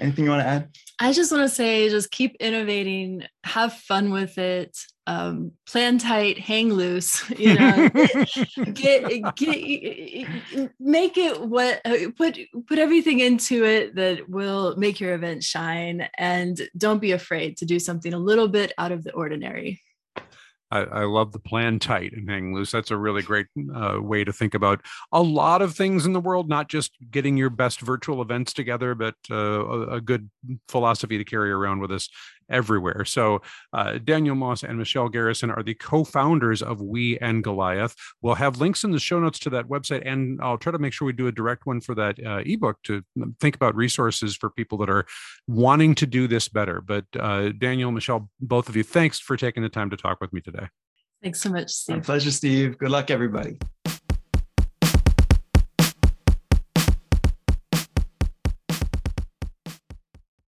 Anything 0.00 0.24
you 0.24 0.30
want 0.30 0.42
to 0.42 0.48
add? 0.48 0.68
I 1.00 1.12
just 1.12 1.30
want 1.30 1.48
to 1.48 1.54
say, 1.54 1.88
just 1.88 2.10
keep 2.10 2.36
innovating, 2.40 3.24
have 3.44 3.72
fun 3.72 4.10
with 4.10 4.36
it, 4.38 4.76
um, 5.06 5.52
plan 5.66 5.98
tight, 5.98 6.38
hang 6.38 6.72
loose. 6.72 7.24
You 7.38 7.54
know, 7.54 7.88
get 8.72 9.34
get 9.36 10.70
make 10.80 11.16
it 11.16 11.40
what 11.40 11.80
put 12.16 12.38
put 12.66 12.78
everything 12.78 13.20
into 13.20 13.64
it 13.64 13.94
that 13.94 14.28
will 14.28 14.76
make 14.76 14.98
your 15.00 15.14
event 15.14 15.44
shine, 15.44 16.08
and 16.18 16.60
don't 16.76 17.00
be 17.00 17.12
afraid 17.12 17.56
to 17.58 17.64
do 17.64 17.78
something 17.78 18.12
a 18.12 18.18
little 18.18 18.48
bit 18.48 18.72
out 18.76 18.92
of 18.92 19.04
the 19.04 19.12
ordinary. 19.12 19.80
I, 20.70 20.80
I, 20.80 21.04
love 21.04 21.32
the 21.32 21.38
plan 21.38 21.78
tight 21.78 22.12
and 22.12 22.28
hang 22.28 22.54
loose. 22.54 22.70
That's 22.70 22.90
a 22.90 22.96
really 22.96 23.22
great 23.22 23.46
uh, 23.74 23.98
way 24.00 24.24
to 24.24 24.32
think 24.32 24.54
about 24.54 24.82
a 25.12 25.22
lot 25.22 25.62
of 25.62 25.74
things 25.74 26.04
in 26.04 26.12
the 26.12 26.20
world, 26.20 26.48
not 26.48 26.68
just 26.68 26.92
getting 27.10 27.36
your 27.36 27.50
best 27.50 27.80
virtual 27.80 28.20
events 28.20 28.52
together, 28.52 28.94
but 28.94 29.14
uh, 29.30 29.34
a, 29.36 29.96
a, 29.96 30.00
good 30.00 30.30
philosophy 30.68 31.16
to 31.16 31.24
carry 31.24 31.50
around 31.50 31.80
with 31.80 31.90
us 31.90 32.08
everywhere. 32.50 33.04
So, 33.04 33.42
uh, 33.72 33.98
Daniel 33.98 34.34
Moss 34.34 34.62
and 34.62 34.78
Michelle 34.78 35.08
Garrison 35.08 35.50
are 35.50 35.62
the 35.62 35.74
co 35.74 36.04
founders 36.04 36.62
of 36.62 36.80
We 36.80 37.18
and 37.18 37.42
Goliath. 37.42 37.94
We'll 38.22 38.34
have 38.34 38.60
links 38.60 38.84
in 38.84 38.90
the 38.90 38.98
show 38.98 39.20
notes 39.20 39.38
to 39.40 39.50
that 39.50 39.66
website, 39.66 40.02
and 40.04 40.40
I'll 40.42 40.58
try 40.58 40.72
to 40.72 40.78
make 40.78 40.92
sure 40.92 41.06
we 41.06 41.12
do 41.12 41.26
a 41.26 41.32
direct 41.32 41.66
one 41.66 41.80
for 41.80 41.94
that 41.94 42.24
uh, 42.24 42.42
ebook 42.44 42.82
to 42.84 43.02
think 43.40 43.54
about 43.54 43.74
resources 43.74 44.36
for 44.36 44.50
people 44.50 44.78
that 44.78 44.90
are 44.90 45.06
wanting 45.46 45.94
to 45.96 46.06
do 46.06 46.26
this 46.26 46.48
better. 46.48 46.80
But, 46.80 47.04
uh, 47.18 47.50
Daniel, 47.50 47.92
Michelle, 47.92 48.30
both 48.40 48.68
of 48.68 48.76
you, 48.76 48.82
thanks 48.82 49.18
for 49.18 49.36
taking 49.36 49.62
the 49.62 49.68
time 49.68 49.90
to 49.90 49.96
talk 49.96 50.20
with 50.20 50.32
me 50.32 50.40
today. 50.40 50.68
Thanks 51.22 51.40
so 51.40 51.50
much, 51.50 51.70
Steve. 51.70 51.96
My 51.96 52.02
pleasure, 52.02 52.30
Steve. 52.30 52.78
Good 52.78 52.90
luck, 52.90 53.10
everybody. 53.10 53.58